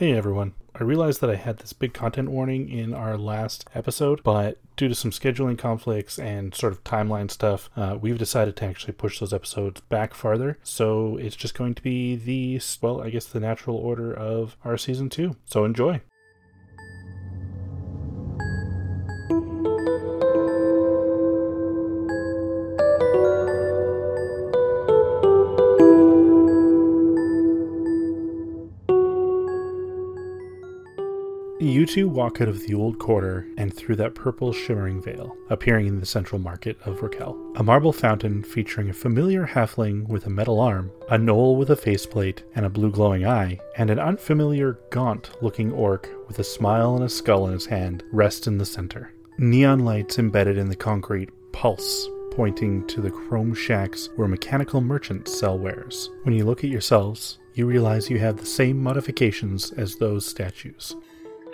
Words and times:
Hey 0.00 0.12
everyone. 0.12 0.54
I 0.74 0.82
realized 0.82 1.20
that 1.20 1.28
I 1.28 1.34
had 1.34 1.58
this 1.58 1.74
big 1.74 1.92
content 1.92 2.30
warning 2.30 2.70
in 2.70 2.94
our 2.94 3.18
last 3.18 3.68
episode, 3.74 4.22
but 4.22 4.56
due 4.74 4.88
to 4.88 4.94
some 4.94 5.10
scheduling 5.10 5.58
conflicts 5.58 6.18
and 6.18 6.54
sort 6.54 6.72
of 6.72 6.82
timeline 6.84 7.30
stuff, 7.30 7.68
uh, 7.76 7.98
we've 8.00 8.16
decided 8.16 8.56
to 8.56 8.64
actually 8.64 8.94
push 8.94 9.20
those 9.20 9.34
episodes 9.34 9.82
back 9.82 10.14
farther. 10.14 10.56
So 10.62 11.18
it's 11.18 11.36
just 11.36 11.54
going 11.54 11.74
to 11.74 11.82
be 11.82 12.16
the, 12.16 12.62
well, 12.80 13.02
I 13.02 13.10
guess 13.10 13.26
the 13.26 13.40
natural 13.40 13.76
order 13.76 14.10
of 14.10 14.56
our 14.64 14.78
season 14.78 15.10
two. 15.10 15.36
So 15.44 15.66
enjoy. 15.66 16.00
Two 31.90 32.08
walk 32.08 32.40
out 32.40 32.46
of 32.46 32.64
the 32.68 32.74
old 32.74 33.00
quarter 33.00 33.48
and 33.56 33.74
through 33.74 33.96
that 33.96 34.14
purple 34.14 34.52
shimmering 34.52 35.02
veil, 35.02 35.36
appearing 35.48 35.88
in 35.88 35.98
the 35.98 36.06
central 36.06 36.40
market 36.40 36.78
of 36.84 37.02
Raquel. 37.02 37.36
A 37.56 37.64
marble 37.64 37.92
fountain 37.92 38.44
featuring 38.44 38.90
a 38.90 38.92
familiar 38.92 39.44
halfling 39.44 40.06
with 40.06 40.24
a 40.26 40.30
metal 40.30 40.60
arm, 40.60 40.92
a 41.08 41.18
gnoll 41.18 41.58
with 41.58 41.68
a 41.70 41.74
faceplate 41.74 42.44
and 42.54 42.64
a 42.64 42.70
blue 42.70 42.92
glowing 42.92 43.26
eye, 43.26 43.58
and 43.76 43.90
an 43.90 43.98
unfamiliar 43.98 44.78
gaunt 44.90 45.32
looking 45.42 45.72
orc 45.72 46.08
with 46.28 46.38
a 46.38 46.44
smile 46.44 46.94
and 46.94 47.04
a 47.04 47.08
skull 47.08 47.48
in 47.48 47.54
his 47.54 47.66
hand 47.66 48.04
rest 48.12 48.46
in 48.46 48.58
the 48.58 48.64
center. 48.64 49.12
Neon 49.38 49.80
lights 49.80 50.16
embedded 50.16 50.58
in 50.58 50.68
the 50.68 50.76
concrete 50.76 51.30
pulse 51.50 52.08
pointing 52.30 52.86
to 52.86 53.00
the 53.00 53.10
chrome 53.10 53.52
shacks 53.52 54.08
where 54.14 54.28
mechanical 54.28 54.80
merchants 54.80 55.36
sell 55.36 55.58
wares. 55.58 56.10
When 56.22 56.36
you 56.36 56.44
look 56.44 56.62
at 56.62 56.70
yourselves, 56.70 57.40
you 57.54 57.66
realize 57.66 58.08
you 58.08 58.20
have 58.20 58.36
the 58.36 58.46
same 58.46 58.80
modifications 58.80 59.72
as 59.72 59.96
those 59.96 60.24
statues. 60.24 60.94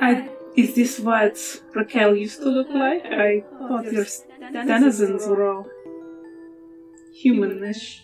I, 0.00 0.28
is 0.56 0.74
this 0.74 0.98
what 1.00 1.38
Raquel 1.74 2.14
used 2.16 2.40
to 2.40 2.48
look 2.48 2.68
like? 2.68 3.04
I 3.07 3.45
thought 3.59 3.93
your 3.93 4.07
denizens 4.52 5.26
were 5.26 5.46
all 5.46 5.66
humanish. 7.23 8.01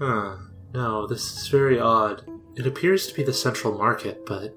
Huh. 0.00 0.36
No, 0.74 1.06
this 1.06 1.36
is 1.36 1.48
very 1.48 1.80
odd. 1.80 2.22
It 2.56 2.66
appears 2.66 3.06
to 3.06 3.14
be 3.14 3.22
the 3.22 3.32
central 3.32 3.76
market, 3.76 4.26
but 4.26 4.54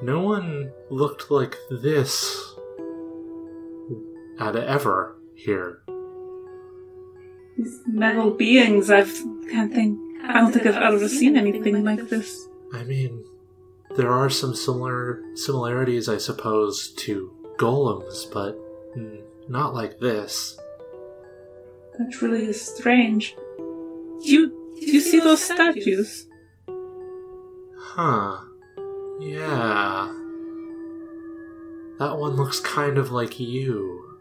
no 0.00 0.20
one 0.20 0.72
looked 0.90 1.30
like 1.30 1.56
this 1.70 2.54
at 4.38 4.56
ever 4.56 5.16
here. 5.34 5.82
These 7.56 7.80
metal 7.86 8.30
beings, 8.30 8.90
I've 8.90 9.12
can't 9.50 9.72
think. 9.72 9.98
I 10.22 10.34
don't 10.40 10.52
think 10.52 10.66
I've 10.66 10.76
ever 10.76 11.08
seen 11.08 11.36
anything 11.36 11.84
like 11.84 12.08
this. 12.08 12.48
I 12.72 12.84
mean, 12.84 13.24
there 13.96 14.12
are 14.12 14.30
some 14.30 14.54
similar 14.54 15.22
similarities, 15.34 16.08
I 16.08 16.18
suppose, 16.18 16.92
to 16.98 17.32
golems, 17.58 18.30
but 18.32 18.58
not 19.48 19.74
like 19.74 19.98
this. 19.98 20.58
That 21.98 22.22
really 22.22 22.46
is 22.46 22.60
strange. 22.60 23.34
Do 23.58 24.30
you 24.30 24.74
you 24.76 25.00
see 25.00 25.20
those 25.20 25.42
statues? 25.42 26.26
Huh. 27.76 28.38
Yeah. 29.20 30.14
That 31.98 32.16
one 32.18 32.36
looks 32.36 32.60
kind 32.60 32.96
of 32.96 33.10
like 33.10 33.38
you. 33.38 34.18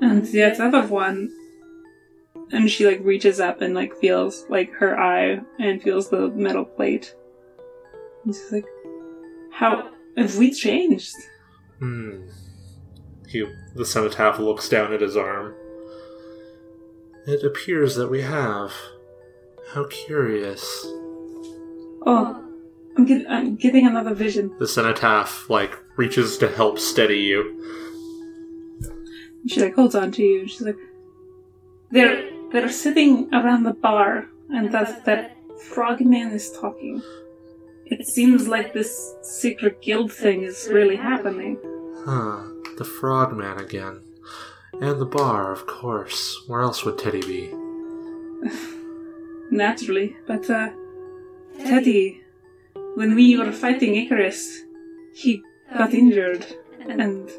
And 0.00 0.24
the 0.26 0.42
other 0.62 0.86
one, 0.86 1.32
and 2.52 2.70
she 2.70 2.86
like 2.86 3.00
reaches 3.02 3.40
up 3.40 3.62
and 3.62 3.74
like 3.74 3.96
feels 3.96 4.46
like 4.48 4.70
her 4.74 4.96
eye 5.00 5.40
and 5.58 5.82
feels 5.82 6.08
the 6.10 6.28
metal 6.28 6.64
plate. 6.64 7.14
She's 8.26 8.52
like, 8.52 8.66
"How 9.52 9.90
have 10.16 10.36
we 10.36 10.52
changed?" 10.52 11.14
Hmm. 11.78 12.22
He, 13.28 13.44
the 13.74 13.84
cenotaph 13.84 14.38
looks 14.38 14.68
down 14.68 14.92
at 14.92 15.00
his 15.00 15.16
arm. 15.16 15.54
It 17.26 17.44
appears 17.44 17.96
that 17.96 18.08
we 18.08 18.22
have. 18.22 18.72
How 19.72 19.84
curious. 19.88 20.62
Oh, 22.06 22.40
I'm, 22.96 23.04
get- 23.04 23.26
I'm 23.28 23.56
getting 23.56 23.84
another 23.86 24.14
vision. 24.14 24.54
The 24.60 24.68
cenotaph, 24.68 25.50
like, 25.50 25.76
reaches 25.96 26.38
to 26.38 26.48
help 26.48 26.78
steady 26.78 27.18
you. 27.18 27.52
She 29.48 29.60
like 29.60 29.74
holds 29.74 29.94
on 29.94 30.12
to 30.12 30.22
you. 30.22 30.46
She's 30.48 30.62
like, 30.62 30.76
"They're 31.90 32.30
they're 32.52 32.68
sitting 32.68 33.28
around 33.32 33.64
the 33.64 33.74
bar, 33.74 34.26
and 34.50 34.72
that 34.72 35.04
that 35.04 35.36
frogman 35.60 36.30
is 36.30 36.50
talking. 36.52 37.02
It 37.86 38.06
seems 38.06 38.48
like 38.48 38.72
this 38.72 39.14
secret 39.22 39.80
guild 39.80 40.12
thing 40.12 40.42
is 40.42 40.68
really 40.70 40.96
happening." 40.96 41.58
Huh. 42.04 42.42
The 42.78 42.84
frogman 42.84 43.58
again. 43.58 44.02
And 44.80 45.00
the 45.00 45.06
bar, 45.06 45.52
of 45.52 45.66
course. 45.66 46.42
Where 46.46 46.60
else 46.60 46.84
would 46.84 46.98
Teddy 46.98 47.22
be? 47.22 47.54
Naturally, 49.50 50.16
but 50.26 50.50
uh, 50.50 50.70
Teddy, 51.58 52.22
when 52.94 53.14
we 53.14 53.38
were 53.38 53.52
fighting 53.52 53.96
Icarus, 53.96 54.62
he 55.14 55.42
got 55.76 55.94
injured, 55.94 56.44
and 56.80 57.30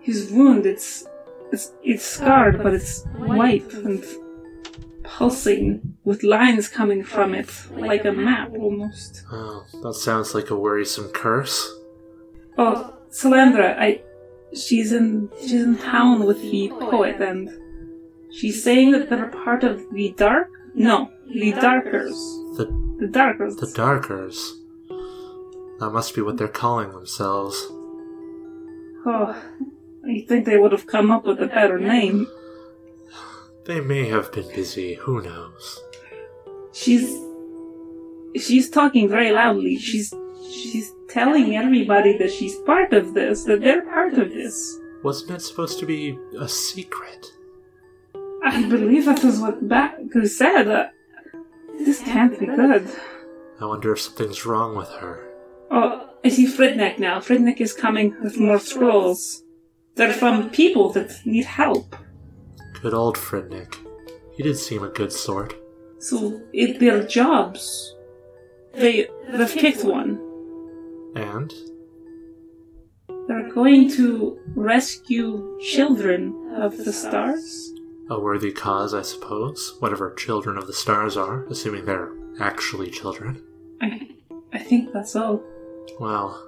his 0.00 0.30
wound 0.30 0.66
it's 0.66 1.04
it's 1.52 1.72
it's 1.82 2.04
scarred, 2.04 2.62
but 2.62 2.74
it's 2.74 3.04
white 3.16 3.72
and 3.74 4.04
pulsing 5.02 5.96
with 6.08 6.22
lines 6.22 6.68
coming 6.68 7.04
from 7.04 7.34
it, 7.34 7.50
like 7.76 8.06
a 8.06 8.12
map 8.12 8.50
almost. 8.58 9.24
Oh, 9.30 9.62
that 9.82 9.92
sounds 9.92 10.34
like 10.34 10.48
a 10.48 10.56
worrisome 10.56 11.10
curse. 11.10 11.58
Oh, 12.56 12.94
Salandra, 13.10 13.78
I 13.78 14.00
she's 14.54 14.90
in 14.92 15.28
she's 15.38 15.62
in 15.68 15.76
town 15.76 16.24
with 16.24 16.40
the 16.40 16.68
poet, 16.70 17.20
and 17.20 17.50
she's 18.32 18.64
saying 18.64 18.92
that 18.92 19.10
they're 19.10 19.28
part 19.44 19.62
of 19.64 19.74
the 19.92 20.14
dark. 20.16 20.48
No, 20.74 21.10
the 21.40 21.52
darkers. 21.52 22.16
The 22.56 22.64
The 23.00 23.08
darkers. 23.20 23.56
the 23.56 23.70
Darkers. 23.84 24.38
That 25.80 25.90
must 25.90 26.14
be 26.14 26.22
what 26.22 26.36
they're 26.38 26.56
calling 26.64 26.90
themselves. 26.90 27.56
Oh, 29.10 29.28
I 30.12 30.24
think 30.26 30.46
they 30.46 30.58
would 30.58 30.72
have 30.72 30.86
come 30.86 31.10
up 31.10 31.24
with 31.26 31.40
a 31.42 31.46
better 31.58 31.78
name. 31.78 32.26
They 33.66 33.80
may 33.80 34.08
have 34.08 34.32
been 34.32 34.48
busy, 34.60 34.94
who 34.94 35.20
knows? 35.22 35.64
She's 36.72 37.08
she's 38.36 38.70
talking 38.70 39.08
very 39.08 39.32
loudly. 39.32 39.78
She's 39.78 40.12
she's 40.50 40.92
telling 41.08 41.56
everybody 41.56 42.16
that 42.18 42.32
she's 42.32 42.56
part 42.60 42.92
of 42.92 43.14
this, 43.14 43.44
that 43.44 43.60
they're 43.60 43.82
part 43.82 44.14
of 44.14 44.30
this. 44.30 44.78
Wasn't 45.02 45.30
it 45.30 45.42
supposed 45.42 45.78
to 45.80 45.86
be 45.86 46.18
a 46.38 46.48
secret? 46.48 47.26
I 48.44 48.68
believe 48.68 49.06
that 49.06 49.24
is 49.24 49.40
what 49.40 49.68
Baku 49.68 50.26
said. 50.26 50.68
Uh, 50.68 50.88
this 51.78 52.00
can't 52.00 52.38
be 52.38 52.46
good. 52.46 52.88
I 53.60 53.64
wonder 53.64 53.92
if 53.92 54.00
something's 54.00 54.46
wrong 54.46 54.76
with 54.76 54.88
her. 54.90 55.28
Oh, 55.70 56.08
I 56.24 56.28
see 56.28 56.46
Fridnek 56.46 56.98
now. 56.98 57.20
Fridnek 57.20 57.60
is 57.60 57.72
coming 57.72 58.14
with 58.22 58.38
more 58.38 58.58
scrolls. 58.58 59.42
They're 59.94 60.12
from 60.12 60.50
people 60.50 60.92
that 60.92 61.14
need 61.24 61.44
help. 61.44 61.96
Good 62.82 62.94
old 62.94 63.16
Fridnik. 63.16 63.76
He 64.32 64.42
did 64.42 64.56
seem 64.56 64.84
a 64.84 64.88
good 64.88 65.12
sort. 65.12 65.54
So 65.98 66.40
it 66.52 66.78
their 66.78 67.02
jobs. 67.04 67.94
They 68.74 69.08
they've 69.30 69.52
picked 69.52 69.84
one. 69.84 70.20
And? 71.16 71.52
They're 73.26 73.50
going 73.52 73.90
to 73.92 74.38
rescue 74.54 75.58
children 75.60 76.54
of 76.56 76.76
the 76.76 76.92
stars. 76.92 77.72
A 78.10 78.18
worthy 78.18 78.52
cause, 78.52 78.94
I 78.94 79.02
suppose. 79.02 79.76
Whatever 79.80 80.14
children 80.14 80.56
of 80.56 80.66
the 80.66 80.72
stars 80.72 81.16
are, 81.16 81.44
assuming 81.46 81.84
they're 81.84 82.12
actually 82.40 82.90
children. 82.90 83.42
I 83.82 84.08
I 84.52 84.58
think 84.58 84.92
that's 84.92 85.14
all. 85.16 85.42
Well, 86.00 86.42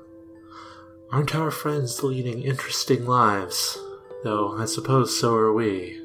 aren't 1.10 1.34
our 1.34 1.50
friends 1.50 2.02
leading 2.02 2.42
interesting 2.42 3.04
lives? 3.06 3.78
Though 4.22 4.56
I 4.56 4.64
suppose 4.66 5.18
so 5.18 5.34
are 5.34 5.52
we. 5.52 6.00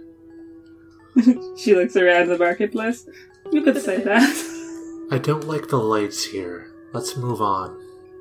she 1.57 1.75
looks 1.75 1.95
around 1.95 2.29
the 2.29 2.37
marketplace. 2.37 3.07
You 3.51 3.61
could 3.61 3.81
say 3.81 4.01
that. 4.01 5.07
I 5.11 5.17
don't 5.17 5.47
like 5.47 5.67
the 5.69 5.77
lights 5.77 6.25
here. 6.25 6.71
Let's 6.93 7.15
move 7.15 7.41
on. 7.41 7.79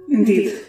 Indeed. 0.09 0.67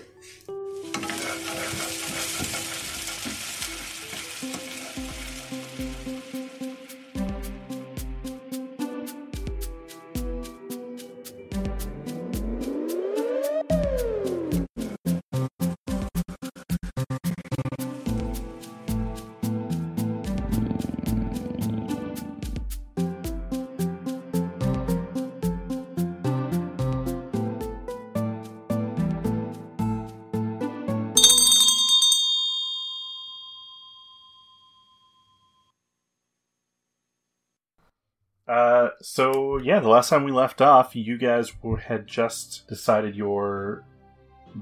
Uh, 38.47 38.89
so 39.01 39.57
yeah, 39.57 39.79
the 39.79 39.89
last 39.89 40.09
time 40.09 40.23
we 40.23 40.31
left 40.31 40.61
off, 40.61 40.95
you 40.95 41.17
guys 41.17 41.51
were, 41.63 41.77
had 41.77 42.05
just 42.05 42.67
decided 42.67 43.15
your 43.15 43.83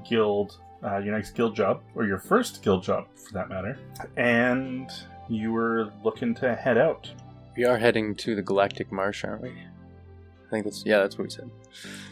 guild, 0.09 0.57
uh, 0.83 0.97
your 0.99 1.13
next 1.13 1.31
guild 1.31 1.55
job, 1.55 1.81
or 1.95 2.05
your 2.05 2.17
first 2.19 2.63
guild 2.63 2.83
job 2.83 3.07
for 3.15 3.33
that 3.33 3.49
matter, 3.49 3.77
and 4.15 4.89
you 5.29 5.51
were 5.51 5.91
looking 6.03 6.33
to 6.35 6.55
head 6.55 6.77
out. 6.77 7.09
We 7.57 7.65
are 7.65 7.77
heading 7.77 8.15
to 8.15 8.35
the 8.35 8.41
Galactic 8.41 8.91
Marsh, 8.91 9.23
aren't 9.25 9.41
we? 9.41 9.49
I 9.49 10.49
think 10.49 10.65
that's 10.65 10.85
yeah, 10.85 10.99
that's 10.99 11.17
what 11.17 11.25
we 11.25 11.29
said. 11.29 11.49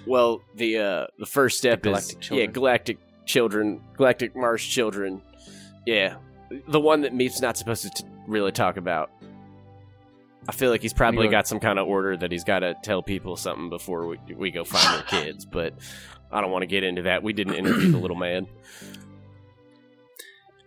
Well, 0.05 0.41
the 0.55 0.77
uh, 0.77 1.07
the 1.19 1.25
first 1.25 1.57
step 1.57 1.83
The 1.83 1.91
is 1.91 2.07
galactic 2.13 2.17
yeah, 2.17 2.21
children. 2.27 2.51
galactic 2.51 2.97
children, 3.25 3.81
galactic 3.95 4.35
Marsh 4.35 4.69
children. 4.69 5.21
Yeah, 5.85 6.15
the 6.67 6.79
one 6.79 7.01
that 7.01 7.13
Meep's 7.13 7.41
not 7.41 7.55
supposed 7.57 7.83
to 7.83 7.89
t- 8.03 8.09
really 8.27 8.51
talk 8.51 8.77
about. 8.77 9.09
I 10.51 10.53
feel 10.53 10.69
like 10.69 10.81
he's 10.81 10.91
probably 10.91 11.29
got 11.29 11.47
some 11.47 11.61
kind 11.61 11.79
of 11.79 11.87
order 11.87 12.17
that 12.17 12.29
he's 12.29 12.43
got 12.43 12.59
to 12.59 12.75
tell 12.83 13.01
people 13.01 13.37
something 13.37 13.69
before 13.69 14.05
we 14.05 14.17
we 14.35 14.51
go 14.51 14.65
find 14.65 14.97
their 14.97 15.03
kids. 15.03 15.45
But 15.45 15.75
I 16.29 16.41
don't 16.41 16.51
want 16.51 16.63
to 16.63 16.67
get 16.67 16.83
into 16.83 17.03
that. 17.03 17.23
We 17.23 17.31
didn't 17.31 17.53
interview 17.53 17.89
the 17.89 17.97
little 17.97 18.17
man. 18.17 18.47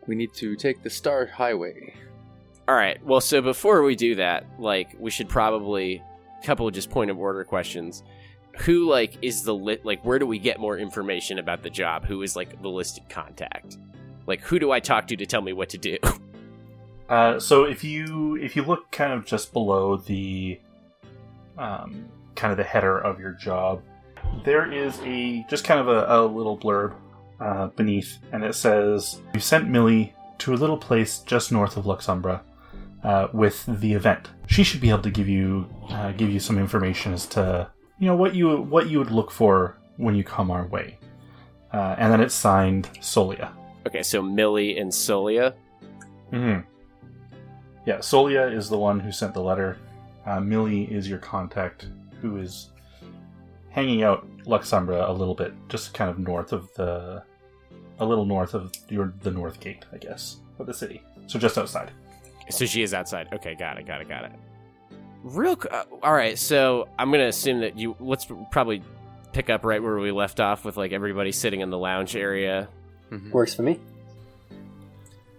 We 0.07 0.15
need 0.15 0.33
to 0.37 0.57
take 0.57 0.83
the 0.83 0.89
Star 0.89 1.27
Highway. 1.27 1.95
All 2.67 2.75
right. 2.75 3.05
Well, 3.05 3.21
so 3.21 3.43
before 3.43 3.83
we 3.83 3.95
do 3.95 4.15
that, 4.15 4.47
like, 4.59 4.97
we 4.99 5.11
should 5.11 5.29
probably 5.29 6.03
a 6.43 6.47
couple 6.47 6.67
of 6.67 6.73
just 6.73 6.89
point 6.89 7.11
of 7.11 7.19
order 7.19 7.45
questions. 7.45 8.03
Who 8.61 8.89
like 8.89 9.19
is 9.21 9.43
the 9.43 9.55
lit? 9.55 9.85
Like, 9.85 10.03
where 10.03 10.19
do 10.19 10.25
we 10.25 10.39
get 10.39 10.59
more 10.59 10.79
information 10.79 11.39
about 11.39 11.63
the 11.63 11.69
job? 11.69 12.07
Who 12.07 12.23
is 12.23 12.37
like 12.37 12.63
the 12.63 12.71
listed 12.71 13.11
contact? 13.11 13.77
Like, 14.27 14.41
who 14.41 14.59
do 14.59 14.71
I 14.71 14.81
talk 14.81 15.09
to 15.09 15.17
to 15.17 15.27
tell 15.27 15.43
me 15.43 15.53
what 15.53 15.69
to 15.69 15.79
do? 15.79 15.99
Uh, 17.15 17.39
so 17.39 17.63
if 17.63 17.85
you 17.85 18.35
if 18.43 18.57
you 18.57 18.65
look 18.65 18.91
kind 18.91 19.13
of 19.13 19.25
just 19.25 19.53
below 19.53 19.97
the 19.97 20.59
um, 21.57 22.09
kind 22.35 22.51
of 22.51 22.57
the 22.57 22.65
header 22.65 22.99
of 22.99 23.21
your 23.21 23.31
job, 23.31 23.83
there 24.45 24.73
is 24.73 24.99
a 25.05 25.47
just 25.49 25.63
kind 25.63 25.79
of 25.79 25.87
a, 25.87 26.07
a 26.09 26.27
little 26.27 26.59
blurb 26.59 26.93
uh, 27.39 27.69
beneath, 27.69 28.19
and 28.33 28.43
it 28.43 28.57
says 28.57 29.21
you 29.33 29.39
sent 29.39 29.69
Millie 29.69 30.13
to 30.39 30.55
a 30.55 30.57
little 30.57 30.77
place 30.77 31.21
just 31.21 31.53
north 31.53 31.77
of 31.77 31.85
Luxumbra 31.85 32.41
uh, 33.05 33.29
with 33.33 33.65
the 33.69 33.93
event. 33.93 34.31
She 34.49 34.65
should 34.65 34.81
be 34.81 34.91
able 34.91 35.03
to 35.03 35.11
give 35.13 35.29
you 35.29 35.69
uh, 35.91 36.11
give 36.11 36.31
you 36.31 36.41
some 36.41 36.59
information 36.59 37.13
as 37.13 37.27
to 37.27 37.71
you 38.01 38.09
know 38.09 38.17
what 38.17 38.35
you 38.35 38.57
what 38.63 38.89
you 38.91 38.99
would 38.99 39.13
look 39.13 39.31
for 39.31 39.79
when 39.99 40.17
you 40.17 40.25
come 40.25 40.51
our 40.51 40.67
way. 40.67 40.99
Uh, 41.73 41.95
and 41.97 42.13
then 42.13 42.21
it's 42.21 42.35
signed 42.35 42.89
Solia. 42.95 43.53
okay, 43.87 44.03
so 44.03 44.21
Millie 44.21 44.79
and 44.79 44.91
Solia. 44.91 45.55
hmm 46.33 46.59
Yeah, 47.87 47.99
Solia 47.99 48.53
is 48.53 48.69
the 48.69 48.79
one 48.79 48.99
who 49.01 49.13
sent 49.13 49.35
the 49.35 49.43
letter. 49.43 49.79
Uh, 50.27 50.41
Millie 50.41 50.85
is 50.85 51.09
your 51.09 51.19
contact, 51.19 51.89
who 52.21 52.39
is 52.39 52.71
hanging 53.71 54.03
out 54.03 54.27
Luxumbra 54.45 55.09
a 55.09 55.13
little 55.13 55.35
bit, 55.35 55.53
just 55.69 55.93
kind 55.93 56.09
of 56.11 56.19
north 56.19 56.53
of 56.53 56.73
the, 56.75 57.23
a 57.99 58.05
little 58.07 58.25
north 58.25 58.55
of 58.55 58.73
your 58.89 59.13
the 59.23 59.31
north 59.31 59.61
gate, 59.61 59.85
I 59.93 59.99
guess, 59.99 60.39
of 60.59 60.67
the 60.67 60.73
city. 60.75 61.03
So 61.27 61.39
just 61.39 61.59
outside. 61.59 61.91
So 62.51 62.65
she 62.67 62.83
is 62.83 62.95
outside. 62.95 63.29
Okay, 63.35 63.55
got 63.55 63.79
it, 63.79 63.87
got 63.87 64.01
it, 64.01 64.09
got 64.09 64.25
it. 64.25 64.33
Real. 65.23 65.59
Uh, 65.71 65.85
all 66.03 66.13
right, 66.15 66.39
so 66.39 66.89
I'm 66.99 67.11
gonna 67.11 67.29
assume 67.29 67.61
that 67.61 67.79
you. 67.79 67.97
Let's 68.01 68.27
probably 68.51 68.83
pick 69.33 69.51
up 69.51 69.65
right 69.65 69.83
where 69.83 69.97
we 69.99 70.11
left 70.13 70.41
off 70.41 70.65
with 70.65 70.77
like 70.77 70.93
everybody 70.93 71.33
sitting 71.33 71.61
in 71.61 71.71
the 71.71 71.79
lounge 71.79 72.15
area. 72.17 72.69
Mhm. 73.11 73.31
Works 73.31 73.55
for 73.55 73.63
me. 73.63 73.79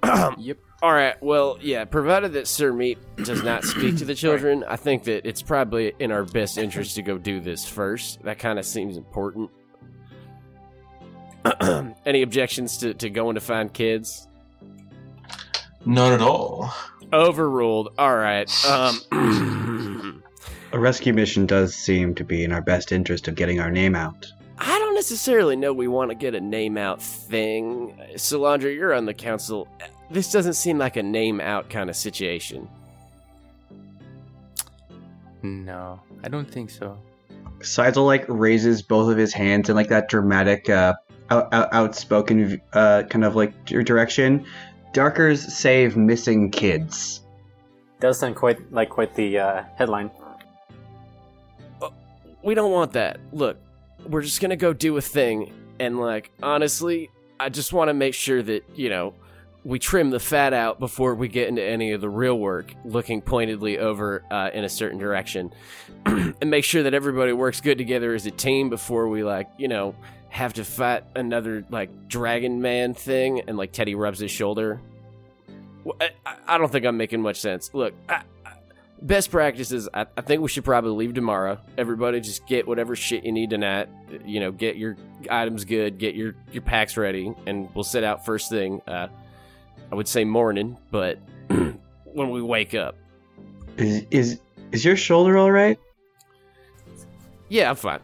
Yep. 0.37 0.57
All 0.85 0.93
right. 0.93 1.19
Well, 1.19 1.57
yeah. 1.61 1.83
Provided 1.85 2.33
that 2.33 2.47
Sir 2.47 2.71
Meep 2.71 2.97
does 3.25 3.41
not 3.41 3.63
speak 3.63 3.97
to 3.97 4.05
the 4.05 4.13
children, 4.13 4.63
I 4.67 4.75
think 4.75 5.05
that 5.05 5.27
it's 5.27 5.41
probably 5.41 5.95
in 5.97 6.11
our 6.11 6.23
best 6.23 6.59
interest 6.59 6.93
to 6.97 7.01
go 7.01 7.17
do 7.17 7.39
this 7.39 7.67
first. 7.67 8.21
That 8.21 8.37
kind 8.37 8.59
of 8.59 8.65
seems 8.67 8.95
important. 8.95 9.49
Any 12.05 12.21
objections 12.21 12.77
to, 12.77 12.93
to 12.93 13.09
going 13.09 13.33
to 13.33 13.41
find 13.41 13.73
kids? 13.73 14.27
Not 15.87 16.13
at 16.13 16.21
all. 16.21 16.71
Overruled. 17.11 17.95
All 17.97 18.15
right. 18.15 18.47
Um, 18.67 20.21
A 20.71 20.77
rescue 20.77 21.13
mission 21.13 21.47
does 21.47 21.73
seem 21.73 22.13
to 22.13 22.23
be 22.23 22.43
in 22.43 22.51
our 22.51 22.61
best 22.61 22.91
interest 22.91 23.27
of 23.27 23.33
getting 23.33 23.59
our 23.59 23.71
name 23.71 23.95
out. 23.95 24.31
I 24.59 24.77
don't 24.77 24.93
necessarily 24.93 25.55
know 25.55 25.73
we 25.73 25.87
want 25.87 26.11
to 26.11 26.15
get 26.15 26.35
a 26.35 26.39
name 26.39 26.77
out 26.77 27.01
thing. 27.01 27.99
Solandra, 28.13 28.71
you're 28.71 28.93
on 28.93 29.05
the 29.05 29.15
council. 29.15 29.67
This 30.09 30.31
doesn't 30.31 30.53
seem 30.53 30.77
like 30.77 30.97
a 30.97 31.03
name 31.03 31.41
out 31.41 31.69
kind 31.69 31.89
of 31.89 31.95
situation. 31.95 32.69
No, 35.41 35.99
I 36.23 36.29
don't 36.29 36.49
think 36.49 36.69
so. 36.69 36.97
Seidel 37.61 38.05
like 38.05 38.25
raises 38.27 38.81
both 38.81 39.11
of 39.11 39.17
his 39.17 39.33
hands 39.33 39.69
in 39.69 39.75
like 39.75 39.89
that 39.89 40.09
dramatic, 40.09 40.69
uh, 40.69 40.93
out, 41.29 41.53
out, 41.53 41.73
outspoken, 41.73 42.61
uh, 42.73 43.03
kind 43.09 43.23
of 43.23 43.35
like 43.35 43.65
dir- 43.65 43.83
direction. 43.83 44.45
Darkers 44.93 45.41
save 45.41 45.97
missing 45.97 46.51
kids. 46.51 47.21
Does 47.99 48.19
sound 48.19 48.35
quite 48.35 48.71
like 48.71 48.89
quite 48.89 49.15
the 49.15 49.39
uh, 49.39 49.63
headline. 49.75 50.11
we 52.43 52.53
don't 52.53 52.71
want 52.71 52.93
that. 52.93 53.19
Look, 53.31 53.57
we're 54.07 54.21
just 54.21 54.41
gonna 54.41 54.55
go 54.55 54.73
do 54.73 54.95
a 54.97 55.01
thing, 55.01 55.51
and 55.79 55.99
like 55.99 56.31
honestly, 56.43 57.09
I 57.39 57.49
just 57.49 57.73
want 57.73 57.89
to 57.89 57.93
make 57.93 58.13
sure 58.13 58.41
that 58.43 58.63
you 58.75 58.89
know 58.89 59.13
we 59.65 59.79
trim 59.79 60.11
the 60.11 60.19
fat 60.19 60.53
out 60.53 60.79
before 60.79 61.15
we 61.15 61.27
get 61.27 61.49
into 61.49 61.61
any 61.63 61.91
of 61.91 61.99
the 61.99 62.09
real 62.09 62.37
work, 62.39 62.71
looking 62.85 63.19
pointedly 63.21 63.79
over 63.79 64.23
uh, 64.31 64.51
in 64.53 64.63
a 64.63 64.69
certain 64.69 64.99
direction, 64.99 65.51
and 66.05 66.45
make 66.45 66.63
sure 66.63 66.83
that 66.83 66.93
everybody 66.93 67.33
works 67.33 67.59
good 67.61 67.77
together 67.77 68.13
as 68.13 68.25
a 68.27 68.31
team 68.31 68.69
before 68.69 69.09
we 69.09 69.23
like 69.23 69.49
you 69.57 69.67
know 69.67 69.95
have 70.29 70.53
to 70.53 70.63
fight 70.63 71.03
another 71.15 71.65
like 71.69 71.89
dragon 72.07 72.61
man 72.61 72.93
thing. 72.93 73.41
And 73.47 73.57
like 73.57 73.71
Teddy 73.71 73.95
rubs 73.95 74.19
his 74.19 74.31
shoulder. 74.31 74.79
I, 75.99 76.11
I- 76.25 76.35
I 76.47 76.57
don't 76.59 76.71
think 76.71 76.85
I'm 76.85 76.97
making 76.97 77.21
much 77.21 77.39
sense. 77.41 77.71
Look, 77.73 77.93
I, 78.07 78.21
best 79.01 79.29
practices 79.31 79.89
I, 79.93 80.05
I 80.15 80.21
think 80.21 80.41
we 80.41 80.47
should 80.47 80.63
probably 80.63 80.91
leave 80.91 81.13
tomorrow 81.13 81.59
everybody 81.77 82.21
just 82.21 82.47
get 82.47 82.65
whatever 82.65 82.95
shit 82.95 83.25
you 83.25 83.31
need 83.33 83.49
tonight 83.49 83.89
you 84.25 84.39
know 84.39 84.51
get 84.53 84.77
your 84.77 84.95
items 85.29 85.65
good 85.65 85.97
get 85.97 86.15
your 86.15 86.33
your 86.53 86.61
packs 86.61 86.95
ready 86.95 87.33
and 87.45 87.67
we'll 87.75 87.83
set 87.83 88.05
out 88.05 88.25
first 88.25 88.49
thing 88.49 88.81
uh 88.87 89.07
i 89.91 89.95
would 89.95 90.07
say 90.07 90.23
morning 90.23 90.77
but 90.91 91.19
when 92.05 92.29
we 92.31 92.41
wake 92.41 92.73
up 92.73 92.95
Is 93.77 94.05
is 94.11 94.39
is 94.71 94.83
your 94.85 94.95
shoulder 94.97 95.37
all 95.37 95.51
right? 95.51 95.77
yeah 97.49 97.69
i'm 97.69 97.75
fine 97.75 97.99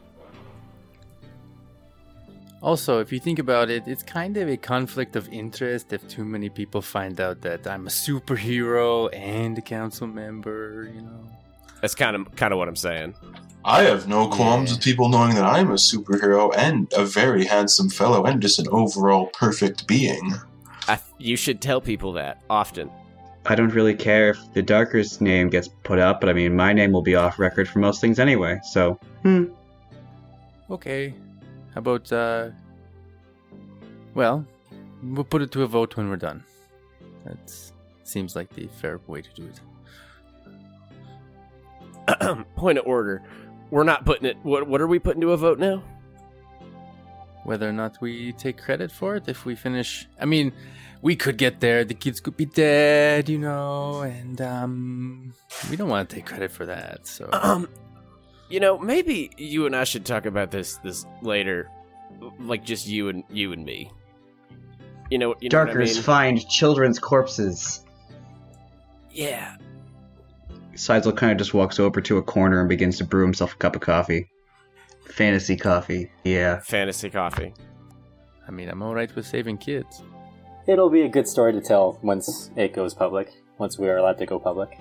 Also, 2.63 2.99
if 2.99 3.11
you 3.11 3.19
think 3.19 3.39
about 3.39 3.71
it, 3.71 3.87
it's 3.87 4.03
kind 4.03 4.37
of 4.37 4.47
a 4.47 4.55
conflict 4.55 5.15
of 5.15 5.27
interest 5.33 5.91
if 5.93 6.07
too 6.07 6.23
many 6.23 6.47
people 6.47 6.79
find 6.81 7.19
out 7.19 7.41
that 7.41 7.65
I'm 7.65 7.87
a 7.87 7.89
superhero 7.89 9.09
and 9.13 9.57
a 9.57 9.61
council 9.61 10.05
member, 10.05 10.87
you 10.93 11.01
know. 11.01 11.27
that's 11.81 11.95
kind 11.95 12.15
of 12.15 12.35
kind 12.35 12.53
of 12.53 12.59
what 12.59 12.67
i'm 12.67 12.75
saying 12.75 13.15
I 13.65 13.83
have 13.83 14.07
no 14.07 14.27
qualms 14.27 14.69
Yeah. 14.69 14.75
with 14.75 14.83
people 14.83 15.07
knowing 15.09 15.33
that 15.35 15.43
I'm 15.45 15.69
a 15.71 15.75
superhero 15.91 16.51
and 16.55 16.91
a 16.95 17.03
very 17.05 17.45
handsome 17.45 17.89
fellow 17.89 18.23
and 18.25 18.41
just 18.41 18.57
an 18.59 18.67
overall 18.69 19.27
perfect 19.43 19.85
being. 19.87 20.33
I, 20.91 20.99
you 21.17 21.35
should 21.35 21.61
tell 21.61 21.81
people 21.81 22.13
that 22.13 22.41
often 22.49 22.89
I 23.45 23.55
don't 23.55 23.73
really 23.73 23.95
care 23.95 24.29
if 24.29 24.53
the 24.53 24.61
Darker's 24.61 25.19
name 25.19 25.49
gets 25.49 25.67
put 25.67 25.97
up, 25.97 26.21
but 26.21 26.29
I 26.29 26.33
mean, 26.33 26.55
my 26.55 26.73
name 26.73 26.91
will 26.91 27.01
be 27.01 27.15
off 27.15 27.39
record 27.39 27.67
for 27.67 27.79
most 27.79 27.99
things 27.99 28.19
anyway. 28.19 28.59
So, 28.63 28.99
hmm. 29.23 29.45
Okay. 30.69 31.15
How 31.73 31.79
about, 31.79 32.11
uh. 32.11 32.49
Well, 34.13 34.45
we'll 35.01 35.23
put 35.23 35.41
it 35.41 35.51
to 35.53 35.63
a 35.63 35.67
vote 35.67 35.97
when 35.97 36.09
we're 36.09 36.17
done. 36.17 36.43
That 37.25 37.51
seems 38.03 38.35
like 38.35 38.49
the 38.53 38.67
fair 38.67 38.99
way 39.07 39.23
to 39.23 39.29
do 39.33 39.49
it. 42.07 42.45
point 42.55 42.77
of 42.77 42.85
order 42.85 43.23
we're 43.69 43.83
not 43.83 44.05
putting 44.05 44.25
it 44.25 44.35
what, 44.43 44.67
what 44.67 44.81
are 44.81 44.87
we 44.87 44.99
putting 44.99 45.21
to 45.21 45.31
a 45.31 45.37
vote 45.37 45.59
now 45.59 45.81
Whether 47.43 47.69
or 47.69 47.71
not 47.71 48.01
we 48.01 48.33
take 48.33 48.57
credit 48.57 48.91
for 48.91 49.15
it 49.15 49.27
if 49.27 49.45
we 49.45 49.55
finish. 49.55 50.07
I 50.19 50.25
mean, 50.25 50.51
we 51.01 51.15
could 51.15 51.37
get 51.37 51.59
there, 51.59 51.83
the 51.83 51.93
kids 51.93 52.19
could 52.19 52.37
be 52.37 52.45
dead, 52.45 53.29
you 53.29 53.37
know, 53.39 54.01
and, 54.01 54.39
um. 54.41 55.33
We 55.69 55.75
don't 55.75 55.89
want 55.89 56.09
to 56.09 56.15
take 56.15 56.25
credit 56.25 56.51
for 56.51 56.65
that, 56.65 57.07
so. 57.07 57.29
Um, 57.43 57.67
you 58.49 58.59
know, 58.59 58.77
maybe 58.77 59.31
you 59.37 59.65
and 59.65 59.73
I 59.75 59.85
should 59.85 60.05
talk 60.05 60.25
about 60.25 60.51
this 60.51 60.75
this 60.83 61.05
later, 61.21 61.69
like 62.39 62.65
just 62.65 62.85
you 62.85 63.07
and 63.07 63.23
you 63.29 63.53
and 63.53 63.63
me. 63.63 63.89
You 65.09 65.17
know, 65.19 65.35
you 65.39 65.47
know 65.49 65.59
what 65.59 65.69
I 65.69 65.73
Darkers 65.73 65.95
mean? 65.95 66.03
find 66.03 66.49
children's 66.49 66.99
corpses. 66.99 67.83
yeah. 69.09 69.55
Seidel 70.75 71.13
kind 71.13 71.31
of 71.31 71.37
just 71.37 71.53
walks 71.53 71.79
over 71.79 72.01
to 72.01 72.17
a 72.17 72.21
corner 72.23 72.59
and 72.59 72.67
begins 72.67 72.97
to 72.97 73.03
brew 73.05 73.23
himself 73.23 73.53
a 73.53 73.57
cup 73.57 73.75
of 73.75 73.81
coffee. 73.81 74.29
Fantasy 75.05 75.55
coffee, 75.55 76.11
yeah. 76.23 76.59
Fantasy 76.59 77.09
coffee. 77.09 77.53
I 78.47 78.51
mean, 78.51 78.67
I'm 78.69 78.81
alright 78.81 79.13
with 79.15 79.25
saving 79.27 79.59
kids. 79.59 80.01
It'll 80.67 80.89
be 80.89 81.01
a 81.01 81.09
good 81.09 81.27
story 81.27 81.53
to 81.53 81.61
tell 81.61 81.99
once 82.01 82.51
it 82.55 82.73
goes 82.73 82.93
public. 82.93 83.33
Once 83.57 83.77
we 83.77 83.89
are 83.89 83.97
allowed 83.97 84.17
to 84.19 84.25
go 84.25 84.39
public. 84.39 84.79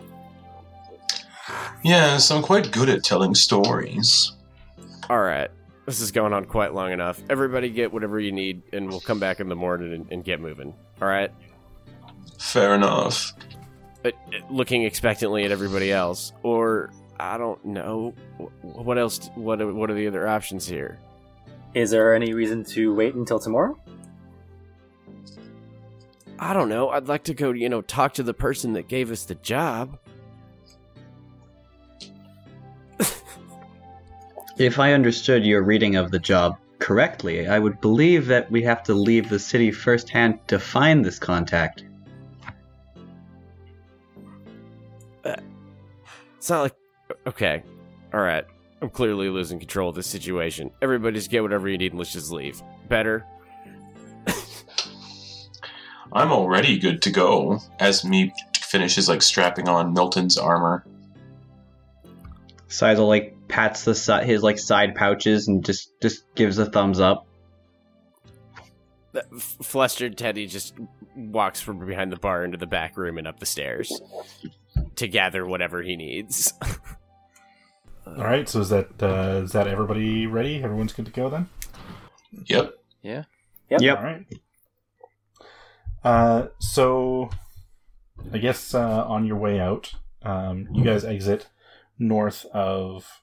Yes, 1.83 2.31
I'm 2.31 2.43
quite 2.43 2.71
good 2.71 2.89
at 2.89 3.03
telling 3.03 3.35
stories. 3.35 4.33
All 5.09 5.21
right. 5.21 5.51
This 5.87 6.01
is 6.01 6.13
going 6.13 6.33
on 6.33 6.45
quite 6.45 6.75
long 6.75 6.93
enough. 6.93 7.21
Everybody 7.29 7.71
get 7.71 7.93
whatever 7.93 8.21
you 8.21 8.33
need, 8.33 8.63
and 8.73 8.89
we'll 8.89 9.01
come 9.01 9.19
back 9.19 9.41
in 9.41 9.49
the 9.49 9.57
morning 9.57 9.93
and, 9.93 10.13
and 10.13 10.25
get 10.25 10.41
moving. 10.41 10.75
All 11.03 11.09
right? 11.09 11.33
Fair 12.39 12.75
enough. 12.75 13.33
But 14.03 14.15
uh, 14.29 14.39
looking 14.51 14.85
expectantly 14.85 15.45
at 15.45 15.51
everybody 15.51 15.91
else, 15.91 16.33
or 16.43 16.91
I 17.19 17.39
don't 17.39 17.63
know, 17.65 18.15
what 18.63 18.99
else? 18.99 19.31
What 19.35 19.59
what 19.75 19.91
are 19.91 19.95
the 19.95 20.07
other 20.07 20.29
options 20.29 20.67
here? 20.67 20.99
Is 21.75 21.91
there 21.91 22.15
any 22.15 22.35
reason 22.35 22.65
to 22.65 22.95
wait 22.95 23.15
until 23.15 23.39
tomorrow? 23.39 23.79
I 26.43 26.55
don't 26.55 26.71
know. 26.71 26.89
I'd 26.89 27.07
like 27.07 27.25
to 27.25 27.35
go, 27.35 27.53
you 27.53 27.69
know, 27.69 27.83
talk 27.83 28.15
to 28.15 28.23
the 28.23 28.33
person 28.33 28.73
that 28.73 28.89
gave 28.89 29.11
us 29.11 29.27
the 29.27 29.35
job. 29.37 29.99
If 34.57 34.79
I 34.79 34.93
understood 34.93 35.45
your 35.45 35.63
reading 35.63 35.97
of 35.97 36.11
the 36.11 36.19
job 36.19 36.59
correctly, 36.81 37.47
I 37.47 37.59
would 37.59 37.81
believe 37.81 38.27
that 38.27 38.51
we 38.51 38.63
have 38.63 38.83
to 38.85 38.95
leave 38.95 39.29
the 39.29 39.39
city 39.39 39.71
firsthand 39.71 40.39
to 40.49 40.59
find 40.59 41.03
this 41.03 41.19
contact. 41.19 41.85
Uh, 45.25 45.37
it's 46.37 46.51
not 46.51 46.61
like. 46.63 46.75
Okay. 47.27 47.63
All 48.13 48.21
right. 48.21 48.45
I'm 48.83 48.91
clearly 48.91 49.31
losing 49.31 49.59
control 49.59 49.91
of 49.91 49.95
this 49.95 50.07
situation. 50.07 50.71
Everybody 50.83 51.17
just 51.17 51.31
get 51.31 51.43
whatever 51.43 51.69
you 51.69 51.79
need 51.79 51.93
and 51.93 51.99
let's 51.99 52.13
just 52.13 52.31
leave. 52.31 52.63
Better? 52.89 53.27
I'm 56.13 56.33
already 56.33 56.79
good 56.79 57.03
to 57.03 57.11
go. 57.11 57.61
As 57.79 58.05
me 58.05 58.33
finishes 58.55 59.09
like 59.09 59.23
strapping 59.23 59.69
on 59.69 59.93
Milton's 59.93 60.37
armor. 60.39 60.85
Sizel 62.69 63.07
like 63.09 63.37
pats 63.49 63.85
the 63.85 63.95
si- 63.95 64.25
his 64.25 64.43
like 64.43 64.59
side 64.59 64.95
pouches 64.95 65.49
and 65.49 65.65
just 65.65 65.91
just 66.01 66.25
gives 66.35 66.59
a 66.59 66.67
thumbs 66.67 67.01
up. 67.01 67.27
The 69.13 69.25
f- 69.35 69.57
flustered 69.63 70.17
Teddy 70.17 70.47
just 70.47 70.75
walks 71.17 71.61
from 71.61 71.85
behind 71.85 72.13
the 72.13 72.17
bar 72.17 72.45
into 72.45 72.57
the 72.59 72.67
back 72.67 72.97
room 72.97 73.19
and 73.19 73.27
up 73.27 73.41
the 73.41 73.47
stairs 73.47 74.01
to 74.97 75.09
gather 75.09 75.45
whatever 75.45 75.83
he 75.83 75.97
needs. 75.97 76.55
All 78.07 78.25
right, 78.25 78.49
so 78.49 78.61
is 78.61 78.69
that 78.71 79.03
uh, 79.03 79.43
is 79.45 79.53
that 79.53 79.67
everybody 79.67 80.27
ready? 80.27 80.63
Everyone's 80.63 80.93
good 80.93 81.07
to 81.07 81.13
go 81.13 81.29
then. 81.29 81.49
Yep. 82.47 82.75
Yeah. 83.03 83.25
Yep. 83.69 83.99
All 83.99 84.05
right. 84.05 84.27
Uh, 86.03 86.49
so 86.59 87.31
I 88.33 88.39
guess 88.39 88.75
uh, 88.75 89.05
on 89.05 89.27
your 89.27 89.37
way 89.37 89.61
out, 89.61 89.95
um, 90.23 90.69
you 90.73 90.85
guys 90.85 91.05
exit 91.05 91.49
north 91.99 92.47
of 92.47 93.23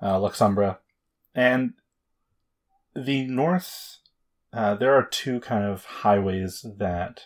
uh, 0.00 0.18
Luxumbra, 0.18 0.78
and 1.34 1.74
the 2.94 3.26
north. 3.26 3.98
Uh, 4.52 4.74
there 4.74 4.94
are 4.94 5.04
two 5.04 5.40
kind 5.40 5.64
of 5.64 5.84
highways 5.84 6.66
that 6.76 7.22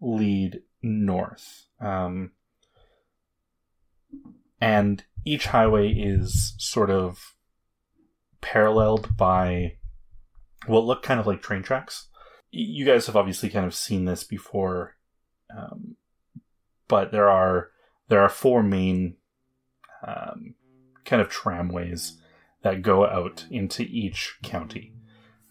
lead 0.00 0.62
north, 0.82 1.66
um, 1.80 2.32
and 4.60 5.04
each 5.24 5.46
highway 5.48 5.92
is 5.92 6.54
sort 6.56 6.90
of 6.90 7.34
paralleled 8.40 9.16
by 9.16 9.76
what 10.66 10.84
look 10.84 11.02
kind 11.02 11.20
of 11.20 11.26
like 11.26 11.42
train 11.42 11.62
tracks. 11.62 12.08
You 12.50 12.84
guys 12.84 13.06
have 13.06 13.16
obviously 13.16 13.48
kind 13.48 13.66
of 13.66 13.74
seen 13.74 14.04
this 14.04 14.24
before, 14.24 14.96
um, 15.56 15.96
but 16.88 17.12
there 17.12 17.28
are 17.30 17.70
there 18.08 18.20
are 18.20 18.28
four 18.28 18.62
main 18.62 19.16
um, 20.06 20.54
kind 21.04 21.22
of 21.22 21.28
tramways 21.28 22.18
that 22.62 22.82
go 22.82 23.06
out 23.06 23.46
into 23.50 23.82
each 23.82 24.36
county, 24.42 24.92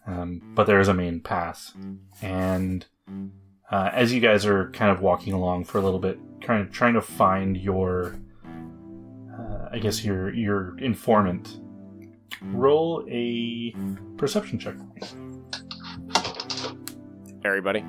um, 0.06 0.42
but 0.56 0.66
there 0.68 0.80
is 0.80 0.90
a 0.90 0.94
main 0.94 1.22
pass, 1.22 1.74
and 2.22 2.86
uh, 3.72 3.90
as 3.94 4.14
you 4.14 4.20
guys 4.20 4.46
are 4.46 4.70
kind 4.72 4.92
of 4.92 5.02
walking 5.02 5.34
along 5.34 5.64
for 5.64 5.78
a 5.78 5.82
little 5.82 6.00
bit, 6.00 6.20
kind 6.42 6.62
of 6.62 6.72
trying 6.72 6.96
to 6.96 7.02
find 7.02 7.56
your, 7.56 8.20
uh, 9.38 9.70
I 9.72 9.80
guess 9.80 10.04
your 10.04 10.34
your 10.34 10.78
informant, 10.80 11.60
roll 12.42 13.06
a 13.10 13.76
perception 14.18 14.60
check. 14.60 14.76
Everybody? 17.50 17.84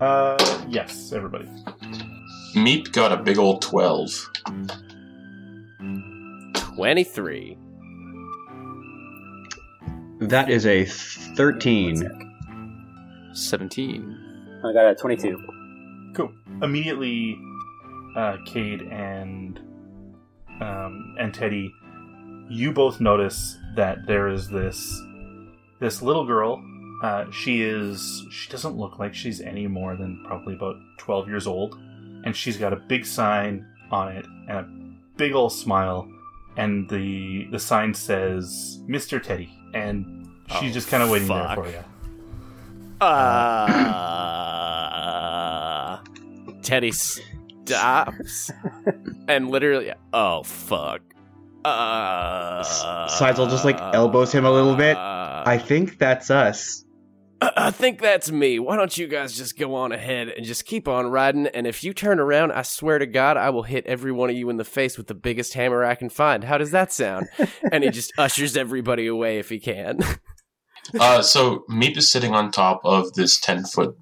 Uh, 0.00 0.64
yes, 0.66 1.12
everybody. 1.12 1.44
Meep 2.54 2.90
got 2.90 3.12
a 3.12 3.18
big 3.18 3.36
old 3.36 3.60
12. 3.60 4.30
23. 6.54 7.58
That 10.20 10.48
is 10.48 10.64
a 10.64 10.86
thirteen. 11.36 12.02
17. 13.34 14.60
I 14.64 14.72
got 14.72 14.90
a 14.90 14.94
22. 14.94 15.38
Cool. 16.16 16.32
Immediately, 16.62 17.38
uh, 18.16 18.38
Cade 18.46 18.80
and 18.90 19.60
um, 20.62 21.14
and 21.20 21.34
Teddy, 21.34 21.70
you 22.48 22.72
both 22.72 23.00
notice 23.02 23.58
that 23.76 24.06
there 24.06 24.28
is 24.28 24.48
this 24.48 24.98
this 25.78 26.00
little 26.00 26.24
girl. 26.24 26.64
Uh, 27.02 27.30
she 27.30 27.62
is 27.62 28.24
she 28.30 28.50
doesn't 28.50 28.76
look 28.76 28.98
like 28.98 29.14
she's 29.14 29.40
any 29.40 29.66
more 29.68 29.96
than 29.96 30.22
probably 30.26 30.54
about 30.54 30.76
twelve 30.98 31.28
years 31.28 31.46
old, 31.46 31.74
and 32.24 32.34
she's 32.34 32.56
got 32.56 32.72
a 32.72 32.76
big 32.76 33.06
sign 33.06 33.64
on 33.90 34.08
it 34.16 34.26
and 34.48 34.58
a 34.58 34.68
big 35.16 35.32
old 35.32 35.52
smile, 35.52 36.10
and 36.56 36.88
the 36.88 37.46
the 37.52 37.58
sign 37.58 37.94
says 37.94 38.80
Mister 38.86 39.20
Teddy, 39.20 39.48
and 39.74 40.28
she's 40.58 40.70
Oh, 40.70 40.74
just 40.74 40.88
kind 40.88 41.02
of 41.02 41.10
waiting 41.10 41.28
fuck. 41.28 41.54
there 41.56 41.64
for 41.64 41.70
you. 41.70 41.84
Uh, 45.08 45.98
Teddy 46.62 46.90
stops 46.90 48.50
and 49.28 49.50
literally, 49.50 49.92
oh 50.12 50.42
fuck. 50.42 51.00
Uh, 51.64 52.62
Seidel 53.08 53.46
just, 53.48 53.64
like, 53.64 53.78
elbows 53.94 54.32
him 54.32 54.44
a 54.46 54.50
little 54.50 54.74
bit. 54.76 54.96
I 54.96 55.58
think 55.58 55.98
that's 55.98 56.30
us. 56.30 56.84
I 57.56 57.70
think 57.70 58.00
that's 58.00 58.30
me. 58.30 58.58
Why 58.58 58.76
don't 58.76 58.96
you 58.96 59.06
guys 59.06 59.36
just 59.36 59.58
go 59.58 59.74
on 59.74 59.92
ahead 59.92 60.28
and 60.28 60.44
just 60.44 60.64
keep 60.64 60.88
on 60.88 61.06
riding? 61.06 61.46
And 61.48 61.66
if 61.66 61.84
you 61.84 61.92
turn 61.92 62.18
around, 62.18 62.52
I 62.52 62.62
swear 62.62 62.98
to 62.98 63.06
God, 63.06 63.36
I 63.36 63.50
will 63.50 63.62
hit 63.62 63.86
every 63.86 64.12
one 64.12 64.30
of 64.30 64.36
you 64.36 64.50
in 64.50 64.56
the 64.56 64.64
face 64.64 64.96
with 64.96 65.06
the 65.06 65.14
biggest 65.14 65.54
hammer 65.54 65.84
I 65.84 65.94
can 65.94 66.08
find. 66.08 66.44
How 66.44 66.58
does 66.58 66.72
that 66.72 66.92
sound? 66.92 67.28
and 67.72 67.84
he 67.84 67.90
just 67.90 68.12
ushers 68.18 68.56
everybody 68.56 69.06
away 69.06 69.38
if 69.38 69.48
he 69.48 69.58
can. 69.58 70.00
Uh, 70.98 71.20
so 71.20 71.64
Meep 71.68 71.98
is 71.98 72.10
sitting 72.10 72.32
on 72.32 72.50
top 72.50 72.80
of 72.82 73.12
this 73.12 73.38
10 73.40 73.64
foot 73.66 73.94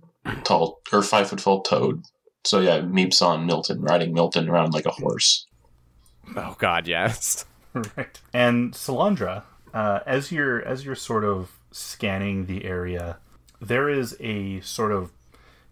tall, 0.45 0.81
or 0.93 1.03
5 1.03 1.29
foot 1.29 1.39
tall 1.41 1.63
toad. 1.63 2.05
So 2.45 2.61
yeah, 2.61 2.79
Meep's 2.79 3.21
on 3.21 3.45
Milton, 3.45 3.83
riding 3.83 4.13
Milton 4.13 4.49
around 4.49 4.73
like 4.73 4.87
a 4.87 4.93
horse. 4.93 5.47
oh 6.37 6.55
God, 6.61 6.87
yes. 6.87 7.45
right. 7.75 8.21
And 8.33 8.73
Salandra, 8.73 9.43
uh, 9.75 10.01
as 10.07 10.31
you're 10.31 10.65
as 10.65 10.85
you're 10.85 10.95
sort 10.95 11.25
of 11.25 11.59
scanning 11.73 12.47
the 12.47 12.65
area, 12.65 13.19
there 13.61 13.89
is 13.89 14.17
a 14.21 14.61
sort 14.61 14.93
of 14.93 15.13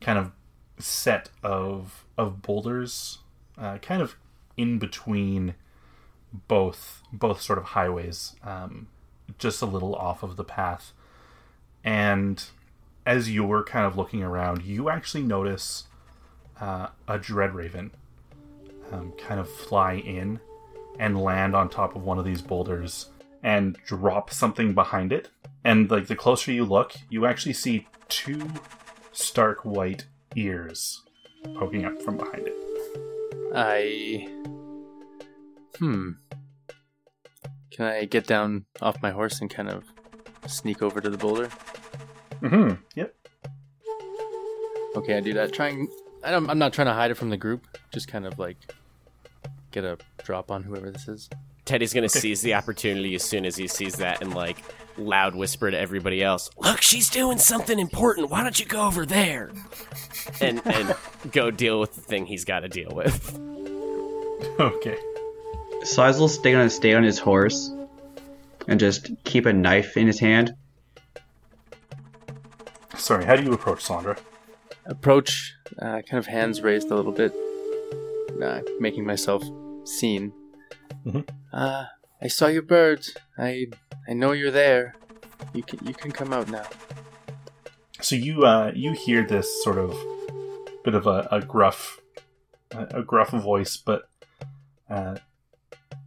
kind 0.00 0.18
of 0.18 0.32
set 0.78 1.30
of 1.42 2.04
of 2.16 2.42
boulders, 2.42 3.18
uh, 3.58 3.78
kind 3.78 4.02
of 4.02 4.16
in 4.56 4.78
between 4.78 5.54
both 6.48 7.02
both 7.12 7.40
sort 7.40 7.58
of 7.58 7.64
highways, 7.64 8.34
um, 8.42 8.88
just 9.38 9.62
a 9.62 9.66
little 9.66 9.94
off 9.94 10.22
of 10.22 10.36
the 10.36 10.44
path. 10.44 10.92
And 11.82 12.42
as 13.06 13.30
you're 13.30 13.62
kind 13.62 13.86
of 13.86 13.96
looking 13.96 14.22
around, 14.22 14.62
you 14.62 14.88
actually 14.88 15.22
notice 15.22 15.84
uh, 16.60 16.88
a 17.06 17.18
dread 17.18 17.54
raven 17.54 17.90
um, 18.90 19.12
kind 19.18 19.40
of 19.40 19.50
fly 19.50 19.94
in 19.94 20.40
and 20.98 21.20
land 21.20 21.54
on 21.54 21.68
top 21.68 21.96
of 21.96 22.02
one 22.02 22.18
of 22.18 22.24
these 22.24 22.40
boulders 22.40 23.10
and 23.42 23.76
drop 23.84 24.30
something 24.30 24.72
behind 24.72 25.12
it. 25.12 25.28
And 25.64 25.90
like 25.90 26.06
the 26.06 26.16
closer 26.16 26.52
you 26.52 26.64
look, 26.64 26.94
you 27.08 27.26
actually 27.26 27.54
see 27.54 27.86
two 28.08 28.50
stark 29.12 29.64
white 29.64 30.06
ears 30.36 31.02
poking 31.56 31.84
up 31.84 32.00
from 32.02 32.16
behind 32.16 32.46
it. 32.46 32.54
I. 33.54 34.28
Hmm. 35.78 36.10
Can 37.70 37.86
I 37.86 38.04
get 38.04 38.26
down 38.26 38.66
off 38.80 39.02
my 39.02 39.10
horse 39.10 39.40
and 39.40 39.50
kind 39.50 39.68
of 39.68 39.84
sneak 40.46 40.82
over 40.82 41.00
to 41.00 41.10
the 41.10 41.18
boulder? 41.18 41.48
Mm-hmm. 42.40 42.74
Yep. 42.94 43.14
Okay, 44.96 45.16
I 45.16 45.20
do 45.20 45.32
that. 45.32 45.52
Trying. 45.52 45.88
I 46.22 46.30
don't, 46.30 46.48
I'm 46.48 46.58
not 46.58 46.72
trying 46.72 46.86
to 46.86 46.94
hide 46.94 47.10
it 47.10 47.14
from 47.14 47.30
the 47.30 47.36
group. 47.36 47.66
Just 47.92 48.06
kind 48.08 48.26
of 48.26 48.38
like 48.38 48.58
get 49.72 49.84
a 49.84 49.98
drop 50.22 50.50
on 50.50 50.62
whoever 50.62 50.90
this 50.90 51.08
is. 51.08 51.28
Teddy's 51.64 51.92
gonna 51.92 52.08
seize 52.08 52.42
the 52.42 52.54
opportunity 52.54 53.14
as 53.14 53.22
soon 53.22 53.44
as 53.44 53.56
he 53.56 53.66
sees 53.66 53.94
that 53.96 54.20
and 54.22 54.34
like 54.34 54.58
loud 54.96 55.34
whisper 55.34 55.70
to 55.70 55.78
everybody 55.78 56.22
else, 56.22 56.50
"Look, 56.58 56.82
she's 56.82 57.08
doing 57.10 57.38
something 57.38 57.78
important. 57.78 58.30
Why 58.30 58.42
don't 58.42 58.58
you 58.58 58.66
go 58.66 58.86
over 58.86 59.06
there?" 59.06 59.50
And 60.40 60.60
and 60.66 60.94
go 61.32 61.50
deal 61.50 61.80
with 61.80 61.94
the 61.94 62.00
thing 62.00 62.26
he's 62.26 62.44
got 62.44 62.60
to 62.60 62.68
deal 62.68 62.90
with. 62.92 63.38
Okay. 64.60 64.96
Size 65.82 66.18
will 66.20 66.28
stay 66.28 66.54
on 66.54 66.68
stay 66.68 66.92
on 66.94 67.02
his 67.02 67.18
horse 67.18 67.72
and 68.68 68.78
just 68.78 69.10
keep 69.24 69.46
a 69.46 69.52
knife 69.52 69.96
in 69.96 70.06
his 70.06 70.20
hand. 70.20 70.54
Sorry, 72.96 73.24
how 73.24 73.36
do 73.36 73.42
you 73.42 73.52
approach 73.52 73.82
Sandra? 73.82 74.16
Approach, 74.86 75.54
uh, 75.80 76.02
kind 76.02 76.18
of 76.18 76.26
hands 76.26 76.60
raised 76.62 76.90
a 76.90 76.94
little 76.94 77.12
bit, 77.12 77.34
uh, 78.42 78.60
making 78.78 79.04
myself 79.06 79.42
seen. 79.84 80.32
Mhm. 81.06 81.28
Uh, 81.52 81.84
I 82.20 82.28
saw 82.28 82.46
your 82.46 82.62
bird. 82.62 83.06
I 83.38 83.66
I 84.08 84.12
know 84.14 84.32
you're 84.32 84.50
there. 84.50 84.94
You 85.52 85.62
can 85.62 85.86
you 85.86 85.94
can 85.94 86.10
come 86.12 86.32
out 86.32 86.48
now. 86.48 86.66
So 88.00 88.16
you 88.16 88.44
uh, 88.44 88.72
you 88.74 88.92
hear 88.92 89.24
this 89.26 89.62
sort 89.62 89.78
of 89.78 89.96
bit 90.84 90.94
of 90.94 91.06
a, 91.06 91.28
a 91.30 91.40
gruff 91.40 92.00
a, 92.70 92.98
a 92.98 93.02
gruff 93.02 93.30
voice, 93.30 93.76
but 93.76 94.08
uh, 94.90 95.16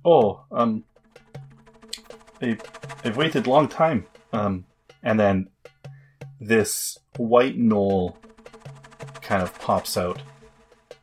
oh 0.05 0.43
um 0.51 0.83
I, 2.41 2.57
I've 3.03 3.17
waited 3.17 3.47
a 3.47 3.49
long 3.49 3.67
time 3.67 4.05
um 4.31 4.65
and 5.03 5.19
then 5.19 5.49
this 6.39 6.97
white 7.17 7.57
gnoll 7.57 8.15
kind 9.21 9.41
of 9.41 9.57
pops 9.59 9.97
out 9.97 10.21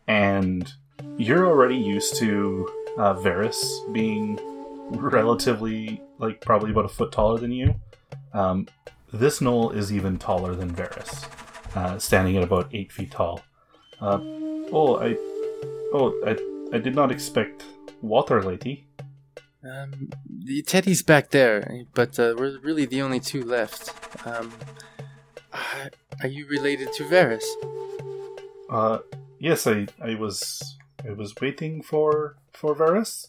and 0.06 0.72
you're 1.18 1.46
already 1.46 1.76
used 1.76 2.16
to 2.16 2.68
uh, 2.98 3.14
Varys 3.14 3.62
being 3.92 4.38
relatively 4.90 6.00
like 6.18 6.40
probably 6.40 6.70
about 6.70 6.84
a 6.84 6.88
foot 6.88 7.12
taller 7.12 7.38
than 7.38 7.52
you. 7.52 7.74
Um, 8.32 8.68
this 9.12 9.40
gnoll 9.40 9.74
is 9.74 9.92
even 9.92 10.18
taller 10.18 10.54
than 10.54 10.74
Varys, 10.74 11.28
uh, 11.76 11.98
standing 11.98 12.36
at 12.36 12.42
about 12.42 12.68
eight 12.72 12.92
feet 12.92 13.10
tall. 13.10 13.42
Uh, 14.00 14.18
oh, 14.72 14.98
I, 15.00 15.16
oh, 15.92 16.12
I, 16.26 16.76
I 16.76 16.78
did 16.78 16.94
not 16.94 17.12
expect 17.12 17.64
water, 18.02 18.42
lady. 18.42 18.86
Um, 19.64 20.10
the 20.28 20.62
Teddy's 20.62 21.02
back 21.02 21.30
there, 21.30 21.84
but 21.94 22.18
uh, 22.18 22.34
we're 22.36 22.58
really 22.58 22.84
the 22.84 23.00
only 23.00 23.20
two 23.20 23.42
left. 23.42 23.92
Um, 24.26 24.52
are 26.22 26.28
you 26.28 26.46
related 26.46 26.92
to 26.94 27.04
Varys? 27.04 27.44
Uh, 28.68 28.98
yes, 29.38 29.66
I, 29.66 29.86
I 30.02 30.16
was, 30.16 30.76
I 31.06 31.12
was 31.12 31.34
waiting 31.40 31.82
for 31.82 32.36
for 32.52 32.74
Varys. 32.74 33.28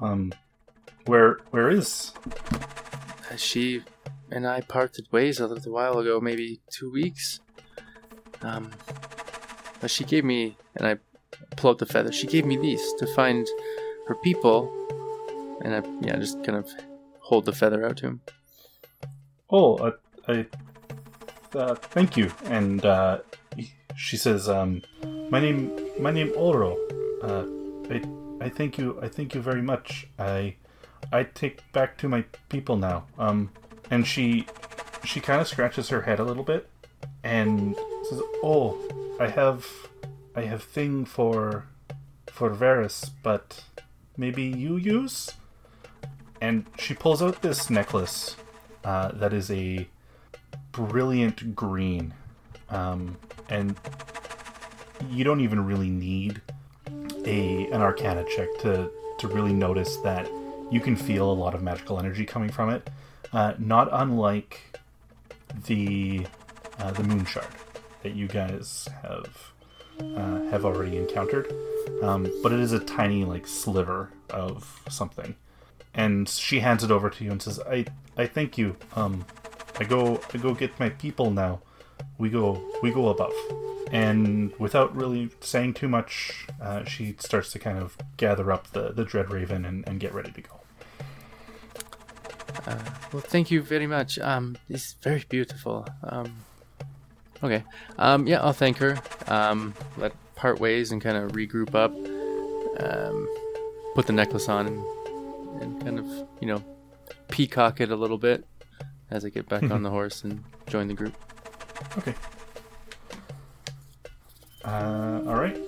Um, 0.00 0.32
where, 1.06 1.38
where 1.50 1.70
is? 1.70 2.12
She 3.36 3.82
and 4.30 4.46
I 4.46 4.60
parted 4.60 5.06
ways 5.10 5.40
a 5.40 5.46
little 5.46 5.72
while 5.72 5.98
ago, 5.98 6.20
maybe 6.20 6.60
two 6.70 6.90
weeks. 6.90 7.40
Um, 8.42 8.70
but 9.80 9.90
she 9.90 10.04
gave 10.04 10.24
me, 10.24 10.56
and 10.76 10.86
I 10.86 10.96
pull 11.56 11.70
out 11.70 11.78
the 11.78 11.86
feather. 11.86 12.12
She 12.12 12.26
gave 12.26 12.44
me 12.44 12.56
these 12.56 12.92
to 12.98 13.06
find 13.14 13.46
her 14.06 14.14
people, 14.16 14.70
and 15.62 15.74
I 15.74 16.06
yeah 16.06 16.16
just 16.16 16.42
kind 16.44 16.58
of 16.58 16.70
hold 17.20 17.44
the 17.44 17.52
feather 17.52 17.86
out 17.86 17.96
to 17.98 18.06
him. 18.06 18.20
Oh, 19.50 19.76
uh, 19.76 19.92
I, 20.26 20.46
uh, 21.54 21.74
thank 21.74 22.16
you. 22.16 22.32
And 22.44 22.84
uh, 22.84 23.20
she 23.96 24.16
says, 24.16 24.48
um, 24.48 24.82
"My 25.30 25.40
name, 25.40 25.70
my 26.00 26.10
name 26.10 26.32
Oro. 26.36 26.76
Uh, 27.22 27.44
I, 27.90 28.02
I 28.40 28.48
thank 28.48 28.78
you. 28.78 28.98
I 29.02 29.08
thank 29.08 29.34
you 29.34 29.42
very 29.42 29.62
much. 29.62 30.08
I, 30.18 30.54
I 31.12 31.24
take 31.24 31.70
back 31.72 31.98
to 31.98 32.08
my 32.08 32.24
people 32.48 32.76
now. 32.76 33.04
Um, 33.18 33.50
and 33.90 34.06
she, 34.06 34.46
she 35.04 35.20
kind 35.20 35.40
of 35.40 35.48
scratches 35.48 35.88
her 35.90 36.02
head 36.02 36.18
a 36.18 36.24
little 36.24 36.44
bit, 36.44 36.68
and 37.22 37.76
says, 38.08 38.20
"Oh, 38.42 38.78
I 39.20 39.28
have, 39.28 39.66
I 40.34 40.42
have 40.42 40.62
thing 40.62 41.04
for, 41.04 41.66
for 42.26 42.50
Varys, 42.50 43.10
but 43.22 43.64
maybe 44.16 44.44
you 44.44 44.76
use." 44.76 45.32
And 46.40 46.66
she 46.78 46.94
pulls 46.94 47.20
out 47.20 47.42
this 47.42 47.68
necklace 47.68 48.36
uh, 48.84 49.10
that 49.12 49.32
is 49.32 49.50
a 49.50 49.88
brilliant 50.72 51.54
green, 51.56 52.14
um, 52.70 53.16
and 53.48 53.76
you 55.10 55.24
don't 55.24 55.40
even 55.40 55.64
really 55.64 55.90
need 55.90 56.40
a 57.24 57.66
an 57.70 57.80
Arcana 57.80 58.24
check 58.24 58.48
to 58.60 58.90
to 59.18 59.28
really 59.28 59.52
notice 59.52 59.96
that 59.98 60.28
you 60.70 60.80
can 60.80 60.96
feel 60.96 61.30
a 61.30 61.32
lot 61.32 61.54
of 61.54 61.62
magical 61.62 61.98
energy 61.98 62.24
coming 62.24 62.50
from 62.50 62.70
it. 62.70 62.88
Uh, 63.32 63.54
not 63.58 63.88
unlike 63.92 64.78
the 65.66 66.26
uh, 66.78 66.90
the 66.92 67.02
moon 67.02 67.24
shard 67.24 67.46
that 68.02 68.14
you 68.14 68.28
guys 68.28 68.88
have 69.02 69.52
uh, 70.00 70.42
have 70.50 70.64
already 70.64 70.96
encountered, 70.96 71.52
um, 72.02 72.30
but 72.42 72.52
it 72.52 72.60
is 72.60 72.72
a 72.72 72.78
tiny 72.78 73.24
like 73.24 73.46
sliver 73.46 74.10
of 74.30 74.82
something. 74.88 75.34
And 75.94 76.28
she 76.28 76.60
hands 76.60 76.84
it 76.84 76.90
over 76.90 77.10
to 77.10 77.24
you 77.24 77.30
and 77.30 77.42
says, 77.42 77.60
"I 77.60 77.86
I 78.16 78.26
thank 78.26 78.56
you. 78.56 78.76
Um, 78.94 79.24
I 79.78 79.84
go 79.84 80.20
I 80.32 80.38
go 80.38 80.54
get 80.54 80.78
my 80.78 80.90
people 80.90 81.30
now. 81.30 81.60
We 82.18 82.30
go 82.30 82.60
we 82.82 82.90
go 82.90 83.08
above." 83.08 83.34
And 83.90 84.52
without 84.58 84.94
really 84.94 85.30
saying 85.40 85.74
too 85.74 85.88
much, 85.88 86.46
uh, 86.60 86.84
she 86.84 87.16
starts 87.18 87.50
to 87.52 87.58
kind 87.58 87.78
of 87.78 87.96
gather 88.16 88.52
up 88.52 88.72
the 88.72 88.92
the 88.92 89.04
dread 89.04 89.30
raven 89.30 89.64
and, 89.64 89.86
and 89.88 90.00
get 90.00 90.12
ready 90.12 90.32
to 90.32 90.40
go. 90.42 90.58
Uh, 92.66 92.78
well, 93.12 93.22
thank 93.22 93.50
you 93.50 93.62
very 93.62 93.86
much. 93.86 94.18
Um, 94.18 94.56
it's 94.68 94.94
very 95.02 95.24
beautiful. 95.28 95.86
Um, 96.02 96.36
okay. 97.42 97.64
Um, 97.98 98.26
yeah, 98.26 98.42
I'll 98.42 98.52
thank 98.52 98.78
her. 98.78 98.98
Um, 99.26 99.74
let 99.96 100.12
part 100.34 100.60
ways 100.60 100.92
and 100.92 101.00
kind 101.00 101.16
of 101.16 101.32
regroup 101.32 101.74
up. 101.74 101.92
Um, 102.80 103.28
put 103.94 104.06
the 104.06 104.12
necklace 104.12 104.48
on 104.48 104.66
and, 104.66 105.62
and 105.62 105.82
kind 105.82 105.98
of, 105.98 106.06
you 106.40 106.46
know, 106.46 106.62
peacock 107.28 107.80
it 107.80 107.90
a 107.90 107.96
little 107.96 108.18
bit 108.18 108.44
as 109.10 109.24
I 109.24 109.30
get 109.30 109.48
back 109.48 109.70
on 109.70 109.82
the 109.82 109.90
horse 109.90 110.22
and 110.22 110.44
join 110.66 110.88
the 110.88 110.94
group. 110.94 111.14
Okay. 111.98 112.14
Uh, 114.64 115.22
all 115.26 115.34
right. 115.36 115.58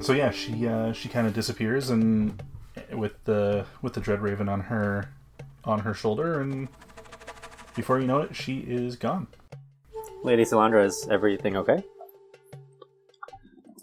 So 0.00 0.12
yeah, 0.12 0.30
she 0.30 0.66
uh, 0.66 0.92
she 0.92 1.08
kind 1.08 1.26
of 1.26 1.34
disappears 1.34 1.90
and 1.90 2.42
with 2.92 3.22
the 3.24 3.66
with 3.82 3.94
the 3.94 4.00
dread 4.00 4.20
raven 4.20 4.48
on 4.48 4.60
her 4.60 5.08
on 5.64 5.80
her 5.80 5.94
shoulder, 5.94 6.40
and 6.40 6.68
before 7.74 8.00
you 8.00 8.06
know 8.06 8.20
it, 8.20 8.34
she 8.34 8.58
is 8.60 8.96
gone. 8.96 9.26
Lady 10.22 10.44
Salandra, 10.44 10.84
is 10.84 11.08
everything 11.10 11.56
okay? 11.56 11.82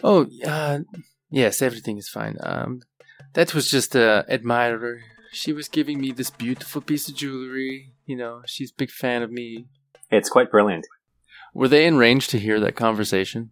Oh, 0.03 0.27
uh, 0.45 0.79
yes, 1.31 1.61
everything 1.61 1.97
is 1.97 2.09
fine. 2.09 2.37
Um, 2.41 2.81
that 3.33 3.53
was 3.53 3.69
just 3.69 3.95
a 3.95 4.25
admirer. 4.29 5.01
She 5.31 5.51
was 5.53 5.67
giving 5.67 5.99
me 5.99 6.11
this 6.11 6.29
beautiful 6.29 6.81
piece 6.81 7.07
of 7.09 7.15
jewelry. 7.15 7.93
You 8.05 8.17
know, 8.17 8.41
she's 8.45 8.71
a 8.71 8.75
big 8.77 8.91
fan 8.91 9.23
of 9.23 9.31
me. 9.31 9.65
It's 10.11 10.29
quite 10.29 10.49
brilliant. 10.51 10.85
Were 11.53 11.67
they 11.67 11.85
in 11.85 11.97
range 11.97 12.27
to 12.29 12.39
hear 12.39 12.59
that 12.59 12.75
conversation? 12.75 13.51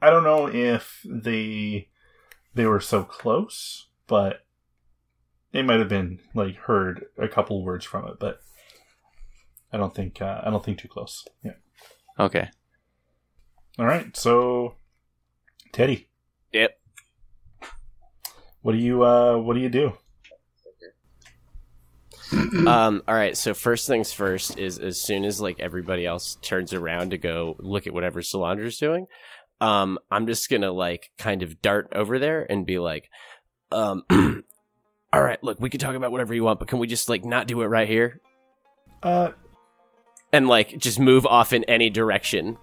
I 0.00 0.10
don't 0.10 0.24
know 0.24 0.46
if 0.48 1.00
they 1.04 1.88
they 2.54 2.66
were 2.66 2.80
so 2.80 3.02
close, 3.04 3.88
but 4.06 4.44
it 5.52 5.64
might 5.64 5.80
have 5.80 5.88
been 5.88 6.20
like 6.34 6.56
heard 6.56 7.06
a 7.18 7.28
couple 7.28 7.64
words 7.64 7.84
from 7.84 8.06
it, 8.06 8.18
but 8.20 8.40
I 9.72 9.76
don't 9.76 9.94
think 9.94 10.22
uh, 10.22 10.40
I 10.44 10.50
don't 10.50 10.64
think 10.64 10.78
too 10.78 10.88
close. 10.88 11.26
Yeah. 11.42 11.52
Okay. 12.18 12.48
All 13.78 13.86
right. 13.86 14.16
So, 14.16 14.74
Teddy, 15.72 16.08
Yep. 16.52 16.78
what 18.62 18.72
do 18.72 18.78
you 18.78 19.02
uh 19.04 19.36
what 19.38 19.54
do 19.54 19.60
you 19.60 19.68
do? 19.68 19.92
Um, 22.32 23.02
all 23.08 23.14
right. 23.14 23.36
So 23.36 23.54
first 23.54 23.86
things 23.86 24.12
first 24.12 24.58
is 24.58 24.78
as 24.78 25.00
soon 25.00 25.24
as 25.24 25.40
like 25.40 25.60
everybody 25.60 26.04
else 26.06 26.36
turns 26.42 26.72
around 26.72 27.10
to 27.10 27.18
go 27.18 27.56
look 27.58 27.86
at 27.86 27.94
whatever 27.94 28.20
Solandra's 28.22 28.78
doing, 28.78 29.06
um, 29.60 29.98
I'm 30.10 30.26
just 30.26 30.48
gonna 30.50 30.70
like 30.70 31.10
kind 31.18 31.42
of 31.42 31.60
dart 31.62 31.88
over 31.94 32.18
there 32.18 32.46
and 32.48 32.66
be 32.66 32.78
like, 32.78 33.08
um, 33.72 34.02
all 35.12 35.22
right, 35.22 35.42
look, 35.42 35.58
we 35.60 35.70
can 35.70 35.80
talk 35.80 35.94
about 35.94 36.12
whatever 36.12 36.34
you 36.34 36.44
want, 36.44 36.58
but 36.58 36.68
can 36.68 36.78
we 36.78 36.86
just 36.86 37.08
like 37.08 37.24
not 37.24 37.46
do 37.46 37.62
it 37.62 37.66
right 37.66 37.88
here 37.88 38.20
Uh 39.02 39.30
and 40.32 40.46
like 40.48 40.76
just 40.78 41.00
move 41.00 41.24
off 41.26 41.52
in 41.52 41.64
any 41.64 41.90
direction? 41.90 42.58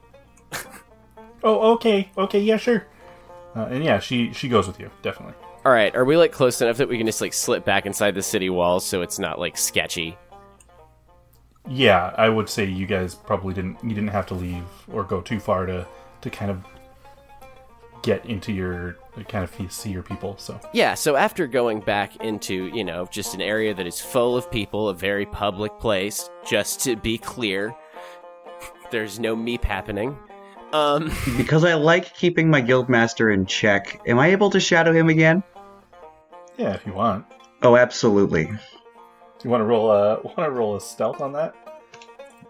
oh 1.43 1.73
okay 1.73 2.11
okay 2.17 2.39
yeah 2.39 2.57
sure. 2.57 2.85
Uh, 3.55 3.67
and 3.71 3.83
yeah, 3.83 3.99
she 3.99 4.31
she 4.33 4.47
goes 4.49 4.67
with 4.67 4.79
you 4.79 4.91
definitely. 5.01 5.35
All 5.65 5.71
right, 5.71 5.95
are 5.95 6.05
we 6.05 6.15
like 6.15 6.31
close 6.31 6.61
enough 6.61 6.77
that 6.77 6.87
we 6.87 6.95
can 6.95 7.07
just 7.07 7.21
like 7.21 7.33
slip 7.33 7.65
back 7.65 7.87
inside 7.87 8.13
the 8.13 8.21
city 8.21 8.51
walls 8.51 8.85
so 8.85 9.01
it's 9.01 9.17
not 9.17 9.39
like 9.39 9.57
sketchy? 9.57 10.15
Yeah, 11.67 12.13
I 12.19 12.29
would 12.29 12.47
say 12.47 12.65
you 12.65 12.85
guys 12.85 13.15
probably 13.15 13.55
didn't 13.55 13.83
you 13.83 13.89
didn't 13.89 14.09
have 14.09 14.27
to 14.27 14.35
leave 14.35 14.63
or 14.91 15.03
go 15.03 15.21
too 15.21 15.39
far 15.39 15.65
to 15.65 15.87
to 16.21 16.29
kind 16.29 16.51
of 16.51 16.63
get 18.03 18.23
into 18.27 18.53
your 18.53 18.97
kind 19.27 19.43
of 19.43 19.71
see 19.71 19.89
your 19.89 20.03
people. 20.03 20.37
So 20.37 20.59
Yeah, 20.71 20.93
so 20.93 21.15
after 21.15 21.47
going 21.47 21.79
back 21.79 22.17
into, 22.17 22.67
you 22.67 22.83
know, 22.83 23.07
just 23.09 23.33
an 23.33 23.41
area 23.41 23.73
that 23.73 23.87
is 23.87 23.99
full 23.99 24.37
of 24.37 24.51
people, 24.51 24.89
a 24.89 24.93
very 24.93 25.25
public 25.25 25.79
place, 25.79 26.29
just 26.45 26.81
to 26.81 26.95
be 26.95 27.17
clear, 27.17 27.73
there's 28.91 29.19
no 29.19 29.35
meep 29.35 29.63
happening. 29.63 30.15
Um, 30.73 31.11
Because 31.37 31.63
I 31.63 31.73
like 31.73 32.13
keeping 32.13 32.51
my 32.51 32.61
guildmaster 32.61 33.33
in 33.33 33.47
check, 33.47 33.99
am 34.05 34.19
I 34.19 34.27
able 34.27 34.51
to 34.51 34.59
shadow 34.59 34.93
him 34.93 35.09
again? 35.09 35.41
Yeah, 36.57 36.73
if 36.73 36.85
you 36.85 36.93
want. 36.93 37.25
Oh, 37.61 37.75
absolutely. 37.75 38.51
You 39.43 39.49
want 39.49 39.61
to 39.61 39.65
roll 39.65 39.91
a 39.91 40.21
want 40.23 40.37
to 40.37 40.51
roll 40.51 40.75
a 40.75 40.81
stealth 40.81 41.21
on 41.21 41.33
that? 41.33 41.55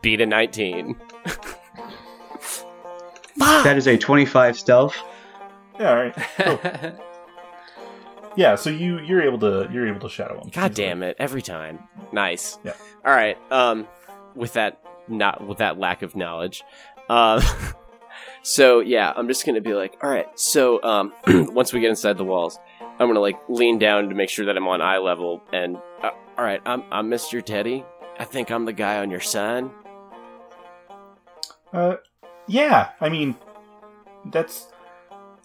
Beat 0.01 0.21
a 0.21 0.25
19. 0.25 0.95
That 3.37 3.77
is 3.77 3.87
a 3.87 3.97
25 3.97 4.57
stealth. 4.57 4.95
Yeah, 5.79 5.89
all 5.89 5.95
right. 5.95 6.15
Cool. 6.37 6.59
yeah, 8.35 8.55
so 8.55 8.69
you 8.69 8.99
you're 8.99 9.21
able 9.21 9.39
to 9.39 9.69
you're 9.71 9.87
able 9.87 9.99
to 10.01 10.09
shadow 10.09 10.39
him. 10.39 10.49
God 10.49 10.73
damn 10.73 11.03
it! 11.03 11.17
Every 11.19 11.41
time. 11.41 11.79
Nice. 12.11 12.57
Yeah. 12.63 12.73
All 13.03 13.13
right. 13.13 13.37
Um, 13.51 13.87
with 14.35 14.53
that 14.53 14.81
not 15.07 15.45
with 15.45 15.57
that 15.57 15.77
lack 15.77 16.01
of 16.01 16.15
knowledge, 16.15 16.63
um, 17.09 17.41
so 18.43 18.79
yeah, 18.79 19.11
I'm 19.15 19.27
just 19.27 19.45
gonna 19.45 19.61
be 19.61 19.73
like, 19.73 19.97
all 20.01 20.09
right. 20.09 20.27
So 20.39 20.81
um, 20.83 21.13
once 21.27 21.73
we 21.73 21.81
get 21.81 21.89
inside 21.89 22.17
the 22.17 22.23
walls, 22.23 22.57
I'm 22.99 23.07
gonna 23.07 23.19
like 23.19 23.37
lean 23.49 23.77
down 23.77 24.09
to 24.09 24.15
make 24.15 24.29
sure 24.29 24.45
that 24.45 24.55
I'm 24.55 24.67
on 24.67 24.81
eye 24.81 24.97
level. 24.97 25.41
And 25.51 25.77
uh, 26.01 26.11
all 26.37 26.43
right, 26.45 26.61
I'm 26.65 26.83
I'm 26.91 27.09
Mr. 27.09 27.43
Teddy. 27.43 27.83
I 28.19 28.23
think 28.25 28.49
I'm 28.51 28.65
the 28.65 28.73
guy 28.73 28.99
on 28.99 29.11
your 29.11 29.19
sign. 29.19 29.69
Uh, 31.73 31.97
yeah. 32.47 32.91
I 33.01 33.09
mean, 33.09 33.35
that's 34.25 34.67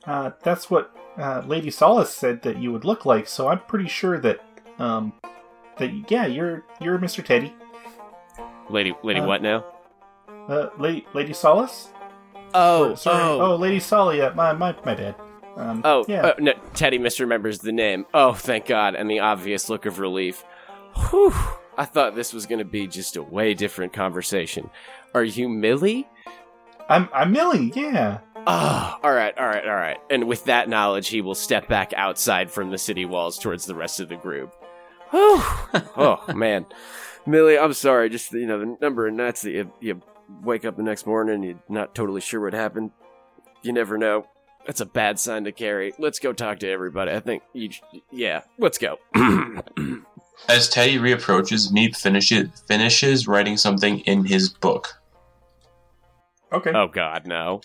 uh, 0.07 0.31
that's 0.43 0.71
what 0.71 0.95
uh, 1.19 1.43
Lady 1.47 1.71
Solace 1.71 2.15
said 2.15 2.43
that 2.43 2.59
you 2.59 2.73
would 2.73 2.85
look 2.85 3.05
like. 3.05 3.27
So 3.27 3.49
I'm 3.49 3.61
pretty 3.61 3.89
sure 3.89 4.19
that 4.21 4.41
um, 4.79 5.13
that 5.79 6.11
yeah, 6.11 6.27
you're 6.27 6.65
you're 6.81 6.99
Mr. 6.99 7.25
Teddy. 7.25 7.53
Lady, 8.69 8.95
lady, 9.03 9.19
Uh, 9.21 9.27
what 9.27 9.43
now? 9.43 9.65
Uh, 10.49 10.69
Lady 10.79 11.07
Lady 11.15 11.33
Solace. 11.33 11.89
Oh, 12.55 12.95
Sorry. 12.95 13.21
oh, 13.23 13.53
Oh, 13.53 13.57
Lady 13.57 13.81
Solly. 13.81 14.19
My 14.35 14.53
my 14.53 14.75
my 14.85 14.95
bad. 14.95 15.17
Um, 15.57 15.83
Oh, 15.85 16.05
yeah. 16.09 16.27
uh, 16.27 16.35
no, 16.39 16.53
Teddy 16.75 16.99
misremembers 16.99 17.61
the 17.61 17.73
name. 17.73 18.07
Oh, 18.15 18.33
thank 18.33 18.67
God, 18.67 18.95
and 18.95 19.11
the 19.11 19.21
obvious 19.21 19.69
look 19.69 19.87
of 19.87 19.99
relief. 19.99 20.45
Whew, 21.11 21.35
I 21.77 21.85
thought 21.85 22.15
this 22.15 22.33
was 22.33 22.47
going 22.47 22.59
to 22.61 22.65
be 22.65 22.87
just 22.87 23.17
a 23.17 23.23
way 23.23 23.55
different 23.55 23.93
conversation. 23.93 24.71
Are 25.15 25.25
you 25.25 25.49
Millie? 25.49 26.09
I'm 26.89 27.09
I'm 27.13 27.33
Millie. 27.33 27.73
Yeah. 27.75 28.19
Ah, 28.47 28.99
all 29.03 29.13
right, 29.13 29.37
all 29.39 29.47
right, 29.47 29.65
all 29.67 29.75
right. 29.75 29.99
And 30.09 30.27
with 30.27 30.45
that 30.47 30.69
knowledge, 30.69 31.09
he 31.09 31.21
will 31.21 31.35
step 31.35 31.69
back 31.69 31.93
outside 31.95 32.51
from 32.51 32.71
the 32.71 32.79
city 32.79 33.05
walls 33.05 33.39
towards 33.39 33.67
the 33.67 33.75
rest 33.75 34.01
of 34.01 34.09
the 34.09 34.17
group. 34.17 34.55
Whew. 35.11 35.41
oh, 35.97 36.25
man. 36.35 36.67
Millie, 37.27 37.59
I'm 37.59 37.75
sorry. 37.75 38.09
Just, 38.09 38.33
you 38.33 38.47
know, 38.47 38.59
the 38.59 38.77
number 38.81 39.07
of 39.07 39.15
nights 39.15 39.43
that 39.43 39.51
you, 39.51 39.73
you 39.81 40.01
wake 40.43 40.65
up 40.65 40.77
the 40.77 40.83
next 40.83 41.07
morning 41.07 41.43
you're 41.43 41.59
not 41.69 41.95
totally 41.95 42.21
sure 42.21 42.41
what 42.41 42.55
happened. 42.55 42.93
You 43.63 43.73
never 43.73 43.99
know. 43.99 44.27
That's 44.67 44.81
a 44.81 44.87
bad 44.87 45.19
sign 45.19 45.45
to 45.45 45.53
carry. 45.53 45.93
Let's 45.99 46.19
go 46.19 46.33
talk 46.33 46.61
to 46.61 46.69
everybody. 46.71 47.13
I 47.13 47.21
think 47.21 47.43
you, 47.53 47.71
yeah, 48.13 48.43
let's 48.59 48.79
go. 48.79 48.99
As 50.49 50.69
Teddy 50.69 50.99
reapproaches, 50.99 51.71
Meep 51.73 51.97
finishes 51.97 52.49
finishes 52.67 53.27
writing 53.27 53.57
something 53.57 54.01
in 54.01 54.25
his 54.25 54.49
book. 54.49 54.89
Okay. 56.53 56.73
oh, 56.75 56.89
God, 56.89 57.27
no. 57.27 57.61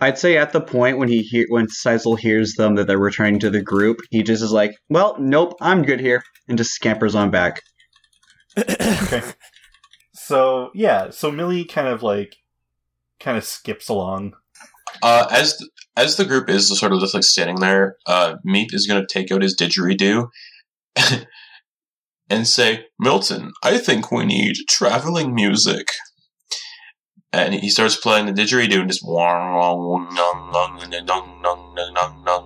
I'd 0.00 0.18
say 0.18 0.36
at 0.36 0.52
the 0.52 0.60
point 0.60 0.98
when 0.98 1.08
he 1.08 1.22
hear 1.22 1.46
when 1.48 1.68
Sizel 1.68 2.16
hears 2.16 2.54
them 2.54 2.74
that 2.74 2.86
they're 2.86 2.98
returning 2.98 3.40
to 3.40 3.50
the 3.50 3.62
group, 3.62 3.98
he 4.10 4.22
just 4.22 4.42
is 4.42 4.52
like, 4.52 4.76
"Well, 4.90 5.16
nope, 5.18 5.54
I'm 5.60 5.82
good 5.82 6.00
here," 6.00 6.22
and 6.48 6.58
just 6.58 6.72
scampers 6.72 7.14
on 7.14 7.30
back. 7.30 7.62
okay. 8.58 9.22
So 10.12 10.70
yeah, 10.74 11.10
so 11.10 11.30
Millie 11.30 11.64
kind 11.64 11.88
of 11.88 12.02
like 12.02 12.36
kind 13.20 13.38
of 13.38 13.44
skips 13.44 13.88
along. 13.88 14.34
Uh, 15.02 15.26
as 15.30 15.56
th- 15.56 15.70
as 15.96 16.16
the 16.16 16.24
group 16.24 16.48
is 16.50 16.76
sort 16.78 16.92
of 16.92 17.00
just 17.00 17.14
like 17.14 17.24
standing 17.24 17.56
there, 17.56 17.96
uh, 18.06 18.36
Meep 18.46 18.74
is 18.74 18.86
going 18.86 19.00
to 19.00 19.06
take 19.06 19.32
out 19.32 19.42
his 19.42 19.56
didgeridoo 19.56 20.28
and 22.30 22.46
say, 22.46 22.86
"Milton, 22.98 23.52
I 23.62 23.78
think 23.78 24.10
we 24.12 24.26
need 24.26 24.56
traveling 24.68 25.34
music." 25.34 25.88
And 27.32 27.54
he 27.54 27.68
starts 27.70 27.96
playing 27.96 28.26
the 28.26 28.32
didgeridoo 28.32 28.80
and 28.80 28.88
just 28.88 29.04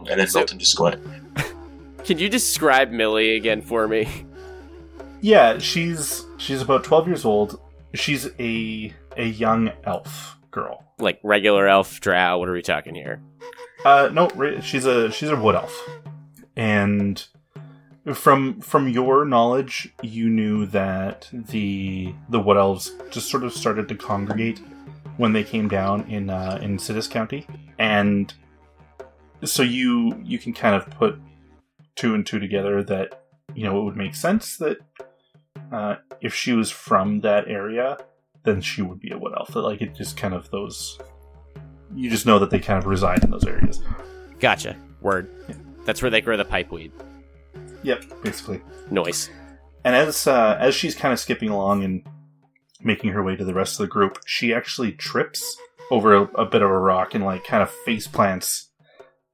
and 0.09 0.19
then 0.21 0.27
So- 0.27 0.39
Milton 0.41 0.59
just 0.59 0.77
going, 0.77 1.01
Can 2.05 2.19
you 2.19 2.29
describe 2.29 2.91
Millie 2.91 3.37
again 3.37 3.63
for 3.63 3.87
me? 3.87 4.09
Yeah, 5.21 5.59
she's 5.59 6.25
she's 6.39 6.63
about 6.63 6.83
twelve 6.85 7.07
years 7.07 7.25
old. 7.25 7.61
She's 7.95 8.29
a 8.39 8.93
a 9.17 9.25
young 9.27 9.71
elf 9.85 10.37
girl. 10.51 10.85
Like 10.99 11.21
regular 11.23 11.69
elf, 11.69 12.01
drow, 12.01 12.39
what 12.39 12.49
are 12.49 12.53
we 12.53 12.63
talking 12.63 12.95
here? 12.95 13.21
Uh, 13.85 14.11
no, 14.13 14.29
she's 14.61 14.85
a 14.85 15.11
she's 15.11 15.31
a 15.31 15.37
wood 15.37 15.55
elf, 15.55 15.89
and 16.57 17.25
from 18.15 18.61
from 18.61 18.89
your 18.89 19.25
knowledge, 19.25 19.93
you 20.03 20.29
knew 20.29 20.67
that 20.67 21.29
the 21.33 22.15
the 22.29 22.41
wood 22.41 22.57
elves 22.57 22.93
just 23.11 23.31
sort 23.31 23.45
of 23.45 23.53
started 23.53 23.89
to 23.89 23.95
congregate 23.95 24.61
when 25.17 25.33
they 25.33 25.45
came 25.45 25.69
down 25.69 26.09
in 26.11 26.31
uh, 26.31 26.59
in 26.63 26.77
Sidis 26.77 27.09
County, 27.09 27.47
and 27.79 28.33
so 29.45 29.63
you 29.63 30.21
you 30.23 30.39
can 30.39 30.53
kind 30.53 30.75
of 30.75 30.89
put 30.91 31.21
two 31.97 32.15
and 32.15 32.27
two 32.27 32.39
together 32.39 32.83
that 32.83 33.23
you 33.55 33.65
know 33.65 33.81
it 33.81 33.85
would 33.85 33.97
make 33.97 34.15
sense 34.15 34.57
that 34.59 34.79
uh, 35.73 35.97
if 36.21 36.35
she 36.35 36.53
was 36.53 36.71
from 36.71 37.21
that 37.21 37.49
area, 37.49 37.99
then 38.45 38.61
she 38.61 38.83
would 38.83 39.01
be 39.01 39.11
a 39.11 39.19
wood 39.19 39.33
elf. 39.37 39.55
Like 39.55 39.81
it 39.81 39.95
just 39.95 40.17
kind 40.17 40.35
of 40.35 40.51
those. 40.51 40.99
You 41.95 42.09
just 42.11 42.27
know 42.27 42.39
that 42.39 42.51
they 42.51 42.59
kind 42.61 42.79
of 42.79 42.87
reside 42.87 43.25
in 43.25 43.31
those 43.31 43.45
areas. 43.47 43.83
Gotcha. 44.39 44.77
Word. 45.01 45.29
That's 45.85 46.03
where 46.03 46.11
they 46.11 46.21
grow 46.21 46.37
the 46.37 46.45
pipeweed. 46.45 46.93
Yep, 47.83 48.05
basically. 48.23 48.61
Noise. 48.91 49.31
And 49.85 49.97
as 49.97 50.27
uh, 50.27 50.57
as 50.61 50.75
she's 50.75 50.95
kind 50.95 51.13
of 51.13 51.19
skipping 51.19 51.49
along 51.49 51.83
and 51.85 52.07
making 52.83 53.11
her 53.13 53.23
way 53.23 53.37
to 53.37 53.45
the 53.45 53.55
rest 53.55 53.75
of 53.81 53.85
the 53.85 53.91
group, 53.91 54.19
she 54.27 54.53
actually 54.55 54.93
trips 54.93 55.57
over 55.91 56.15
a, 56.15 56.23
a 56.35 56.47
bit 56.47 56.63
of 56.63 56.71
a 56.71 56.79
rock 56.79 57.15
and 57.15 57.25
like 57.25 57.45
kind 57.45 57.63
of 57.63 57.71
face 57.71 58.07
plants. 58.07 58.69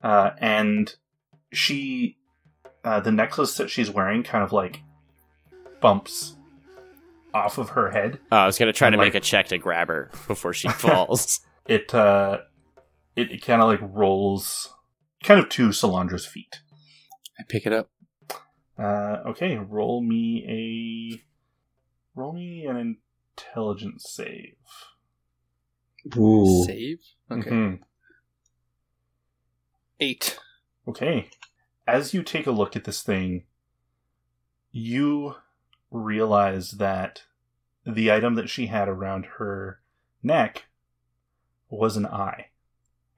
Uh, 0.02 0.30
and 0.38 0.94
she, 1.52 2.16
uh, 2.84 3.00
the 3.00 3.10
necklace 3.12 3.56
that 3.56 3.68
she's 3.70 3.90
wearing, 3.90 4.22
kind 4.22 4.44
of 4.44 4.52
like 4.52 4.80
bumps 5.80 6.34
off 7.34 7.58
of 7.58 7.70
her 7.70 7.90
head. 7.90 8.18
Oh, 8.32 8.36
I 8.36 8.46
was 8.46 8.58
gonna 8.58 8.72
try 8.72 8.88
And, 8.88 8.94
to 8.94 8.98
like- 8.98 9.08
make 9.14 9.14
a 9.16 9.20
check 9.24 9.48
to 9.48 9.58
grab 9.58 9.88
her 9.88 10.10
before 10.28 10.52
she 10.54 10.68
falls. 10.68 11.40
It 11.68 11.94
uh, 11.94 12.38
it, 13.14 13.32
it 13.32 13.42
kind 13.42 13.62
of 13.62 13.68
like 13.68 13.80
rolls, 13.82 14.74
kind 15.22 15.40
of 15.40 15.48
to 15.50 15.72
Solandra's 15.72 16.26
feet. 16.26 16.60
I 17.38 17.42
pick 17.48 17.66
it 17.66 17.72
up. 17.72 17.90
Uh, 18.78 19.22
okay, 19.26 19.56
roll 19.56 20.02
me 20.02 20.44
a 22.16 22.18
roll 22.18 22.32
me 22.32 22.66
an 22.66 22.98
intelligence 23.36 24.04
save. 24.08 24.54
Ooh. 26.16 26.64
Save. 26.64 27.00
Okay. 27.30 27.50
Mhm. 27.50 27.78
Eight. 29.98 30.38
Okay. 30.86 31.28
As 31.86 32.12
you 32.14 32.22
take 32.22 32.46
a 32.46 32.52
look 32.52 32.76
at 32.76 32.84
this 32.84 33.02
thing, 33.02 33.44
you 34.70 35.34
realize 35.90 36.72
that 36.72 37.22
the 37.84 38.12
item 38.12 38.34
that 38.34 38.50
she 38.50 38.66
had 38.66 38.88
around 38.88 39.26
her 39.38 39.80
neck 40.22 40.64
was 41.68 41.96
an 41.96 42.06
eye. 42.06 42.46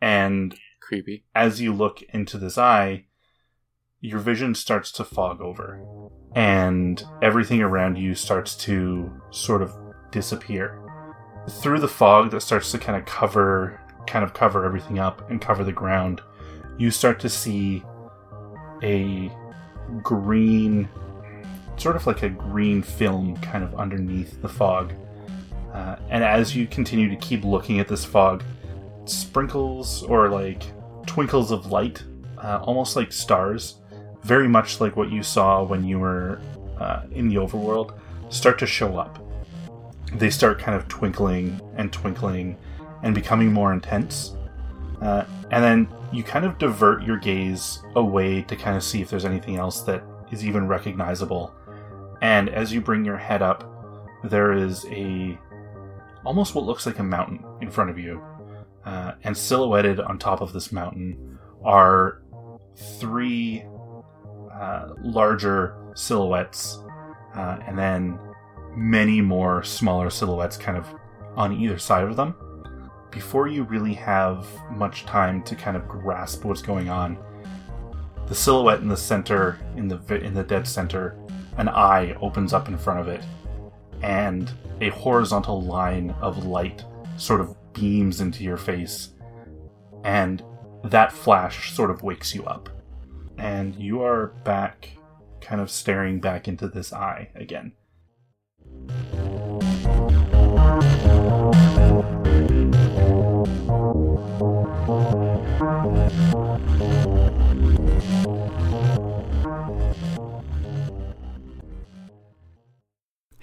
And 0.00 0.56
Creepy. 0.80 1.24
as 1.34 1.60
you 1.60 1.72
look 1.72 2.02
into 2.14 2.38
this 2.38 2.56
eye, 2.56 3.04
your 4.00 4.20
vision 4.20 4.54
starts 4.54 4.92
to 4.92 5.04
fog 5.04 5.40
over. 5.40 5.82
And 6.34 7.02
everything 7.22 7.60
around 7.60 7.96
you 7.96 8.14
starts 8.14 8.54
to 8.56 9.10
sort 9.30 9.62
of 9.62 9.74
disappear. 10.10 10.80
Through 11.62 11.80
the 11.80 11.88
fog 11.88 12.30
that 12.30 12.42
starts 12.42 12.70
to 12.72 12.78
kind 12.78 12.98
of 12.98 13.06
cover 13.06 13.80
kind 14.06 14.24
of 14.24 14.32
cover 14.32 14.64
everything 14.64 14.98
up 14.98 15.28
and 15.30 15.40
cover 15.40 15.62
the 15.62 15.72
ground, 15.72 16.22
you 16.78 16.90
start 16.90 17.20
to 17.20 17.28
see 17.28 17.82
a 18.82 19.30
green 20.02 20.88
sort 21.76 21.96
of 21.96 22.06
like 22.06 22.22
a 22.22 22.28
green 22.28 22.82
film 22.82 23.36
kind 23.36 23.62
of 23.62 23.74
underneath 23.74 24.40
the 24.42 24.48
fog. 24.48 24.92
Uh, 25.72 25.96
and 26.08 26.24
as 26.24 26.56
you 26.56 26.66
continue 26.66 27.08
to 27.08 27.16
keep 27.16 27.44
looking 27.44 27.78
at 27.78 27.88
this 27.88 28.04
fog, 28.04 28.42
sprinkles 29.04 30.02
or 30.04 30.28
like 30.28 30.64
twinkles 31.06 31.50
of 31.50 31.66
light, 31.66 32.02
uh, 32.38 32.58
almost 32.62 32.96
like 32.96 33.12
stars, 33.12 33.76
very 34.22 34.48
much 34.48 34.80
like 34.80 34.96
what 34.96 35.10
you 35.10 35.22
saw 35.22 35.62
when 35.62 35.84
you 35.84 35.98
were 35.98 36.40
uh, 36.78 37.02
in 37.12 37.28
the 37.28 37.36
overworld, 37.36 37.98
start 38.30 38.58
to 38.58 38.66
show 38.66 38.98
up. 38.98 39.24
They 40.14 40.30
start 40.30 40.58
kind 40.58 40.76
of 40.76 40.88
twinkling 40.88 41.60
and 41.76 41.92
twinkling 41.92 42.56
and 43.02 43.14
becoming 43.14 43.52
more 43.52 43.72
intense. 43.72 44.34
Uh, 45.00 45.24
and 45.50 45.62
then 45.62 45.88
you 46.12 46.22
kind 46.22 46.44
of 46.44 46.58
divert 46.58 47.02
your 47.04 47.18
gaze 47.18 47.80
away 47.94 48.42
to 48.42 48.56
kind 48.56 48.76
of 48.76 48.82
see 48.82 49.00
if 49.02 49.10
there's 49.10 49.24
anything 49.24 49.56
else 49.56 49.82
that 49.82 50.02
is 50.32 50.44
even 50.44 50.66
recognizable. 50.66 51.54
And 52.22 52.48
as 52.48 52.72
you 52.72 52.80
bring 52.80 53.04
your 53.04 53.16
head 53.16 53.42
up, 53.42 53.64
there 54.24 54.52
is 54.52 54.84
a 54.86 55.38
almost 56.28 56.54
what 56.54 56.66
looks 56.66 56.84
like 56.84 56.98
a 56.98 57.02
mountain 57.02 57.42
in 57.62 57.70
front 57.70 57.88
of 57.88 57.98
you. 57.98 58.22
Uh, 58.84 59.12
and 59.24 59.34
silhouetted 59.34 59.98
on 59.98 60.18
top 60.18 60.42
of 60.42 60.52
this 60.52 60.70
mountain 60.70 61.38
are 61.64 62.20
three 63.00 63.64
uh, 64.52 64.90
larger 65.02 65.74
silhouettes, 65.94 66.80
uh, 67.34 67.56
and 67.66 67.78
then 67.78 68.18
many 68.76 69.22
more 69.22 69.62
smaller 69.62 70.10
silhouettes 70.10 70.58
kind 70.58 70.76
of 70.76 70.86
on 71.34 71.58
either 71.58 71.78
side 71.78 72.04
of 72.04 72.14
them. 72.14 72.34
Before 73.10 73.48
you 73.48 73.62
really 73.62 73.94
have 73.94 74.46
much 74.70 75.06
time 75.06 75.42
to 75.44 75.56
kind 75.56 75.78
of 75.78 75.88
grasp 75.88 76.44
what's 76.44 76.60
going 76.60 76.90
on, 76.90 77.16
the 78.26 78.34
silhouette 78.34 78.80
in 78.80 78.88
the 78.88 78.96
center, 78.98 79.58
in 79.76 79.88
the 79.88 79.98
in 80.22 80.34
the 80.34 80.44
dead 80.44 80.66
center, 80.66 81.18
an 81.56 81.70
eye 81.70 82.14
opens 82.20 82.52
up 82.52 82.68
in 82.68 82.76
front 82.76 83.00
of 83.00 83.08
it, 83.08 83.24
and 84.02 84.50
a 84.80 84.90
horizontal 84.90 85.62
line 85.62 86.10
of 86.20 86.44
light 86.44 86.84
sort 87.16 87.40
of 87.40 87.56
beams 87.72 88.20
into 88.20 88.44
your 88.44 88.56
face, 88.56 89.10
and 90.04 90.42
that 90.84 91.12
flash 91.12 91.72
sort 91.72 91.90
of 91.90 92.02
wakes 92.02 92.34
you 92.34 92.44
up, 92.44 92.68
and 93.36 93.74
you 93.76 94.02
are 94.02 94.28
back, 94.44 94.90
kind 95.40 95.60
of 95.60 95.70
staring 95.70 96.20
back 96.20 96.48
into 96.48 96.68
this 96.68 96.92
eye 96.92 97.30
again. 97.34 97.72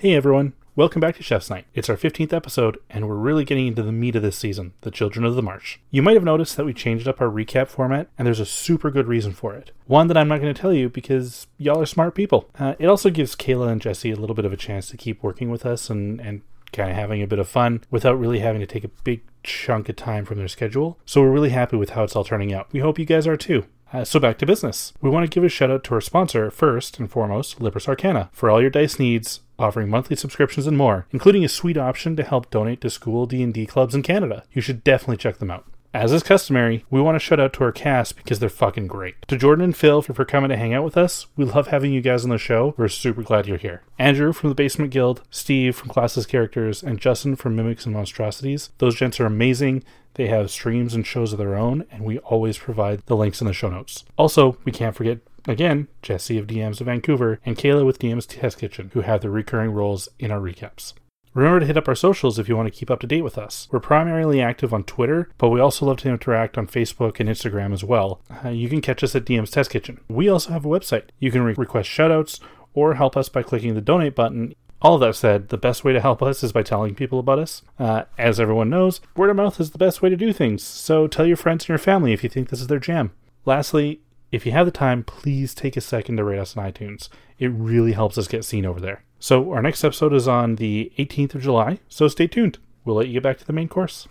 Hey 0.06 0.14
everyone, 0.14 0.54
welcome 0.76 1.00
back 1.00 1.16
to 1.16 1.24
Chef's 1.24 1.50
Night. 1.50 1.66
It's 1.74 1.90
our 1.90 1.98
15th 1.98 2.32
episode, 2.32 2.78
and 2.92 3.10
we're 3.10 3.16
really 3.16 3.44
getting 3.44 3.66
into 3.66 3.82
the 3.82 3.92
meat 3.92 4.16
of 4.16 4.22
this 4.22 4.38
season 4.38 4.74
the 4.82 4.92
Children 4.92 5.26
of 5.26 5.36
the 5.36 5.42
Marsh. 5.42 5.80
You 5.90 6.04
might 6.04 6.14
have 6.14 6.24
noticed 6.24 6.58
that 6.58 6.66
we 6.68 6.76
changed 6.76 7.08
up 7.08 7.20
our 7.20 7.28
recap 7.28 7.70
format, 7.70 8.08
and 8.16 8.28
there's 8.28 8.40
a 8.40 8.46
super 8.46 8.92
good 8.92 9.08
reason 9.08 9.34
for 9.34 9.56
it. 9.56 9.72
One 9.88 10.06
that 10.06 10.16
I'm 10.16 10.28
not 10.28 10.42
going 10.42 10.54
to 10.54 10.62
tell 10.62 10.72
you 10.72 10.90
because 10.90 11.48
y'all 11.58 11.82
are 11.82 11.88
smart 11.88 12.14
people. 12.14 12.52
Uh, 12.60 12.76
it 12.78 12.86
also 12.86 13.10
gives 13.10 13.36
Kayla 13.36 13.72
and 13.72 13.82
Jesse 13.82 14.12
a 14.12 14.16
little 14.16 14.36
bit 14.36 14.46
of 14.46 14.54
a 14.54 14.58
chance 14.58 14.90
to 14.90 14.98
keep 14.98 15.24
working 15.24 15.50
with 15.50 15.66
us 15.66 15.90
and, 15.90 16.22
and 16.22 16.44
kind 16.72 16.92
of 16.92 16.96
having 16.96 17.24
a 17.24 17.28
bit 17.28 17.40
of 17.40 17.50
fun 17.50 17.84
without 17.90 18.20
really 18.20 18.42
having 18.42 18.62
to 18.62 18.68
take 18.68 18.84
a 18.84 18.90
big 19.04 19.24
chunk 19.42 19.90
of 19.90 19.96
time 19.96 20.24
from 20.24 20.38
their 20.38 20.48
schedule. 20.48 21.00
So 21.08 21.22
we're 21.22 21.32
really 21.32 21.50
happy 21.50 21.78
with 21.78 21.90
how 21.90 22.04
it's 22.04 22.16
all 22.16 22.24
turning 22.24 22.54
out. 22.54 22.72
We 22.72 22.82
hope 22.82 23.00
you 23.00 23.06
guys 23.06 23.26
are 23.26 23.38
too. 23.38 23.66
Uh, 23.94 24.04
so 24.04 24.20
back 24.20 24.38
to 24.40 24.46
business. 24.46 24.94
We 25.02 25.10
want 25.10 25.30
to 25.30 25.34
give 25.34 25.44
a 25.44 25.50
shout 25.50 25.72
out 25.72 25.84
to 25.86 25.94
our 25.94 26.02
sponsor, 26.02 26.52
first 26.52 27.00
and 27.00 27.10
foremost, 27.10 27.60
Libris 27.60 27.88
Arcana, 27.88 28.30
for 28.34 28.50
all 28.50 28.62
your 28.62 28.70
dice 28.70 29.00
needs, 29.00 29.42
offering 29.58 29.90
monthly 29.90 30.16
subscriptions 30.16 30.68
and 30.68 30.78
more, 30.78 31.08
including 31.12 31.46
a 31.46 31.50
sweet 31.50 31.78
option 31.78 32.16
to 32.16 32.24
help 32.24 32.50
donate 32.50 32.82
to 32.82 32.90
school 32.90 33.26
D&D 33.26 33.66
clubs 33.68 33.96
in 33.96 34.04
Canada. 34.04 34.44
You 34.52 34.62
should 34.62 34.84
definitely 34.84 35.18
check 35.18 35.38
them 35.38 35.52
out. 35.52 35.66
As 35.96 36.12
is 36.12 36.24
customary, 36.24 36.84
we 36.90 37.00
want 37.00 37.16
to 37.16 37.22
shout 37.22 37.40
out 37.40 37.54
to 37.54 37.64
our 37.64 37.72
cast 37.72 38.18
because 38.18 38.40
they're 38.40 38.50
fucking 38.50 38.88
great. 38.88 39.16
To 39.30 39.38
Jordan 39.38 39.64
and 39.64 39.78
Phil 39.78 40.02
for, 40.02 40.26
coming 40.26 40.50
to 40.50 40.58
hang 40.58 40.74
out 40.74 40.84
with 40.84 40.98
us. 40.98 41.28
We 41.38 41.46
love 41.46 41.68
having 41.68 41.94
you 41.94 42.02
guys 42.02 42.26
on 42.26 42.32
the 42.32 42.38
show. 42.38 42.74
We're 42.76 42.90
super 42.90 43.24
glad 43.24 43.48
you're 43.48 43.56
here. 43.56 43.82
Andrew 43.98 44.34
from 44.34 44.50
the 44.50 44.56
Basement 44.56 44.92
Guild, 44.92 45.22
Steve 45.30 45.74
from 45.74 45.88
Classes 45.88 46.26
Characters, 46.26 46.84
and 46.84 47.00
Justin 47.00 47.38
from 47.38 47.56
Mimics 47.56 47.86
and 47.86 47.96
Monstrosities. 47.96 48.72
Those 48.80 48.98
gents 48.98 49.22
are 49.22 49.26
amazing. 49.26 49.86
They 50.16 50.28
have 50.28 50.52
streams 50.52 50.94
and 50.94 51.08
shows 51.08 51.32
of 51.32 51.40
their 51.40 51.56
own, 51.56 51.86
and 51.90 52.04
we 52.04 52.20
always 52.20 52.58
provide 52.58 53.06
the 53.06 53.16
links 53.16 53.40
in 53.40 53.48
the 53.48 53.54
show 53.54 53.70
notes. 53.70 54.04
Also, 54.18 54.58
we 54.66 54.74
can't 54.74 54.98
forget 54.98 55.20
again 55.48 55.88
Jesse 56.02 56.38
of 56.38 56.48
DMs 56.48 56.82
of 56.82 56.88
Vancouver 56.88 57.40
and 57.46 57.56
Kayla 57.56 57.86
with 57.86 58.00
DMs 58.00 58.28
Test 58.28 58.58
Kitchen, 58.58 58.92
who 58.94 59.00
have 59.00 59.22
the 59.22 59.30
recurring 59.30 59.72
roles 59.72 60.10
in 60.20 60.30
our 60.30 60.42
recaps. 60.42 60.92
Remember 61.36 61.60
to 61.60 61.66
hit 61.66 61.76
up 61.76 61.90
our 61.90 61.96
socials 61.96 62.40
if 62.40 62.48
you 62.48 62.56
want 62.56 62.74
to 62.74 62.80
keep 62.80 62.90
up 62.90 63.02
to 63.02 63.08
date 63.08 63.22
with 63.22 63.38
us. 63.38 63.68
We're 63.70 63.82
primarily 63.82 64.42
active 64.42 64.74
on 64.74 64.86
Twitter, 64.86 65.30
but 65.38 65.50
we 65.50 65.60
also 65.60 65.86
love 65.86 65.98
to 65.98 66.10
interact 66.10 66.58
on 66.58 66.66
Facebook 66.66 67.20
and 67.20 67.28
Instagram 67.28 67.74
as 67.74 67.84
well. 67.84 68.22
Uh, 68.44 68.50
you 68.50 68.70
can 68.70 68.80
catch 68.80 69.04
us 69.04 69.16
at 69.16 69.26
DM's 69.26 69.52
Test 69.52 69.70
Kitchen. 69.70 70.00
We 70.08 70.30
also 70.30 70.52
have 70.52 70.64
a 70.64 70.70
website. 70.70 71.10
You 71.20 71.32
can 71.32 71.42
re- 71.42 71.54
request 71.58 71.90
shoutouts 71.90 72.40
or 72.74 72.96
help 72.96 73.18
us 73.18 73.28
by 73.28 73.44
clicking 73.44 73.76
the 73.76 73.82
donate 73.82 74.16
button. 74.16 74.56
All 74.82 74.96
of 74.96 75.02
that 75.02 75.18
said, 75.18 75.50
the 75.50 75.58
best 75.58 75.84
way 75.84 75.92
to 75.92 76.00
help 76.00 76.24
us 76.24 76.42
is 76.42 76.54
by 76.54 76.64
telling 76.64 76.96
people 76.96 77.20
about 77.20 77.40
us. 77.40 77.64
Uh, 77.78 78.04
as 78.18 78.40
everyone 78.40 78.70
knows, 78.70 79.02
word 79.18 79.30
of 79.30 79.36
mouth 79.36 79.60
is 79.60 79.72
the 79.72 79.78
best 79.78 80.02
way 80.02 80.08
to 80.08 80.16
do 80.16 80.32
things, 80.32 80.64
so 80.64 81.06
tell 81.06 81.26
your 81.26 81.36
friends 81.36 81.66
and 81.66 81.70
your 81.70 81.78
family 81.78 82.14
if 82.14 82.24
you 82.24 82.30
think 82.30 82.48
this 82.48 82.62
is 82.62 82.68
their 82.68 82.80
jam. 82.80 83.12
Lastly, 83.44 84.00
if 84.32 84.46
you 84.46 84.54
have 84.54 84.66
the 84.66 84.72
time, 84.72 85.04
please 85.04 85.54
take 85.54 85.76
a 85.76 85.82
second 85.82 86.16
to 86.16 86.24
rate 86.24 86.40
us 86.40 86.56
on 86.56 86.72
iTunes. 86.72 87.10
It 87.40 87.48
really 87.48 87.92
helps 87.92 88.18
us 88.18 88.30
get 88.30 88.46
seen 88.46 88.66
over 88.66 88.80
there. 88.80 89.04
So, 89.26 89.52
our 89.54 89.62
next 89.64 89.84
episode 89.84 90.14
is 90.14 90.28
on 90.28 90.58
the 90.58 90.92
18th 91.00 91.34
of 91.34 91.42
July, 91.42 91.80
so 91.90 92.08
stay 92.08 92.28
tuned. 92.28 92.60
We'll 92.84 92.98
let 92.98 93.08
you 93.08 93.14
get 93.14 93.24
back 93.24 93.40
to 93.40 93.48
the 93.48 93.54
main 93.54 93.68
course. 93.68 94.08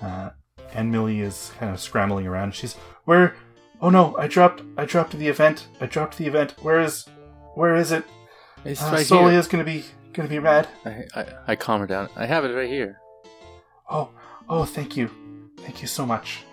Uh, 0.00 0.30
and 0.72 0.92
Millie 0.92 1.18
is 1.18 1.50
kind 1.58 1.74
of 1.74 1.80
scrambling 1.80 2.28
around. 2.28 2.54
She's, 2.54 2.74
where? 3.06 3.34
Oh 3.80 3.90
no! 3.90 4.16
I 4.18 4.28
dropped. 4.28 4.62
I 4.76 4.84
dropped 4.84 5.18
the 5.18 5.26
event. 5.26 5.66
I 5.80 5.86
dropped 5.86 6.16
the 6.16 6.28
event. 6.28 6.54
Where 6.62 6.78
is? 6.78 7.08
Where 7.56 7.74
is 7.74 7.90
it? 7.90 8.04
It's 8.64 8.82
Uh, 8.82 8.90
right 8.92 9.06
Solia's 9.06 9.48
gonna 9.48 9.64
be 9.64 9.84
gonna 10.12 10.28
be 10.28 10.38
red. 10.38 10.68
I, 10.84 11.04
I, 11.14 11.26
I 11.48 11.56
calm 11.56 11.80
her 11.80 11.86
down. 11.86 12.08
I 12.16 12.26
have 12.26 12.44
it 12.44 12.54
right 12.54 12.68
here. 12.68 12.98
Oh, 13.88 14.10
oh, 14.48 14.64
thank 14.64 14.96
you, 14.96 15.10
thank 15.60 15.80
you 15.82 15.88
so 15.88 16.04
much. 16.06 16.44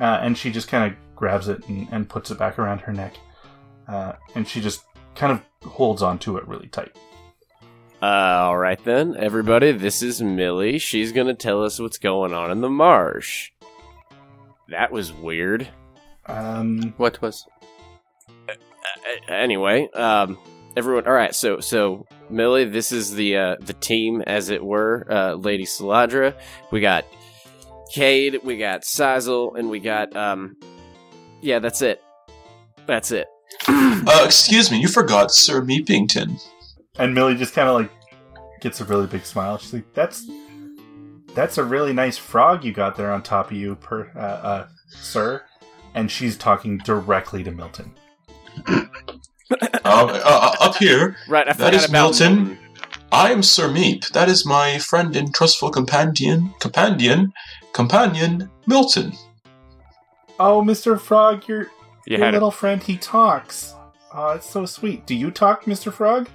Uh, 0.00 0.18
and 0.22 0.36
she 0.36 0.50
just 0.50 0.68
kind 0.68 0.92
of 0.92 0.98
grabs 1.16 1.48
it 1.48 1.66
and, 1.68 1.88
and 1.92 2.08
puts 2.08 2.30
it 2.30 2.38
back 2.38 2.58
around 2.58 2.80
her 2.80 2.92
neck, 2.92 3.14
uh, 3.88 4.12
and 4.34 4.46
she 4.46 4.60
just 4.60 4.82
kind 5.14 5.32
of 5.32 5.70
holds 5.70 6.02
on 6.02 6.18
to 6.20 6.36
it 6.36 6.46
really 6.48 6.68
tight. 6.68 6.96
Uh, 8.02 8.06
all 8.06 8.58
right 8.58 8.82
then, 8.84 9.16
everybody. 9.16 9.72
This 9.72 10.02
is 10.02 10.20
Millie. 10.20 10.78
She's 10.78 11.12
gonna 11.12 11.34
tell 11.34 11.62
us 11.64 11.78
what's 11.80 11.98
going 11.98 12.34
on 12.34 12.50
in 12.50 12.60
the 12.60 12.68
marsh. 12.68 13.52
That 14.68 14.92
was 14.92 15.12
weird. 15.12 15.68
Um, 16.26 16.94
What 16.96 17.20
was? 17.22 17.46
A- 18.48 19.30
anyway, 19.32 19.88
um, 19.92 20.38
everyone. 20.76 21.06
All 21.06 21.12
right, 21.12 21.34
so 21.34 21.60
so 21.60 22.06
Millie, 22.30 22.64
this 22.64 22.92
is 22.92 23.14
the 23.14 23.36
uh, 23.36 23.56
the 23.60 23.74
team, 23.74 24.22
as 24.22 24.50
it 24.50 24.64
were. 24.64 25.06
Uh, 25.10 25.34
Lady 25.34 25.64
Saladra. 25.64 26.34
We 26.70 26.80
got 26.80 27.04
Cade, 27.92 28.40
we 28.44 28.58
got 28.58 28.82
Sizel, 28.84 29.54
and 29.56 29.70
we 29.70 29.80
got 29.80 30.14
um, 30.16 30.56
yeah, 31.40 31.58
that's 31.58 31.82
it. 31.82 32.02
That's 32.86 33.10
it. 33.10 33.26
Uh, 34.06 34.22
excuse 34.26 34.70
me, 34.70 34.78
you 34.78 34.88
forgot 34.88 35.30
Sir 35.32 35.62
Meepington. 35.62 36.38
and 36.98 37.14
Millie 37.14 37.36
just 37.36 37.54
kind 37.54 37.68
of 37.68 37.80
like 37.80 37.90
gets 38.60 38.80
a 38.80 38.84
really 38.84 39.06
big 39.06 39.24
smile. 39.24 39.56
She's 39.56 39.72
like, 39.72 39.94
"That's 39.94 40.28
that's 41.34 41.56
a 41.56 41.64
really 41.64 41.94
nice 41.94 42.18
frog 42.18 42.64
you 42.64 42.72
got 42.72 42.96
there 42.96 43.10
on 43.12 43.22
top 43.22 43.50
of 43.50 43.56
you, 43.56 43.76
per 43.76 44.10
uh, 44.14 44.18
uh, 44.18 44.66
sir." 44.88 45.42
And 45.94 46.10
she's 46.10 46.36
talking 46.36 46.78
directly 46.78 47.42
to 47.44 47.50
Milton. 47.50 47.94
Uh, 49.84 50.20
uh, 50.24 50.54
up 50.60 50.76
here, 50.76 51.16
Right, 51.28 51.46
I 51.48 51.52
That 51.52 51.56
forgot 51.56 51.74
is 51.74 51.84
about 51.84 51.92
Milton. 51.92 52.58
I 53.12 53.30
am 53.30 53.42
Sir 53.42 53.68
Meep. 53.68 54.08
That 54.10 54.28
is 54.28 54.44
my 54.46 54.78
friend 54.78 55.14
and 55.14 55.32
trustful 55.34 55.70
companion, 55.70 56.52
companion, 56.60 57.32
companion, 57.72 58.50
Milton. 58.66 59.12
Oh, 60.40 60.62
Mister 60.62 60.96
Frog, 60.96 61.46
your 61.46 61.70
You 62.06 62.16
your 62.16 62.18
had 62.20 62.28
it. 62.34 62.36
little 62.38 62.50
friend, 62.50 62.82
he 62.82 62.96
talks. 62.96 63.74
Oh, 64.12 64.30
it's 64.30 64.48
so 64.48 64.66
sweet. 64.66 65.06
Do 65.06 65.14
you 65.14 65.30
talk, 65.30 65.66
Mister 65.66 65.90
Frog? 65.92 66.28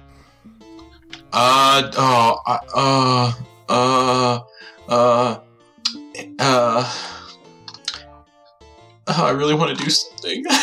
Uh, 1.32 1.90
oh, 1.96 2.38
uh, 2.46 3.32
uh, 3.68 4.40
uh, 4.88 5.38
uh, 6.38 6.94
I 9.06 9.30
really 9.30 9.54
want 9.54 9.76
to 9.76 9.84
do 9.84 9.90
something. 9.90 10.44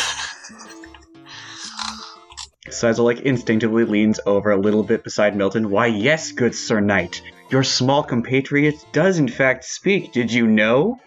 Sizel 2.72 3.04
like 3.04 3.20
instinctively 3.20 3.84
leans 3.84 4.20
over 4.26 4.50
a 4.50 4.56
little 4.56 4.82
bit 4.82 5.04
beside 5.04 5.36
Milton. 5.36 5.70
Why, 5.70 5.86
yes, 5.86 6.32
good 6.32 6.54
Sir 6.54 6.80
Knight. 6.80 7.22
Your 7.50 7.62
small 7.62 8.02
compatriot 8.02 8.74
does 8.92 9.18
in 9.18 9.28
fact 9.28 9.64
speak. 9.64 10.12
Did 10.12 10.32
you 10.32 10.46
know? 10.46 10.98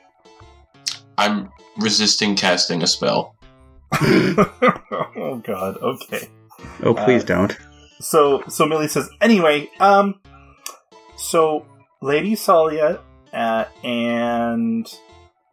I'm 1.17 1.49
resisting 1.77 2.35
casting 2.35 2.81
a 2.83 2.87
spell. 2.87 3.35
oh 3.93 5.41
God. 5.43 5.77
Okay. 5.77 6.29
Oh, 6.83 6.93
please 6.93 7.23
Uh, 7.23 7.27
don't. 7.27 7.57
So 7.99 8.43
so 8.47 8.65
Millie 8.65 8.87
says, 8.87 9.09
anyway, 9.21 9.69
um, 9.79 10.19
so 11.17 11.65
Lady 12.01 12.33
Salia 12.35 12.99
uh, 13.33 13.65
and 13.83 14.87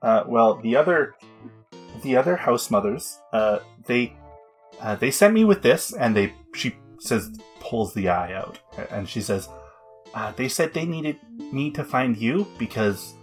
uh, 0.03 0.25
well 0.27 0.55
the 0.63 0.77
other 0.77 1.15
the 2.03 2.17
other 2.17 2.37
house 2.37 2.71
mothers 2.71 3.19
uh, 3.33 3.59
they 3.87 4.17
uh, 4.81 4.97
they 4.97 5.11
sent 5.11 5.35
me 5.35 5.45
with 5.45 5.63
this 5.63 5.93
and 5.93 6.17
they 6.17 6.33
she 6.55 6.75
says 6.99 7.31
pulls 7.61 7.95
the 7.95 8.09
eye 8.09 8.33
out 8.33 8.59
and 8.91 9.09
she 9.09 9.21
says 9.21 9.49
uh, 10.15 10.33
they 10.33 10.49
said 10.49 10.73
they 10.73 10.87
needed 10.87 11.19
need 11.53 11.75
to 11.75 11.85
find 11.85 12.17
you 12.17 12.47
because 12.59 13.15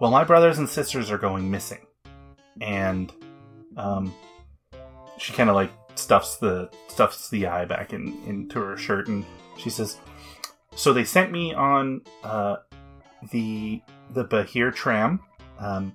well 0.00 0.10
my 0.10 0.24
brothers 0.24 0.58
and 0.58 0.68
sisters 0.68 1.10
are 1.10 1.18
going 1.18 1.50
missing. 1.50 1.86
And 2.60 3.12
um 3.76 4.12
she 5.18 5.32
kind 5.32 5.50
of 5.50 5.56
like 5.56 5.70
stuffs 5.98 6.36
the 6.36 6.70
stuffs 6.86 7.28
the 7.28 7.46
eye 7.46 7.64
back 7.64 7.92
in 7.92 8.16
into 8.26 8.60
her 8.60 8.76
shirt, 8.76 9.08
and 9.08 9.24
she 9.56 9.70
says, 9.70 9.98
"So 10.74 10.92
they 10.92 11.04
sent 11.04 11.30
me 11.30 11.52
on 11.52 12.02
uh, 12.24 12.56
the 13.30 13.82
the 14.10 14.24
Bahir 14.24 14.74
tram, 14.74 15.20
um, 15.58 15.92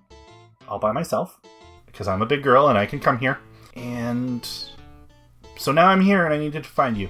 all 0.68 0.80
by 0.80 0.92
myself, 0.92 1.40
because 1.88 2.08
I'm 2.08 2.22
a 2.22 2.26
big 2.26 2.44
girl 2.44 2.68
and 2.68 2.78
I 2.78 2.86
can 2.86 3.00
come 3.00 3.18
here, 3.18 3.40
and 3.76 4.48
so 5.64 5.72
now 5.72 5.88
I'm 5.88 6.02
here 6.02 6.26
and 6.26 6.34
I 6.34 6.38
needed 6.38 6.66
to 6.66 6.70
find 6.70 6.98
you. 6.98 7.10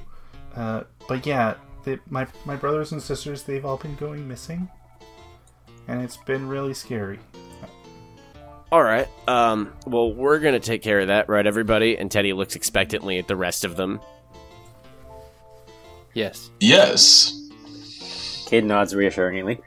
Uh, 0.56 0.84
but 1.08 1.26
yeah, 1.26 1.56
they, 1.84 1.98
my 2.10 2.28
my 2.46 2.56
brothers 2.56 2.92
and 2.92 3.02
sisters 3.02 3.42
they've 3.44 3.66
all 3.66 3.78
been 3.78 3.96
going 3.96 4.28
missing, 4.28 4.70
and 5.88 6.04
it's 6.04 6.18
been 6.18 6.48
really 6.48 6.76
scary." 6.76 7.20
All 8.72 8.84
right. 8.84 9.08
Um. 9.28 9.74
Well, 9.88 10.14
we're 10.14 10.38
gonna 10.38 10.60
take 10.60 10.84
care 10.84 11.00
of 11.00 11.08
that, 11.08 11.30
right, 11.30 11.46
everybody? 11.48 11.98
And 11.98 12.12
Teddy 12.12 12.32
looks 12.34 12.56
expectantly 12.56 13.18
at 13.18 13.28
the 13.28 13.36
rest 13.36 13.66
of 13.66 13.76
them. 13.76 14.00
Yes. 16.14 16.52
Yes. 16.60 17.34
Cade 18.48 18.66
nods 18.66 18.94
reassuringly. 18.94 19.62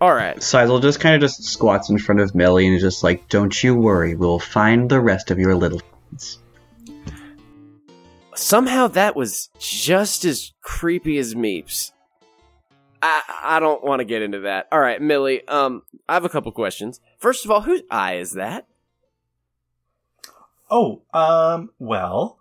All 0.00 0.14
right. 0.14 0.40
Sizel 0.40 0.78
just 0.78 1.00
kind 1.00 1.16
of 1.16 1.20
just 1.20 1.42
squats 1.42 1.90
in 1.90 1.98
front 1.98 2.20
of 2.20 2.36
Millie 2.36 2.66
and 2.68 2.76
is 2.76 2.82
just 2.82 3.02
like, 3.02 3.28
"Don't 3.28 3.64
you 3.64 3.74
worry, 3.74 4.14
we'll 4.14 4.38
find 4.38 4.88
the 4.88 5.00
rest 5.00 5.32
of 5.32 5.40
your 5.40 5.56
little." 5.56 5.80
friends." 5.80 6.38
Somehow 8.34 8.88
that 8.88 9.16
was 9.16 9.50
just 9.58 10.24
as 10.24 10.52
creepy 10.62 11.18
as 11.18 11.34
Meeps. 11.34 11.92
I 13.02 13.22
I 13.42 13.60
don't 13.60 13.84
want 13.84 14.00
to 14.00 14.04
get 14.04 14.22
into 14.22 14.40
that. 14.40 14.66
All 14.72 14.80
right, 14.80 15.00
Millie. 15.00 15.46
Um, 15.46 15.82
I 16.08 16.14
have 16.14 16.24
a 16.24 16.28
couple 16.28 16.50
questions. 16.52 17.00
First 17.18 17.44
of 17.44 17.50
all, 17.50 17.62
whose 17.62 17.82
eye 17.90 18.16
is 18.16 18.32
that? 18.32 18.66
Oh, 20.70 21.02
um, 21.12 21.70
well, 21.78 22.38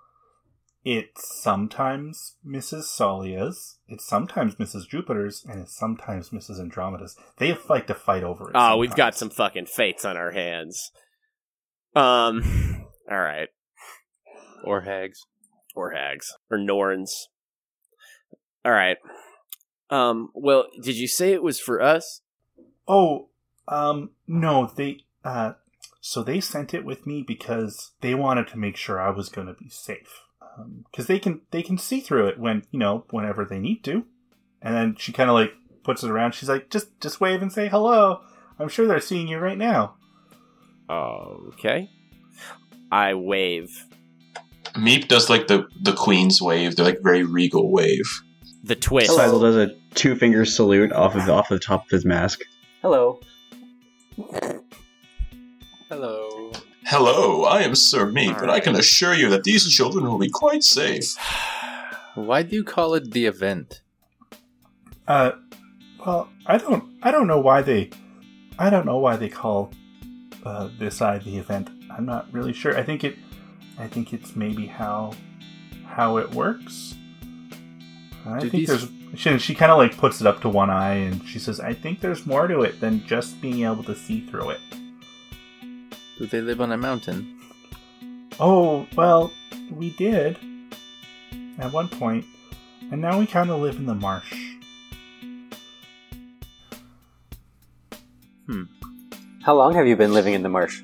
it's 0.86 1.42
sometimes 1.42 2.36
Mrs. 2.46 2.84
Solia's, 2.84 3.78
it's 3.88 4.08
sometimes 4.08 4.56
Mrs. 4.56 4.88
Jupiter's, 4.88 5.46
and 5.48 5.62
it's 5.62 5.78
sometimes 5.78 6.30
Mrs. 6.30 6.60
Andromeda's. 6.60 7.16
They 7.38 7.58
like 7.70 7.88
to 7.88 7.94
fight 7.94 8.24
over 8.24 8.50
it. 8.50 8.56
Oh, 8.56 8.78
we've 8.78 8.96
got 8.96 9.16
some 9.16 9.30
fucking 9.30 9.68
fates 9.68 10.06
on 10.06 10.18
our 10.18 10.32
hands. 10.32 10.92
Um. 11.96 12.86
All 13.12 13.20
right. 13.20 13.50
Or 14.64 14.82
hags. 14.82 15.26
Or 15.76 15.92
hags 15.92 16.36
or 16.50 16.58
norns. 16.58 17.30
All 18.66 18.72
right. 18.72 18.98
Um. 19.90 20.30
Well, 20.34 20.68
did 20.82 20.96
you 20.96 21.08
say 21.08 21.34
it 21.34 21.44
was 21.44 21.60
for 21.60 21.82
us? 21.82 22.22
Oh, 22.88 23.30
um, 23.68 24.12
no, 24.28 24.72
they, 24.76 25.00
uh, 25.24 25.54
so 26.02 26.22
they 26.22 26.40
sent 26.40 26.74
it 26.74 26.84
with 26.84 27.08
me 27.08 27.24
because 27.26 27.92
they 28.02 28.14
wanted 28.14 28.48
to 28.50 28.58
make 28.58 28.76
sure 28.76 29.00
I 29.00 29.10
was 29.10 29.30
going 29.30 29.48
to 29.48 29.54
be 29.54 29.70
safe. 29.70 30.22
Because 30.92 31.08
they 31.08 31.18
can 31.18 31.42
they 31.50 31.64
can 31.64 31.80
see 31.80 32.00
through 32.00 32.28
it 32.28 32.40
when 32.40 32.64
you 32.70 32.78
know 32.78 33.06
whenever 33.10 33.44
they 33.44 33.58
need 33.58 33.84
to, 33.86 34.06
and 34.62 34.76
then 34.76 34.96
she 34.96 35.12
kind 35.12 35.28
of 35.28 35.34
like 35.34 35.52
puts 35.84 36.04
it 36.04 36.12
around. 36.12 36.34
She's 36.36 36.50
like, 36.50 36.70
just 36.70 37.00
just 37.02 37.20
wave 37.20 37.42
and 37.42 37.52
say 37.52 37.70
hello. 37.70 38.22
I'm 38.60 38.70
sure 38.70 38.86
they're 38.86 39.00
seeing 39.00 39.28
you 39.28 39.40
right 39.40 39.58
now. 39.58 39.96
Okay. 40.88 41.90
I 42.92 43.16
wave 43.16 43.88
Meep 44.76 45.08
does 45.08 45.30
like 45.30 45.48
the 45.48 45.68
the 45.82 45.94
queen's 45.94 46.42
wave. 46.42 46.76
They're 46.76 46.86
like 46.86 47.02
very 47.02 47.24
regal 47.24 47.72
wave. 47.72 48.22
the 48.64 48.76
twist. 48.76 49.12
Sizel 49.12 49.42
does 49.42 49.56
a 49.56 49.76
two 49.94 50.16
finger 50.16 50.46
salute 50.46 50.92
off 50.92 51.16
of 51.16 51.30
off 51.30 51.50
the 51.50 51.60
top 51.60 51.86
of 51.86 51.90
his 51.92 52.06
mask. 52.06 52.42
Hello. 52.82 53.20
Hello. 55.90 56.52
Hello, 56.86 57.44
I 57.46 57.62
am 57.62 57.76
Sir 57.76 58.06
Meep, 58.06 58.42
and 58.42 58.52
I 58.52 58.60
can 58.60 58.76
assure 58.76 59.14
you 59.14 59.30
that 59.30 59.44
these 59.44 59.68
children 59.74 60.06
will 60.06 60.18
be 60.18 60.30
quite 60.30 60.64
safe. 60.64 61.16
Why 62.16 62.44
do 62.44 62.56
you 62.56 62.64
call 62.64 62.94
it 62.94 63.12
the 63.12 63.26
event? 63.26 63.82
Uh, 65.08 65.32
well, 66.06 66.30
I 66.46 66.58
don't 66.58 66.84
I 67.02 67.12
don't 67.12 67.28
know 67.28 67.40
why 67.40 67.62
they 67.62 67.90
I 68.60 68.70
don't 68.70 68.86
know 68.86 68.98
why 68.98 69.16
they 69.16 69.30
call 69.30 69.72
uh, 70.46 70.70
this 70.78 70.98
side 70.98 71.24
the 71.24 71.38
event. 71.38 71.70
I'm 71.90 72.06
not 72.06 72.32
really 72.32 72.54
sure. 72.54 72.78
I 72.78 72.84
think 72.84 73.04
it 73.04 73.18
I 73.78 73.88
think 73.88 74.14
it's 74.14 74.36
maybe 74.36 74.66
how 74.68 75.14
how 75.86 76.18
it 76.18 76.32
works. 76.32 76.96
I 78.26 78.40
Do 78.40 78.50
think 78.50 78.68
there's 78.68 78.88
she, 79.16 79.38
she 79.38 79.56
kind 79.56 79.72
of 79.72 79.78
like 79.78 79.98
puts 79.98 80.22
it 80.22 80.28
up 80.28 80.42
to 80.42 80.50
one 80.50 80.70
eye 80.70 80.96
and 80.96 81.26
she 81.28 81.40
says, 81.40 81.60
"I 81.60 81.74
think 81.74 82.00
there's 82.00 82.26
more 82.26 82.48
to 82.48 82.62
it 82.62 82.80
than 82.80 83.06
just 83.06 83.40
being 83.42 83.64
able 83.64 83.84
to 83.84 83.96
see 83.96 84.22
through 84.22 84.52
it." 84.52 84.62
Do 86.18 86.26
they 86.28 86.42
live 86.42 86.62
on 86.62 86.72
a 86.72 86.78
mountain? 86.78 87.40
Oh, 88.40 88.88
well, 88.96 89.32
we 89.72 89.92
did 89.92 90.38
at 91.60 91.72
one 91.72 91.88
point, 91.88 92.26
and 92.92 93.02
now 93.02 93.20
we 93.20 93.28
kind 93.28 93.50
of 93.50 93.62
live 93.62 93.76
in 93.76 93.86
the 93.86 93.96
marsh. 93.96 94.34
Hmm. 98.48 98.64
How 99.44 99.56
long 99.56 99.74
have 99.76 99.88
you 99.88 99.96
been 99.96 100.14
living 100.14 100.34
in 100.34 100.44
the 100.44 100.50
marsh? 100.50 100.82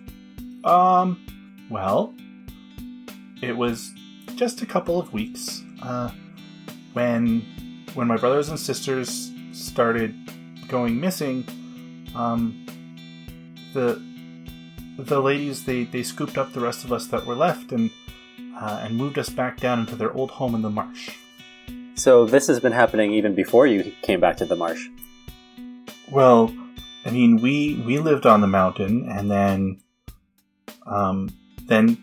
Um, 0.63 1.67
well, 1.69 2.13
it 3.41 3.55
was 3.55 3.91
just 4.35 4.61
a 4.61 4.65
couple 4.65 4.99
of 4.99 5.13
weeks 5.13 5.63
uh, 5.81 6.11
when 6.93 7.45
when 7.93 8.07
my 8.07 8.17
brothers 8.17 8.49
and 8.49 8.59
sisters 8.59 9.31
started 9.51 10.13
going 10.67 10.99
missing. 10.99 11.45
Um, 12.15 12.65
the 13.73 14.01
the 14.97 15.21
ladies 15.21 15.65
they, 15.65 15.85
they 15.85 16.03
scooped 16.03 16.37
up 16.37 16.53
the 16.53 16.59
rest 16.59 16.83
of 16.83 16.91
us 16.91 17.07
that 17.07 17.25
were 17.25 17.35
left 17.35 17.71
and 17.71 17.89
uh, 18.59 18.81
and 18.83 18.97
moved 18.97 19.17
us 19.17 19.29
back 19.29 19.59
down 19.59 19.79
into 19.79 19.95
their 19.95 20.11
old 20.13 20.31
home 20.31 20.55
in 20.55 20.61
the 20.61 20.69
marsh. 20.69 21.11
So 21.95 22.25
this 22.25 22.47
has 22.47 22.59
been 22.59 22.71
happening 22.71 23.13
even 23.13 23.35
before 23.35 23.67
you 23.67 23.93
came 24.01 24.19
back 24.19 24.37
to 24.37 24.45
the 24.45 24.55
marsh. 24.55 24.87
Well, 26.11 26.53
I 27.05 27.11
mean, 27.11 27.37
we 27.37 27.81
we 27.85 27.99
lived 27.99 28.25
on 28.25 28.41
the 28.41 28.47
mountain, 28.47 29.07
and 29.09 29.29
then, 29.29 29.81
um, 30.85 31.29
then, 31.65 31.97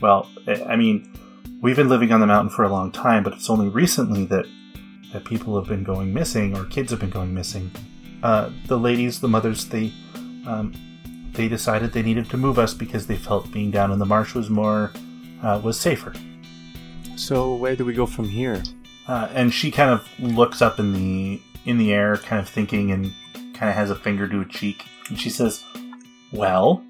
well, 0.00 0.28
I 0.66 0.76
mean, 0.76 1.12
we've 1.60 1.76
been 1.76 1.88
living 1.88 2.12
on 2.12 2.20
the 2.20 2.26
mountain 2.26 2.50
for 2.50 2.64
a 2.64 2.68
long 2.68 2.90
time, 2.92 3.22
but 3.22 3.32
it's 3.32 3.50
only 3.50 3.68
recently 3.68 4.24
that 4.26 4.46
that 5.12 5.24
people 5.24 5.56
have 5.58 5.68
been 5.68 5.84
going 5.84 6.12
missing 6.12 6.56
or 6.56 6.64
kids 6.64 6.90
have 6.90 7.00
been 7.00 7.10
going 7.10 7.32
missing. 7.32 7.70
Uh, 8.22 8.50
the 8.66 8.78
ladies, 8.78 9.20
the 9.20 9.28
mothers, 9.28 9.66
they 9.68 9.92
um, 10.46 10.74
they 11.32 11.48
decided 11.48 11.92
they 11.92 12.02
needed 12.02 12.28
to 12.30 12.36
move 12.36 12.58
us 12.58 12.74
because 12.74 13.06
they 13.06 13.16
felt 13.16 13.50
being 13.52 13.70
down 13.70 13.92
in 13.92 13.98
the 13.98 14.06
marsh 14.06 14.34
was 14.34 14.50
more 14.50 14.92
uh, 15.42 15.60
was 15.62 15.78
safer. 15.78 16.12
So 17.16 17.54
where 17.54 17.76
do 17.76 17.84
we 17.84 17.94
go 17.94 18.06
from 18.06 18.28
here? 18.28 18.62
Uh, 19.08 19.28
and 19.32 19.52
she 19.52 19.70
kind 19.70 19.90
of 19.90 20.08
looks 20.18 20.60
up 20.60 20.78
in 20.78 20.92
the 20.92 21.40
in 21.64 21.78
the 21.78 21.92
air, 21.92 22.16
kind 22.16 22.40
of 22.40 22.48
thinking, 22.48 22.90
and 22.90 23.12
kind 23.54 23.70
of 23.70 23.74
has 23.74 23.90
a 23.90 23.96
finger 23.96 24.28
to 24.28 24.40
a 24.40 24.44
cheek. 24.44 24.84
And 25.08 25.18
she 25.18 25.30
says, 25.30 25.62
"Well, 26.32 26.84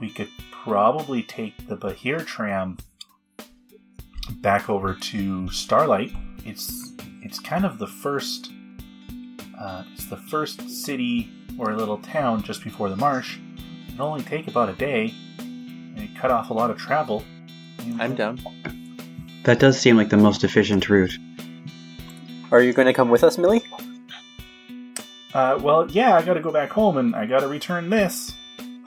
we 0.00 0.10
could 0.10 0.28
probably 0.64 1.22
take 1.22 1.68
the 1.68 1.76
Behir 1.76 2.24
tram 2.24 2.76
back 4.36 4.68
over 4.68 4.94
to 4.94 5.48
Starlight. 5.50 6.12
It's 6.44 6.92
it's 7.22 7.38
kind 7.38 7.64
of 7.64 7.78
the 7.78 7.86
first 7.86 8.50
uh, 9.58 9.84
it's 9.92 10.06
the 10.06 10.16
first 10.16 10.68
city 10.68 11.30
or 11.58 11.74
little 11.74 11.98
town 11.98 12.42
just 12.42 12.64
before 12.64 12.88
the 12.88 12.96
marsh. 12.96 13.38
It'll 13.92 14.06
only 14.06 14.22
take 14.22 14.48
about 14.48 14.68
a 14.68 14.72
day, 14.72 15.12
and 15.38 15.98
it 15.98 16.16
cut 16.16 16.30
off 16.30 16.50
a 16.50 16.54
lot 16.54 16.70
of 16.70 16.78
travel. 16.78 17.22
I'm 17.98 18.14
down. 18.14 18.40
That 19.44 19.58
does 19.58 19.78
seem 19.78 19.96
like 19.96 20.08
the 20.08 20.16
most 20.16 20.44
efficient 20.44 20.88
route. 20.88 21.12
Are 22.50 22.62
you 22.62 22.72
going 22.72 22.86
to 22.86 22.92
come 22.92 23.10
with 23.10 23.24
us, 23.24 23.38
Millie? 23.38 23.62
uh, 25.34 25.58
well, 25.60 25.90
yeah, 25.90 26.16
I 26.16 26.22
gotta 26.22 26.40
go 26.40 26.50
back 26.50 26.70
home 26.70 26.96
and 26.96 27.14
I 27.14 27.26
gotta 27.26 27.48
return 27.48 27.90
this. 27.90 28.32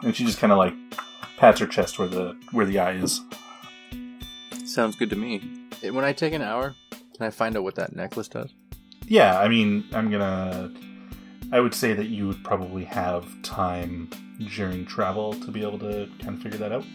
And 0.04 0.16
she 0.16 0.26
just 0.26 0.38
kind 0.40 0.52
of 0.52 0.58
like 0.58 0.74
pats 1.44 1.60
her 1.60 1.68
chest 1.68 2.00
where 2.00 2.08
the 2.08 2.38
where 2.54 2.66
the 2.66 2.80
eye 2.80 2.94
is. 2.94 3.20
Sounds 4.64 4.96
good 4.96 5.10
to 5.10 5.18
me. 5.18 5.42
Eh, 5.84 5.90
When 5.90 6.06
I 6.06 6.14
take 6.14 6.32
an 6.32 6.42
hour, 6.42 6.74
can 6.90 7.28
I 7.28 7.32
find 7.32 7.58
out 7.58 7.64
what 7.64 7.76
that 7.76 7.94
necklace 7.94 8.30
does? 8.30 8.54
Yeah, 9.08 9.38
I 9.38 9.50
mean, 9.50 9.84
I'm 9.92 10.10
gonna. 10.10 10.72
I 11.52 11.60
would 11.60 11.74
say 11.74 11.94
that 11.96 12.06
you 12.06 12.28
would 12.30 12.42
probably 12.46 12.86
have 12.86 13.26
time 13.42 14.10
during 14.56 14.86
travel 14.86 15.34
to 15.34 15.52
be 15.52 15.62
able 15.64 15.80
to 15.80 16.10
kind 16.22 16.38
of 16.38 16.42
figure 16.42 16.60
that 16.60 16.72
out. 16.72 16.86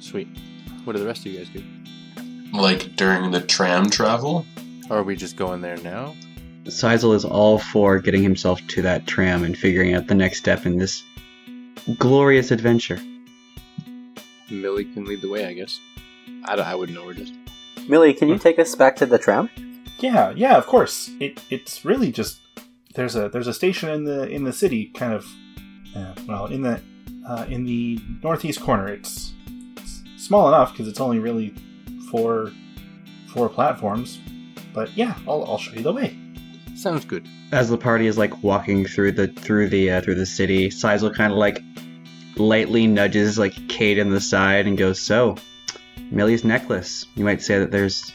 Sweet. 0.00 0.28
What 0.84 0.92
do 0.92 0.98
the 0.98 1.06
rest 1.06 1.24
of 1.24 1.32
you 1.32 1.38
guys 1.38 1.48
do? 1.48 1.64
Like 2.52 2.96
during 2.96 3.30
the 3.30 3.40
tram 3.40 3.88
travel? 3.88 4.44
Or 4.90 4.98
are 4.98 5.02
we 5.02 5.16
just 5.16 5.36
going 5.36 5.62
there 5.62 5.78
now? 5.78 6.14
Sizel 6.64 7.14
is 7.14 7.24
all 7.24 7.58
for 7.58 7.98
getting 7.98 8.22
himself 8.22 8.60
to 8.68 8.82
that 8.82 9.06
tram 9.06 9.42
and 9.42 9.56
figuring 9.56 9.94
out 9.94 10.06
the 10.06 10.14
next 10.14 10.36
step 10.36 10.66
in 10.66 10.76
this 10.76 11.02
glorious 11.98 12.50
adventure. 12.50 13.00
Millie 14.50 14.84
can 14.86 15.04
lead 15.04 15.20
the 15.20 15.28
way, 15.28 15.46
I 15.46 15.52
guess. 15.52 15.78
I, 16.44 16.56
don't- 16.56 16.66
I 16.66 16.74
wouldn't 16.74 16.96
know 16.98 17.04
where 17.04 17.14
to. 17.14 17.26
Millie, 17.88 18.12
can 18.14 18.28
you 18.28 18.38
take 18.38 18.58
us 18.58 18.74
back 18.74 18.96
to 18.96 19.06
the 19.06 19.18
tram? 19.18 19.48
Yeah, 19.98 20.32
yeah, 20.36 20.56
of 20.56 20.66
course. 20.66 21.10
It 21.20 21.42
it's 21.50 21.84
really 21.84 22.12
just 22.12 22.40
there's 22.94 23.16
a 23.16 23.28
there's 23.28 23.46
a 23.46 23.54
station 23.54 23.88
in 23.88 24.04
the 24.04 24.28
in 24.28 24.44
the 24.44 24.52
city, 24.52 24.86
kind 24.94 25.12
of, 25.12 25.26
uh, 25.96 26.14
well, 26.26 26.46
in 26.46 26.62
the 26.62 26.80
uh, 27.28 27.46
in 27.48 27.64
the 27.64 27.98
northeast 28.22 28.60
corner. 28.60 28.88
It's, 28.88 29.32
it's 29.76 30.02
small 30.16 30.48
enough 30.48 30.72
because 30.72 30.86
it's 30.86 31.00
only 31.00 31.18
really 31.18 31.54
four 32.10 32.52
four 33.32 33.48
platforms. 33.48 34.20
But 34.74 34.94
yeah, 34.96 35.14
I'll, 35.26 35.44
I'll 35.44 35.58
show 35.58 35.72
you 35.74 35.82
the 35.82 35.92
way. 35.92 36.16
Sounds 36.76 37.04
good. 37.04 37.26
As 37.50 37.68
the 37.70 37.78
party 37.78 38.06
is 38.06 38.18
like 38.18 38.42
walking 38.42 38.84
through 38.86 39.12
the 39.12 39.28
through 39.28 39.68
the 39.68 39.90
uh, 39.90 40.00
through 40.02 40.14
the 40.16 40.26
city, 40.26 40.70
Sizel 40.70 41.10
kind 41.10 41.32
of 41.32 41.38
like 41.38 41.60
lightly 42.38 42.86
nudges 42.86 43.38
like 43.38 43.68
Cade 43.68 43.98
in 43.98 44.10
the 44.10 44.20
side 44.20 44.66
and 44.66 44.76
goes, 44.78 45.00
"So, 45.00 45.36
Millie's 46.10 46.44
necklace. 46.44 47.06
You 47.14 47.24
might 47.24 47.42
say 47.42 47.58
that 47.58 47.70
there's 47.70 48.12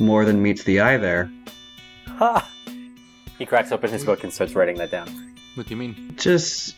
more 0.00 0.24
than 0.24 0.42
meets 0.42 0.64
the 0.64 0.80
eye 0.80 0.96
there. 0.96 1.30
Ha! 2.06 2.48
He 3.38 3.46
cracks 3.46 3.70
open 3.70 3.90
his 3.90 4.04
book 4.04 4.24
and 4.24 4.32
starts 4.32 4.54
writing 4.54 4.76
that 4.78 4.90
down. 4.90 5.08
What 5.54 5.66
do 5.66 5.74
you 5.74 5.76
mean? 5.76 6.14
Just 6.16 6.74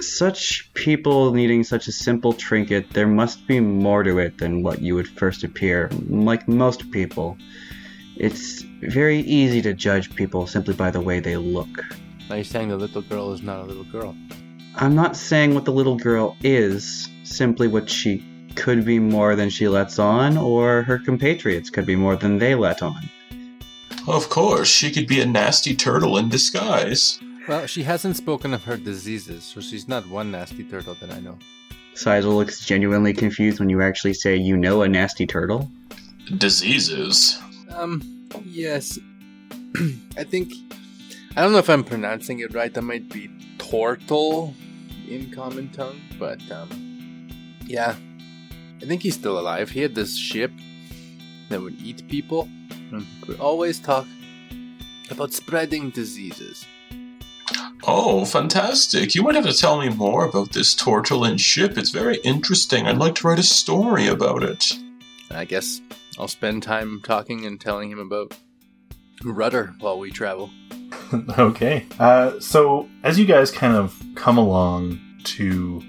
such 0.00 0.72
people 0.74 1.32
needing 1.32 1.64
such 1.64 1.86
a 1.88 1.92
simple 1.92 2.32
trinket, 2.32 2.90
there 2.90 3.06
must 3.06 3.46
be 3.46 3.60
more 3.60 4.02
to 4.02 4.18
it 4.18 4.38
than 4.38 4.62
what 4.62 4.80
you 4.80 4.94
would 4.94 5.08
first 5.08 5.44
appear. 5.44 5.90
Like 6.08 6.48
most 6.48 6.90
people, 6.90 7.36
it's 8.16 8.62
very 8.82 9.20
easy 9.20 9.62
to 9.62 9.74
judge 9.74 10.14
people 10.14 10.46
simply 10.46 10.74
by 10.74 10.90
the 10.90 11.00
way 11.00 11.20
they 11.20 11.36
look. 11.36 11.68
Are 12.30 12.38
you 12.38 12.44
saying 12.44 12.68
the 12.68 12.76
little 12.76 13.02
girl 13.02 13.32
is 13.32 13.42
not 13.42 13.60
a 13.60 13.64
little 13.64 13.84
girl? 13.84 14.16
I'm 14.76 14.94
not 14.94 15.16
saying 15.16 15.54
what 15.54 15.64
the 15.64 15.72
little 15.72 15.96
girl 15.96 16.36
is, 16.42 17.08
simply 17.24 17.68
what 17.68 17.90
she 17.90 18.24
could 18.54 18.84
be 18.84 18.98
more 18.98 19.36
than 19.36 19.50
she 19.50 19.68
lets 19.68 19.98
on, 19.98 20.36
or 20.36 20.82
her 20.82 20.98
compatriots 20.98 21.70
could 21.70 21.86
be 21.86 21.96
more 21.96 22.16
than 22.16 22.38
they 22.38 22.54
let 22.54 22.82
on. 22.82 23.08
Of 24.06 24.28
course, 24.30 24.68
she 24.68 24.90
could 24.90 25.06
be 25.06 25.20
a 25.20 25.26
nasty 25.26 25.76
turtle 25.76 26.16
in 26.18 26.28
disguise. 26.28 27.20
Well, 27.46 27.66
she 27.66 27.82
hasn't 27.82 28.16
spoken 28.16 28.54
of 28.54 28.64
her 28.64 28.76
diseases, 28.76 29.44
so 29.44 29.60
she's 29.60 29.88
not 29.88 30.08
one 30.08 30.30
nasty 30.30 30.64
turtle 30.64 30.94
that 31.00 31.12
I 31.12 31.20
know. 31.20 31.38
Sizel 31.94 32.34
looks 32.34 32.64
genuinely 32.64 33.12
confused 33.12 33.60
when 33.60 33.68
you 33.68 33.82
actually 33.82 34.14
say 34.14 34.36
you 34.36 34.56
know 34.56 34.82
a 34.82 34.88
nasty 34.88 35.26
turtle. 35.26 35.70
Diseases. 36.38 37.38
Um, 37.76 38.28
yes. 38.44 38.98
I 40.16 40.24
think. 40.24 40.52
I 41.34 41.40
don't 41.40 41.52
know 41.52 41.58
if 41.58 41.70
I'm 41.70 41.82
pronouncing 41.82 42.40
it 42.40 42.52
right. 42.52 42.72
That 42.74 42.82
might 42.82 43.08
be 43.08 43.28
Tortle 43.56 44.54
in 45.08 45.30
common 45.30 45.70
tongue, 45.70 46.00
but, 46.18 46.40
um, 46.50 47.28
yeah. 47.64 47.96
I 48.82 48.84
think 48.84 49.02
he's 49.02 49.14
still 49.14 49.38
alive. 49.38 49.70
He 49.70 49.80
had 49.80 49.94
this 49.94 50.16
ship 50.16 50.50
that 51.48 51.62
would 51.62 51.80
eat 51.80 52.06
people 52.08 52.48
and 52.90 53.06
would 53.26 53.40
always 53.40 53.78
talk 53.78 54.06
about 55.10 55.32
spreading 55.32 55.90
diseases. 55.90 56.66
Oh, 57.84 58.24
fantastic. 58.24 59.14
You 59.14 59.22
might 59.22 59.34
have 59.34 59.46
to 59.46 59.52
tell 59.52 59.80
me 59.80 59.88
more 59.88 60.26
about 60.26 60.52
this 60.52 60.74
tortulent 60.74 61.40
ship. 61.40 61.78
It's 61.78 61.90
very 61.90 62.18
interesting. 62.18 62.86
I'd 62.86 62.98
like 62.98 63.14
to 63.16 63.28
write 63.28 63.38
a 63.38 63.42
story 63.42 64.06
about 64.06 64.42
it. 64.42 64.72
I 65.30 65.44
guess 65.46 65.80
I'll 66.18 66.28
spend 66.28 66.62
time 66.62 67.00
talking 67.02 67.46
and 67.46 67.60
telling 67.60 67.90
him 67.90 67.98
about 67.98 68.36
Rudder 69.24 69.74
while 69.80 69.98
we 69.98 70.10
travel. 70.10 70.50
okay. 71.38 71.86
Uh, 71.98 72.38
so 72.40 72.88
as 73.02 73.18
you 73.18 73.26
guys 73.26 73.50
kind 73.50 73.76
of 73.76 74.00
come 74.14 74.38
along 74.38 75.00
to 75.24 75.82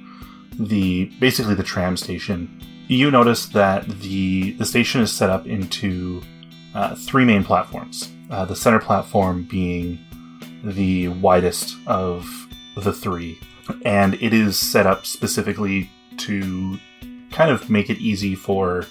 the 0.59 1.05
basically 1.19 1.55
the 1.55 1.63
tram 1.63 1.97
station, 1.97 2.59
you 2.87 3.09
notice 3.09 3.47
that 3.47 3.87
the 4.01 4.51
the 4.53 4.65
station 4.65 5.01
is 5.01 5.11
set 5.11 5.29
up 5.29 5.47
into 5.47 6.21
uh, 6.75 6.95
three 6.95 7.25
main 7.25 7.43
platforms. 7.43 8.11
Uh, 8.29 8.45
the 8.45 8.55
center 8.55 8.79
platform 8.79 9.43
being 9.43 9.99
the 10.63 11.07
widest 11.09 11.75
of 11.87 12.27
the 12.75 12.93
three, 12.93 13.37
and 13.85 14.15
it 14.15 14.33
is 14.33 14.57
set 14.57 14.87
up 14.87 15.05
specifically 15.05 15.89
to 16.17 16.79
kind 17.31 17.51
of 17.51 17.69
make 17.69 17.89
it 17.89 17.97
easy 17.97 18.35
for 18.35 18.85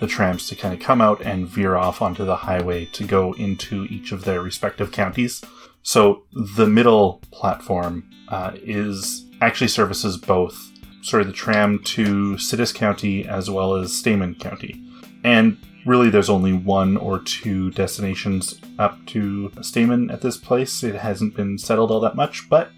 the 0.00 0.06
trams 0.06 0.48
to 0.48 0.56
kind 0.56 0.74
of 0.74 0.80
come 0.80 1.00
out 1.00 1.20
and 1.22 1.48
veer 1.48 1.76
off 1.76 2.02
onto 2.02 2.24
the 2.24 2.36
highway 2.36 2.84
to 2.86 3.04
go 3.04 3.32
into 3.34 3.84
each 3.86 4.12
of 4.12 4.24
their 4.24 4.42
respective 4.42 4.92
counties. 4.92 5.42
So 5.84 6.24
the 6.32 6.66
middle 6.66 7.20
platform 7.30 8.10
uh, 8.28 8.52
is 8.54 9.26
actually 9.40 9.68
services 9.68 10.16
both 10.16 10.58
sort 11.02 11.20
of 11.20 11.26
the 11.28 11.34
tram 11.34 11.78
to 11.84 12.34
Sidis 12.36 12.74
County 12.74 13.28
as 13.28 13.50
well 13.50 13.74
as 13.74 13.92
Stamen 13.94 14.34
County. 14.36 14.82
And 15.22 15.58
really, 15.84 16.08
there's 16.08 16.30
only 16.30 16.54
one 16.54 16.96
or 16.96 17.18
two 17.18 17.70
destinations 17.72 18.58
up 18.78 19.04
to 19.08 19.52
Stamen 19.60 20.10
at 20.10 20.22
this 20.22 20.38
place. 20.38 20.82
It 20.82 20.94
hasn't 20.94 21.36
been 21.36 21.58
settled 21.58 21.90
all 21.90 22.00
that 22.00 22.16
much, 22.16 22.48
but 22.48 22.70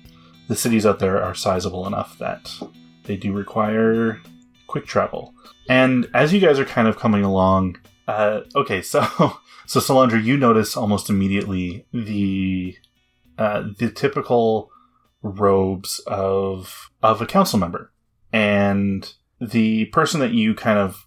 the 0.49 0.57
cities 0.57 0.85
out 0.85 0.99
there 0.99 1.23
are 1.23 1.35
sizable 1.35 1.87
enough 1.87 2.19
that 2.19 2.51
they 3.05 3.17
do 3.17 3.33
require 3.33 4.21
quick 4.67 4.85
travel. 4.85 5.33
And 5.69 6.09
as 6.13 6.33
you 6.33 6.41
guys 6.41 6.59
are 6.59 6.65
kind 6.65 6.89
of 6.89 6.99
coming 6.99 7.23
along, 7.23 7.79
uh, 8.09 8.41
okay, 8.57 8.83
so 8.83 9.01
so 9.67 9.79
Solandra, 9.79 10.23
you 10.23 10.37
notice 10.37 10.77
almost 10.77 11.09
immediately 11.09 11.87
the 11.93 12.77
uh, 13.39 13.65
the 13.79 13.91
typical 13.91 14.71
robes 15.23 16.01
of 16.07 16.91
of 17.03 17.21
a 17.21 17.27
council 17.27 17.59
member, 17.59 17.93
and 18.33 19.13
the 19.41 19.87
person 19.87 20.21
that 20.21 20.33
you 20.33 20.55
kind 20.55 20.79
of 20.79 21.07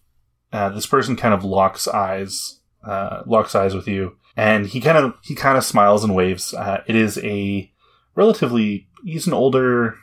uh, 0.52 0.70
this 0.70 0.86
person 0.86 1.16
kind 1.16 1.34
of 1.34 1.44
locks 1.44 1.88
eyes 1.88 2.60
uh, 2.86 3.24
locks 3.26 3.56
eyes 3.56 3.76
with 3.76 3.88
you, 3.88 4.18
and 4.36 4.68
he 4.68 4.82
kind 4.82 4.98
of 4.98 5.14
he 5.24 5.36
kind 5.36 5.58
of 5.58 5.64
smiles 5.64 6.04
and 6.04 6.16
waves. 6.16 6.54
Uh, 6.54 6.84
it 6.88 6.96
is 6.96 7.18
a 7.20 7.72
relatively 8.16 8.88
he's 9.04 9.28
an 9.28 9.34
older 9.34 9.96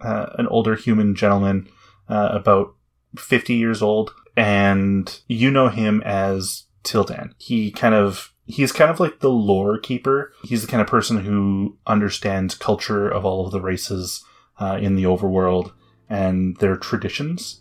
uh, 0.00 0.26
an 0.38 0.46
older 0.48 0.74
human 0.74 1.14
gentleman, 1.14 1.68
about 2.08 2.74
fifty 3.16 3.54
years 3.54 3.82
old, 3.82 4.12
and 4.36 5.20
you 5.26 5.50
know 5.50 5.68
him 5.68 6.02
as 6.04 6.64
Tildan. 6.84 7.32
He 7.38 7.70
kind 7.70 7.94
of 7.94 8.31
he's 8.46 8.72
kind 8.72 8.90
of 8.90 9.00
like 9.00 9.20
the 9.20 9.30
lore 9.30 9.78
keeper. 9.78 10.32
He's 10.42 10.62
the 10.62 10.68
kind 10.68 10.80
of 10.80 10.86
person 10.86 11.24
who 11.24 11.78
understands 11.86 12.54
culture 12.54 13.08
of 13.08 13.24
all 13.24 13.46
of 13.46 13.52
the 13.52 13.60
races 13.60 14.24
uh, 14.60 14.78
in 14.80 14.96
the 14.96 15.04
overworld 15.04 15.72
and 16.08 16.56
their 16.58 16.76
traditions. 16.76 17.60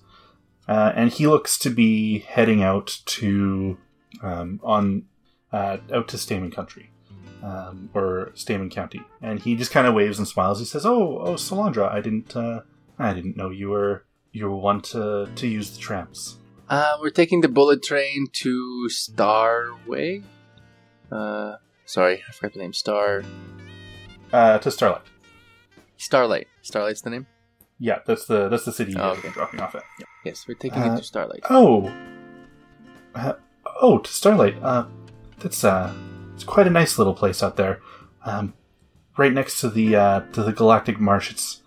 Uh, 0.68 0.92
and 0.96 1.12
he 1.12 1.28
looks 1.28 1.58
to 1.60 1.70
be 1.70 2.20
heading 2.20 2.64
out 2.64 3.00
to 3.06 3.78
um, 4.22 4.60
on 4.64 5.04
uh, 5.52 5.78
out 5.94 6.08
to 6.10 6.18
Stamen 6.18 6.52
Country 6.52 6.92
um, 7.44 7.90
or 7.94 8.32
Stamen 8.36 8.70
County, 8.70 9.02
and 9.22 9.40
he 9.40 9.56
just 9.56 9.72
kind 9.72 9.88
of 9.88 9.94
waves 9.94 10.18
and 10.18 10.28
smiles. 10.28 10.60
He 10.60 10.66
says, 10.66 10.86
"Oh, 10.86 11.20
oh, 11.20 11.34
Solandra, 11.34 11.92
I 11.92 12.00
didn't, 12.00 12.36
uh, 12.36 12.62
I 13.00 13.14
didn't 13.14 13.38
know 13.38 13.50
you 13.50 13.70
were 13.70 14.06
you 14.32 14.50
were 14.50 14.56
one 14.56 14.82
to 14.82 15.30
to 15.36 15.48
use 15.48 15.72
the 15.72 15.80
trams." 15.80 16.38
Uh, 16.70 16.98
we're 17.02 17.10
taking 17.10 17.42
the 17.42 17.50
bullet 17.50 17.84
train 17.84 18.28
to 18.32 18.88
Starway. 18.90 20.24
Uh, 21.12 21.58
sorry, 21.86 22.24
I 22.28 22.32
forgot 22.32 22.54
the 22.54 22.60
name. 22.60 22.74
Star. 22.74 23.24
Uh, 24.32 24.58
to 24.60 24.72
Starlight. 24.72 25.02
Starlight. 25.98 26.48
Starlight's 26.62 27.02
the 27.02 27.10
name? 27.10 27.28
Yeah, 27.80 28.00
that's 28.06 28.26
the 28.26 28.48
that's 28.48 28.66
the 28.66 28.72
city 28.72 28.94
Oh, 28.98 29.10
you're 29.14 29.18
okay. 29.18 29.30
dropping 29.30 29.60
off 29.60 29.76
at. 29.76 29.84
Yeah. 30.00 30.06
Yes, 30.26 30.48
we're 30.48 30.54
taking 30.56 30.82
Uh, 30.84 30.94
it 30.94 30.98
to 30.98 31.04
Starlight. 31.04 31.42
Oh, 31.50 31.92
uh, 33.16 33.34
oh, 33.82 33.98
to 34.00 34.12
Starlight. 34.12 34.56
Uh, 34.62 34.86
that's 35.40 35.64
uh, 35.64 35.94
it's 36.34 36.44
quite 36.44 36.68
a 36.68 36.70
nice 36.70 36.98
little 36.98 37.14
place 37.16 37.42
out 37.44 37.58
there. 37.58 37.82
Um, 38.24 38.54
right 39.18 39.34
next 39.34 39.60
to 39.62 39.70
the 39.70 39.96
uh, 39.96 40.20
to 40.34 40.44
the 40.44 40.54
Galactic 40.54 41.00
Marsh. 41.00 41.32
It's 41.32 41.62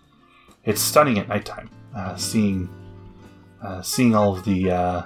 it's 0.63 0.81
stunning 0.81 1.19
at 1.19 1.27
nighttime. 1.27 1.69
Uh, 1.95 2.15
seeing 2.15 2.69
uh, 3.61 3.81
seeing 3.81 4.15
all 4.15 4.35
of 4.37 4.45
the 4.45 4.71
uh, 4.71 5.01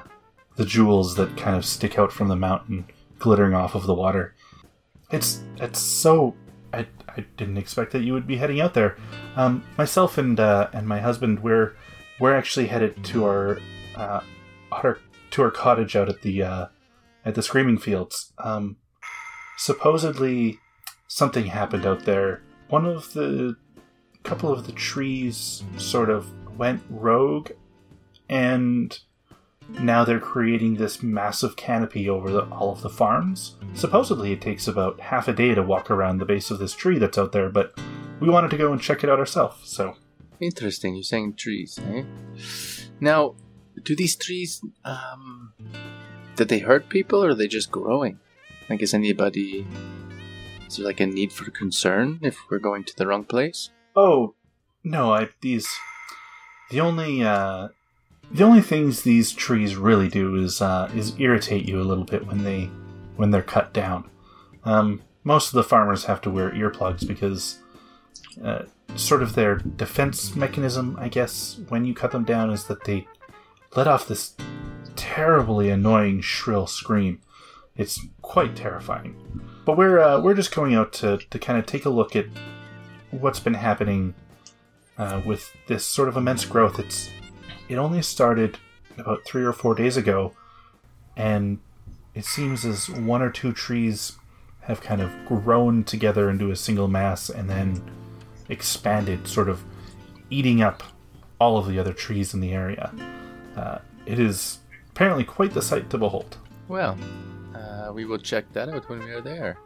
the 0.57 0.65
jewels 0.65 1.15
that 1.15 1.35
kind 1.37 1.55
of 1.55 1.65
stick 1.65 1.97
out 1.97 2.11
from 2.11 2.27
the 2.27 2.35
mountain, 2.35 2.85
glittering 3.19 3.53
off 3.53 3.75
of 3.75 3.85
the 3.85 3.93
water. 3.93 4.35
It's 5.11 5.41
it's 5.57 5.79
so. 5.79 6.35
I, 6.71 6.85
I 7.07 7.25
didn't 7.35 7.57
expect 7.57 7.91
that 7.93 8.01
you 8.03 8.13
would 8.13 8.27
be 8.27 8.37
heading 8.37 8.61
out 8.61 8.73
there. 8.73 8.95
Um, 9.35 9.63
myself 9.77 10.17
and 10.17 10.39
uh, 10.39 10.69
and 10.73 10.87
my 10.87 10.99
husband, 10.99 11.41
we're 11.41 11.75
we're 12.19 12.35
actually 12.35 12.67
headed 12.67 13.03
to 13.05 13.25
our 13.25 13.59
uh, 13.95 14.21
our 14.71 14.99
to 15.31 15.41
our 15.43 15.51
cottage 15.51 15.95
out 15.95 16.09
at 16.09 16.21
the 16.21 16.43
uh, 16.43 16.65
at 17.25 17.35
the 17.35 17.41
Screaming 17.41 17.77
Fields. 17.77 18.33
Um, 18.37 18.77
supposedly, 19.57 20.59
something 21.07 21.45
happened 21.45 21.85
out 21.85 22.05
there. 22.05 22.41
One 22.69 22.85
of 22.85 23.13
the 23.13 23.55
couple 24.23 24.51
of 24.51 24.67
the 24.67 24.73
trees 24.73 25.63
sort 25.77 26.09
of 26.09 26.27
went 26.57 26.83
rogue, 26.89 27.51
and 28.29 28.97
now 29.79 30.03
they're 30.03 30.19
creating 30.19 30.75
this 30.75 31.03
massive 31.03 31.55
canopy 31.55 32.09
over 32.09 32.31
the, 32.31 32.43
all 32.49 32.71
of 32.71 32.81
the 32.81 32.89
farms. 32.89 33.55
Supposedly, 33.73 34.31
it 34.31 34.41
takes 34.41 34.67
about 34.67 34.99
half 34.99 35.27
a 35.27 35.33
day 35.33 35.53
to 35.55 35.63
walk 35.63 35.89
around 35.91 36.17
the 36.17 36.25
base 36.25 36.51
of 36.51 36.59
this 36.59 36.73
tree 36.73 36.97
that's 36.97 37.17
out 37.17 37.31
there, 37.31 37.49
but 37.49 37.77
we 38.19 38.29
wanted 38.29 38.51
to 38.51 38.57
go 38.57 38.71
and 38.71 38.81
check 38.81 39.03
it 39.03 39.09
out 39.09 39.19
ourselves. 39.19 39.69
So 39.69 39.95
Interesting. 40.39 40.95
You're 40.95 41.03
saying 41.03 41.35
trees, 41.35 41.79
eh? 41.91 42.03
Now, 42.99 43.35
do 43.83 43.95
these 43.95 44.15
trees, 44.15 44.61
um, 44.85 45.53
did 46.35 46.47
they 46.47 46.59
hurt 46.59 46.89
people 46.89 47.23
or 47.23 47.29
are 47.29 47.35
they 47.35 47.47
just 47.47 47.71
growing? 47.71 48.19
Like, 48.69 48.81
is 48.81 48.93
anybody, 48.93 49.65
is 50.67 50.77
there 50.77 50.85
like 50.85 50.99
a 50.99 51.05
need 51.05 51.33
for 51.33 51.49
concern 51.51 52.19
if 52.21 52.37
we're 52.49 52.59
going 52.59 52.83
to 52.85 52.95
the 52.95 53.07
wrong 53.07 53.25
place? 53.25 53.69
Oh, 53.95 54.35
no, 54.83 55.13
I 55.13 55.29
these 55.41 55.67
the 56.69 56.79
only 56.79 57.23
uh 57.23 57.69
the 58.31 58.43
only 58.43 58.61
things 58.61 59.01
these 59.01 59.31
trees 59.31 59.75
really 59.75 60.07
do 60.07 60.35
is 60.35 60.61
uh, 60.61 60.91
is 60.95 61.19
irritate 61.19 61.67
you 61.67 61.81
a 61.81 61.83
little 61.83 62.03
bit 62.03 62.27
when 62.27 62.43
they 62.43 62.69
when 63.15 63.31
they're 63.31 63.41
cut 63.41 63.73
down. 63.73 64.09
Um, 64.63 65.01
most 65.23 65.47
of 65.47 65.53
the 65.53 65.63
farmers 65.63 66.05
have 66.05 66.21
to 66.21 66.29
wear 66.29 66.51
earplugs 66.51 67.07
because 67.07 67.59
uh, 68.43 68.63
sort 68.95 69.21
of 69.21 69.35
their 69.35 69.55
defense 69.55 70.35
mechanism, 70.35 70.97
I 70.99 71.09
guess, 71.09 71.59
when 71.69 71.85
you 71.85 71.93
cut 71.93 72.11
them 72.11 72.23
down 72.23 72.51
is 72.51 72.65
that 72.65 72.85
they 72.85 73.07
let 73.75 73.87
off 73.87 74.07
this 74.07 74.35
terribly 74.95 75.69
annoying 75.69 76.21
shrill 76.21 76.67
scream. 76.67 77.21
It's 77.75 77.99
quite 78.21 78.55
terrifying. 78.55 79.15
But 79.65 79.77
we're 79.77 79.99
uh, 79.99 80.21
we're 80.21 80.33
just 80.33 80.53
going 80.53 80.75
out 80.75 80.93
to, 80.93 81.17
to 81.17 81.39
kind 81.39 81.59
of 81.59 81.65
take 81.65 81.85
a 81.85 81.89
look 81.89 82.15
at 82.15 82.25
what's 83.11 83.39
been 83.39 83.53
happening 83.55 84.13
uh, 84.97 85.21
with 85.25 85.51
this 85.67 85.85
sort 85.85 86.09
of 86.09 86.17
immense 86.17 86.45
growth. 86.45 86.79
It's 86.79 87.09
it 87.69 87.77
only 87.77 88.01
started 88.01 88.57
about 88.97 89.23
three 89.25 89.43
or 89.43 89.53
four 89.53 89.75
days 89.75 89.95
ago, 89.95 90.33
and 91.15 91.59
it 92.13 92.25
seems 92.25 92.65
as 92.65 92.89
one 92.89 93.21
or 93.21 93.29
two 93.29 93.53
trees 93.53 94.17
have 94.61 94.81
kind 94.81 95.01
of 95.01 95.11
grown 95.25 95.83
together 95.83 96.29
into 96.29 96.51
a 96.51 96.55
single 96.55 96.87
mass 96.87 97.29
and 97.29 97.49
then 97.49 97.81
expanded, 98.49 99.27
sort 99.27 99.47
of 99.47 99.63
eating 100.29 100.61
up 100.61 100.83
all 101.39 101.57
of 101.57 101.67
the 101.67 101.79
other 101.79 101.93
trees 101.93 102.33
in 102.33 102.39
the 102.39 102.51
area. 102.51 102.91
Uh, 103.55 103.77
it 104.05 104.19
is 104.19 104.59
apparently 104.89 105.23
quite 105.23 105.53
the 105.53 105.61
sight 105.61 105.89
to 105.89 105.97
behold. 105.97 106.37
Well, 106.67 106.97
uh, 107.55 107.91
we 107.93 108.05
will 108.05 108.17
check 108.17 108.51
that 108.53 108.69
out 108.69 108.89
when 108.89 108.99
we 108.99 109.11
are 109.11 109.21
there. 109.21 109.57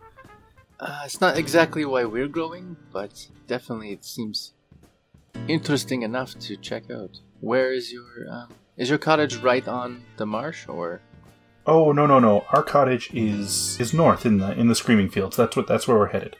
Uh, 0.79 1.01
it's 1.05 1.21
not 1.21 1.37
exactly 1.37 1.85
why 1.85 2.03
we're 2.05 2.27
growing, 2.27 2.75
but 2.91 3.27
definitely 3.47 3.91
it 3.91 4.03
seems 4.05 4.53
interesting 5.47 6.01
enough 6.03 6.37
to 6.39 6.55
check 6.57 6.91
out. 6.91 7.19
Where 7.43 7.73
is 7.73 7.91
your 7.91 8.05
um, 8.31 8.47
is 8.77 8.87
your 8.87 8.97
cottage 8.97 9.35
right 9.35 9.67
on 9.67 10.01
the 10.15 10.25
marsh 10.25 10.65
or? 10.65 11.01
Oh 11.67 11.91
no 11.91 12.05
no 12.05 12.17
no! 12.17 12.45
Our 12.51 12.63
cottage 12.63 13.13
is 13.13 13.77
is 13.81 13.93
north 13.93 14.25
in 14.25 14.37
the 14.37 14.53
in 14.53 14.69
the 14.69 14.75
Screaming 14.75 15.09
Fields. 15.09 15.35
That's 15.35 15.57
what 15.57 15.67
that's 15.67 15.85
where 15.85 15.97
we're 15.97 16.07
headed. 16.07 16.37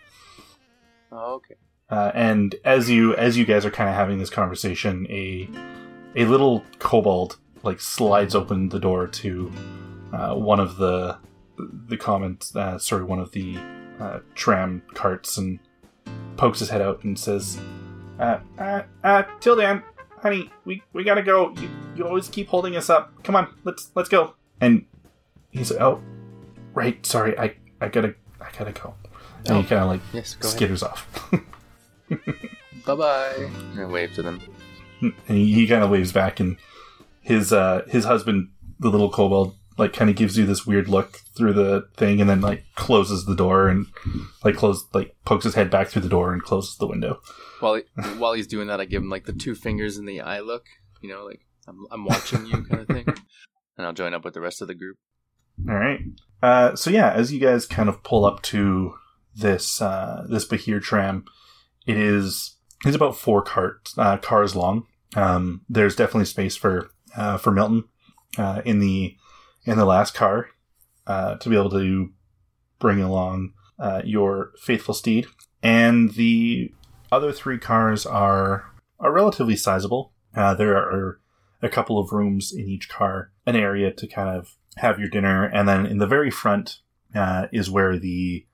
Oh, 1.11 1.33
okay. 1.35 1.55
Uh, 1.89 2.11
and 2.13 2.55
as 2.63 2.89
you 2.89 3.13
as 3.17 3.37
you 3.37 3.43
guys 3.43 3.65
are 3.65 3.69
kind 3.69 3.89
of 3.89 3.95
having 3.95 4.17
this 4.17 4.29
conversation, 4.29 5.05
a 5.09 5.49
a 6.15 6.23
little 6.23 6.63
kobold 6.79 7.35
like 7.63 7.81
slides 7.81 8.33
open 8.33 8.69
the 8.69 8.79
door 8.79 9.05
to 9.07 9.51
uh, 10.13 10.35
one 10.35 10.61
of 10.61 10.77
the 10.77 11.17
the 11.57 11.97
comments, 11.97 12.55
uh, 12.55 12.77
sorry, 12.77 13.03
one 13.03 13.19
of 13.19 13.33
the 13.33 13.57
uh, 13.99 14.19
tram 14.35 14.81
carts, 14.93 15.37
and 15.37 15.59
pokes 16.37 16.59
his 16.59 16.69
head 16.69 16.81
out 16.81 17.03
and 17.03 17.19
says, 17.19 17.59
uh, 18.19 18.39
uh, 18.57 18.83
uh, 19.03 19.23
"Tildan, 19.41 19.83
honey, 20.23 20.49
we 20.65 20.81
we 20.93 21.03
gotta 21.03 21.21
go. 21.21 21.53
You 21.61 21.69
you 21.95 22.07
always 22.07 22.27
keep 22.29 22.47
holding 22.47 22.75
us 22.75 22.89
up. 22.89 23.23
Come 23.23 23.35
on, 23.35 23.53
let's 23.63 23.91
let's 23.95 24.09
go." 24.09 24.33
And 24.59 24.85
he's 25.51 25.69
like, 25.71 25.81
"Oh, 25.81 26.01
right, 26.73 27.05
sorry, 27.05 27.37
I 27.37 27.55
I 27.79 27.89
gotta 27.89 28.15
I 28.41 28.47
gotta 28.57 28.71
go." 28.71 28.95
And 29.45 29.57
he 29.57 29.63
kind 29.63 29.81
of 29.83 29.87
like 29.89 30.01
Yes, 30.13 30.35
go 30.35 30.47
ahead. 30.47 30.59
skitters 30.59 30.81
off. 30.83 31.31
Bye 32.85 32.95
bye. 32.95 33.49
And 33.77 33.91
wave 33.91 34.13
to 34.13 34.23
them. 34.23 34.39
and 35.01 35.13
he, 35.27 35.53
he 35.53 35.67
kind 35.67 35.83
of 35.83 35.89
waves 35.89 36.11
back 36.13 36.39
and 36.39 36.57
his 37.21 37.51
uh 37.53 37.83
his 37.87 38.05
husband 38.05 38.49
the 38.79 38.89
little 38.89 39.09
kobold 39.09 39.55
like 39.77 39.93
kind 39.93 40.09
of 40.09 40.15
gives 40.15 40.37
you 40.37 40.45
this 40.45 40.65
weird 40.65 40.87
look 40.87 41.19
through 41.35 41.53
the 41.53 41.87
thing 41.97 42.21
and 42.21 42.29
then 42.29 42.41
like 42.41 42.63
closes 42.75 43.25
the 43.25 43.35
door 43.35 43.67
and 43.67 43.87
like 44.43 44.55
close 44.55 44.85
like 44.93 45.15
pokes 45.25 45.43
his 45.45 45.55
head 45.55 45.69
back 45.71 45.87
through 45.87 46.01
the 46.01 46.09
door 46.09 46.31
and 46.33 46.43
closes 46.43 46.77
the 46.77 46.87
window 46.87 47.19
While 47.59 47.75
he, 47.75 47.81
while 48.17 48.33
he's 48.33 48.47
doing 48.47 48.67
that, 48.67 48.79
I 48.81 48.85
give 48.85 49.01
him 49.01 49.09
like 49.09 49.25
the 49.25 49.33
two 49.33 49.55
fingers 49.55 49.97
in 49.97 50.05
the 50.05 50.21
eye 50.21 50.39
look. 50.41 50.65
You 51.01 51.09
know, 51.09 51.25
like 51.25 51.41
I'm 51.67 51.85
I'm 51.91 52.05
watching 52.05 52.45
you 52.45 52.63
kind 52.63 52.81
of 52.81 52.87
thing. 52.87 53.05
And 53.75 53.87
I'll 53.87 53.93
join 53.93 54.13
up 54.13 54.23
with 54.23 54.35
the 54.35 54.41
rest 54.41 54.61
of 54.61 54.67
the 54.67 54.75
group. 54.75 54.97
all 55.67 55.73
right 55.75 55.99
uh 56.43 56.75
so 56.75 56.91
yeah 56.91 57.11
as 57.11 57.33
you 57.33 57.39
guys 57.39 57.65
kind 57.65 57.89
of 57.89 58.03
pull 58.03 58.23
up 58.23 58.41
to 58.43 58.93
this 59.35 59.81
uh 59.81 60.25
this 60.29 60.45
behir 60.47 60.79
tram 60.79 61.25
it 61.87 61.97
is 61.97 62.55
it's 62.85 62.95
about 62.95 63.17
four 63.17 63.41
cart 63.41 63.89
uh, 63.97 64.17
cars 64.17 64.55
long 64.55 64.85
um 65.15 65.61
there's 65.67 65.95
definitely 65.95 66.25
space 66.25 66.55
for 66.55 66.91
uh 67.17 67.37
for 67.37 67.49
milton 67.51 67.83
uh 68.37 68.61
in 68.63 68.77
the 68.77 69.15
in 69.65 69.77
the 69.77 69.85
last 69.85 70.13
car 70.13 70.49
uh 71.07 71.35
to 71.35 71.49
be 71.49 71.55
able 71.55 71.69
to 71.69 72.11
bring 72.79 73.01
along 73.01 73.53
uh, 73.79 74.01
your 74.03 74.51
faithful 74.59 74.93
steed, 74.93 75.25
and 75.61 76.13
the 76.13 76.71
other 77.11 77.31
three 77.31 77.57
cars 77.57 78.05
are 78.05 78.71
are 78.99 79.11
relatively 79.11 79.55
sizable. 79.55 80.13
Uh, 80.35 80.53
there 80.53 80.75
are 80.75 81.19
a 81.61 81.69
couple 81.69 81.97
of 81.99 82.11
rooms 82.11 82.51
in 82.51 82.67
each 82.67 82.89
car, 82.89 83.31
an 83.45 83.55
area 83.55 83.91
to 83.91 84.07
kind 84.07 84.29
of 84.29 84.55
have 84.77 84.99
your 84.99 85.09
dinner, 85.09 85.45
and 85.45 85.67
then 85.67 85.85
in 85.85 85.97
the 85.97 86.07
very 86.07 86.31
front 86.31 86.79
uh, 87.15 87.47
is 87.51 87.69
where 87.69 87.97
the 87.97 88.45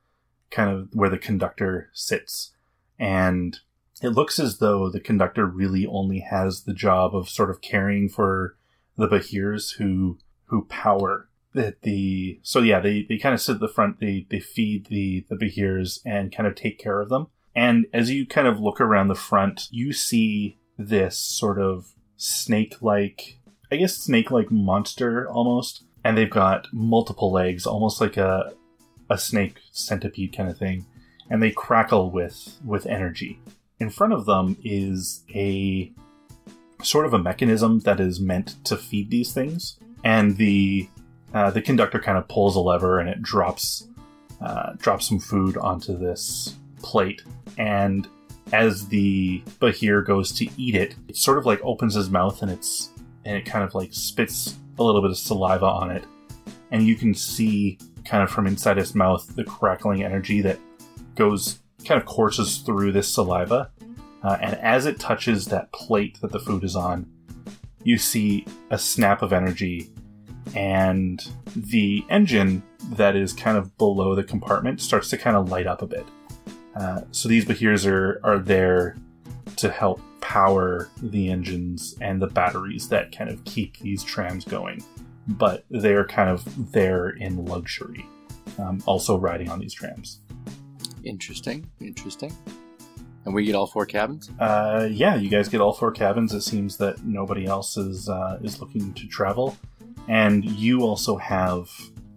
kind 0.51 0.69
of 0.69 0.89
where 0.93 1.09
the 1.09 1.17
conductor 1.17 1.89
sits, 1.93 2.53
and 2.97 3.59
it 4.01 4.09
looks 4.09 4.39
as 4.39 4.59
though 4.59 4.89
the 4.89 4.99
conductor 4.99 5.45
really 5.45 5.85
only 5.85 6.19
has 6.19 6.63
the 6.63 6.73
job 6.73 7.15
of 7.15 7.29
sort 7.29 7.49
of 7.49 7.61
caring 7.61 8.09
for 8.09 8.55
the 8.95 9.07
Behirs 9.07 9.75
who 9.77 10.17
who 10.49 10.65
power 10.65 11.29
that 11.53 11.81
the 11.81 12.39
so 12.43 12.59
yeah 12.59 12.79
they, 12.79 13.05
they 13.07 13.17
kind 13.17 13.33
of 13.33 13.41
sit 13.41 13.55
at 13.55 13.59
the 13.59 13.67
front 13.67 13.99
they 13.99 14.25
they 14.29 14.39
feed 14.39 14.85
the 14.87 15.25
the 15.29 15.35
Behirs 15.35 15.99
and 16.05 16.35
kind 16.35 16.47
of 16.47 16.55
take 16.55 16.79
care 16.79 17.01
of 17.01 17.09
them. 17.09 17.27
And 17.55 17.87
as 17.93 18.11
you 18.11 18.25
kind 18.25 18.47
of 18.47 18.59
look 18.59 18.79
around 18.79 19.07
the 19.07 19.15
front 19.15 19.67
you 19.71 19.93
see 19.93 20.57
this 20.77 21.17
sort 21.17 21.59
of 21.59 21.93
snake 22.17 22.75
like 22.81 23.39
I 23.71 23.77
guess 23.77 23.97
snake 23.97 24.31
like 24.31 24.51
monster 24.51 25.29
almost 25.29 25.83
and 26.03 26.17
they've 26.17 26.29
got 26.29 26.67
multiple 26.71 27.31
legs 27.31 27.65
almost 27.65 27.99
like 27.99 28.17
a 28.17 28.53
a 29.09 29.17
snake 29.17 29.59
centipede 29.71 30.35
kind 30.35 30.49
of 30.49 30.57
thing 30.57 30.85
and 31.29 31.41
they 31.41 31.51
crackle 31.51 32.11
with 32.11 32.57
with 32.63 32.85
energy. 32.85 33.39
In 33.79 33.89
front 33.89 34.13
of 34.13 34.25
them 34.25 34.57
is 34.63 35.23
a 35.33 35.91
sort 36.83 37.05
of 37.05 37.13
a 37.13 37.19
mechanism 37.19 37.79
that 37.81 37.99
is 37.99 38.19
meant 38.19 38.63
to 38.65 38.77
feed 38.77 39.09
these 39.09 39.33
things 39.33 39.77
and 40.03 40.35
the 40.37 40.87
uh, 41.33 41.51
the 41.51 41.61
conductor 41.61 41.99
kind 41.99 42.17
of 42.17 42.27
pulls 42.27 42.55
a 42.55 42.59
lever 42.59 42.99
and 42.99 43.09
it 43.09 43.21
drops 43.21 43.87
uh, 44.41 44.73
drops 44.77 45.07
some 45.07 45.19
food 45.19 45.57
onto 45.57 45.97
this 45.97 46.55
plate. 46.81 47.21
And 47.57 48.07
as 48.51 48.87
the 48.87 49.41
behir 49.59 50.05
goes 50.05 50.31
to 50.31 50.49
eat 50.57 50.73
it 50.73 50.95
it 51.07 51.15
sort 51.15 51.37
of 51.37 51.45
like 51.45 51.59
opens 51.63 51.93
his 51.93 52.09
mouth 52.09 52.41
and 52.41 52.49
it's 52.49 52.89
and 53.25 53.37
it 53.37 53.45
kind 53.45 53.63
of 53.63 53.75
like 53.75 53.93
spits 53.93 54.55
a 54.79 54.83
little 54.83 55.01
bit 55.01 55.11
of 55.11 55.17
saliva 55.17 55.65
on 55.65 55.91
it. 55.91 56.03
And 56.71 56.87
you 56.87 56.95
can 56.95 57.13
see 57.13 57.77
kind 58.05 58.23
of 58.23 58.31
from 58.31 58.47
inside 58.47 58.77
his 58.77 58.95
mouth 58.95 59.35
the 59.35 59.43
crackling 59.43 60.03
energy 60.03 60.41
that 60.41 60.57
goes 61.15 61.59
kind 61.85 61.99
of 62.01 62.07
courses 62.07 62.59
through 62.59 62.91
this 62.91 63.07
saliva. 63.07 63.69
Uh, 64.23 64.37
and 64.41 64.55
as 64.55 64.85
it 64.85 64.99
touches 64.99 65.45
that 65.45 65.71
plate 65.71 66.19
that 66.21 66.31
the 66.31 66.39
food 66.39 66.63
is 66.63 66.75
on 66.75 67.05
you 67.83 67.97
see 67.97 68.45
a 68.69 68.77
snap 68.77 69.21
of 69.21 69.33
energy 69.33 69.91
and 70.55 71.27
the 71.55 72.03
engine 72.09 72.63
that 72.91 73.15
is 73.15 73.33
kind 73.33 73.57
of 73.57 73.77
below 73.77 74.15
the 74.15 74.23
compartment 74.23 74.81
starts 74.81 75.09
to 75.09 75.17
kind 75.17 75.35
of 75.35 75.49
light 75.49 75.67
up 75.67 75.81
a 75.81 75.87
bit. 75.87 76.05
Uh, 76.75 77.01
so 77.11 77.29
these 77.29 77.45
Behirs 77.45 77.85
are, 77.85 78.19
are 78.23 78.39
there 78.39 78.95
to 79.57 79.69
help 79.69 80.01
power 80.21 80.89
the 81.01 81.29
engines 81.29 81.95
and 82.01 82.21
the 82.21 82.27
batteries 82.27 82.87
that 82.89 83.15
kind 83.15 83.29
of 83.29 83.43
keep 83.45 83.77
these 83.79 84.03
trams 84.03 84.45
going. 84.45 84.83
But 85.27 85.65
they're 85.69 86.05
kind 86.05 86.29
of 86.29 86.71
there 86.71 87.09
in 87.09 87.45
luxury, 87.45 88.05
um, 88.57 88.81
also 88.85 89.17
riding 89.17 89.49
on 89.49 89.59
these 89.59 89.73
trams. 89.73 90.21
Interesting. 91.03 91.69
Interesting. 91.79 92.35
And 93.25 93.33
we 93.33 93.45
get 93.45 93.55
all 93.55 93.67
four 93.67 93.85
cabins. 93.85 94.29
Uh, 94.39 94.87
yeah, 94.89 95.15
you 95.15 95.29
guys 95.29 95.49
get 95.49 95.61
all 95.61 95.73
four 95.73 95.91
cabins. 95.91 96.33
It 96.33 96.41
seems 96.41 96.77
that 96.77 97.03
nobody 97.03 97.45
else 97.45 97.77
is 97.77 98.09
uh, 98.09 98.39
is 98.41 98.59
looking 98.59 98.93
to 98.93 99.07
travel, 99.07 99.57
and 100.07 100.43
you 100.45 100.83
also 100.83 101.17
have 101.17 101.69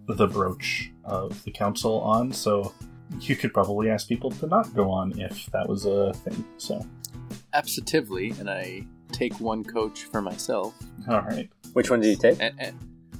the 0.07 0.27
brooch 0.27 0.91
of 1.03 1.43
the 1.43 1.51
council 1.51 2.01
on. 2.01 2.31
So 2.31 2.73
you 3.19 3.35
could 3.35 3.53
probably 3.53 3.89
ask 3.89 4.07
people 4.07 4.31
to 4.31 4.47
not 4.47 4.73
go 4.73 4.89
on 4.89 5.19
if 5.19 5.45
that 5.47 5.67
was 5.67 5.85
a 5.85 6.13
thing. 6.13 6.43
So, 6.57 6.85
Absolutely. 7.53 8.31
And 8.39 8.49
I 8.49 8.85
take 9.11 9.39
one 9.39 9.63
coach 9.63 10.05
for 10.05 10.21
myself. 10.21 10.73
all 11.07 11.21
right. 11.21 11.49
Which 11.73 11.89
one 11.89 12.01
did 12.01 12.09
you 12.09 12.15
take? 12.15 12.41
And, 12.41 12.55
and 12.59 12.77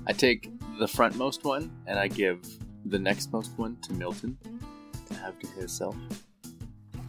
I 0.08 0.14
take 0.14 0.52
the 0.80 0.86
frontmost 0.86 1.44
one 1.44 1.72
and 1.86 2.00
I 2.00 2.08
give 2.08 2.42
the 2.86 3.00
next 3.00 3.32
most 3.32 3.52
one 3.58 3.78
to 3.82 3.94
Milton 3.94 4.38
to 5.08 5.14
have 5.16 5.38
to 5.40 5.48
himself. 5.48 5.96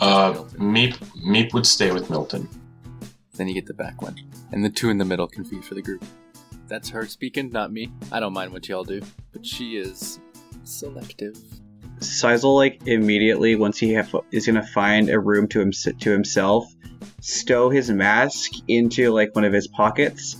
Uh, 0.01 0.32
Meep 0.59 0.97
Meep 1.24 1.53
would 1.53 1.66
stay 1.66 1.92
with 1.92 2.11
Milton. 2.11 2.49
Then 3.34 3.49
you 3.49 3.55
get 3.55 3.66
the 3.66 3.74
back 3.74 4.03
one. 4.03 4.16
And 4.53 4.64
the 4.64 4.70
two 4.70 4.90
in 4.90 4.99
the 4.99 5.05
middle 5.05 5.26
can 5.26 5.45
feed 5.45 5.64
for 5.64 5.74
the 5.74 5.82
group. 5.82 6.05
That's 6.68 6.88
her 6.90 7.07
speaking, 7.07 7.51
not 7.51 7.72
me. 7.72 7.92
I 8.12 8.20
don't 8.20 8.32
mind 8.32 8.53
what 8.53 8.68
y'all 8.68 8.84
do. 8.84 9.03
But 9.32 9.45
she 9.45 9.76
is 9.76 10.20
selective. 10.64 11.36
Sizel 12.01 12.55
like 12.55 12.86
immediately 12.86 13.57
once 13.57 13.78
he 13.78 13.92
have, 13.95 14.14
is 14.30 14.47
gonna 14.47 14.66
find 14.66 15.09
a 15.11 15.18
room 15.18 15.49
to 15.49 15.61
him 15.61 15.72
to 15.72 16.11
himself, 16.11 16.72
stow 17.20 17.70
his 17.70 17.90
mask 17.90 18.53
into 18.68 19.11
like 19.11 19.34
one 19.34 19.45
of 19.45 19.53
his 19.53 19.66
pockets, 19.68 20.36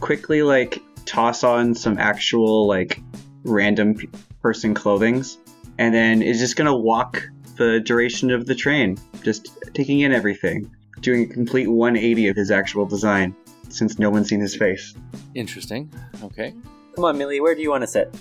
quickly 0.00 0.42
like 0.42 0.82
toss 1.04 1.44
on 1.44 1.74
some 1.74 1.98
actual 1.98 2.66
like 2.66 3.00
random 3.44 3.94
p- 3.94 4.08
person 4.42 4.74
clothings, 4.74 5.38
and 5.78 5.94
then 5.94 6.22
is 6.22 6.38
just 6.38 6.56
gonna 6.56 6.76
walk 6.76 7.28
the 7.56 7.80
duration 7.80 8.30
of 8.30 8.46
the 8.46 8.54
train, 8.54 8.98
just 9.22 9.58
taking 9.74 10.00
in 10.00 10.12
everything, 10.12 10.70
doing 11.00 11.30
a 11.30 11.32
complete 11.32 11.68
180 11.68 12.28
of 12.28 12.36
his 12.36 12.50
actual 12.50 12.86
design, 12.86 13.34
since 13.68 13.98
no 13.98 14.10
one's 14.10 14.28
seen 14.28 14.40
his 14.40 14.56
face. 14.56 14.94
Interesting. 15.34 15.92
Okay. 16.22 16.54
Come 16.94 17.04
on, 17.04 17.18
Millie, 17.18 17.40
where 17.40 17.54
do 17.54 17.62
you 17.62 17.70
want 17.70 17.82
to 17.82 17.86
sit? 17.86 18.14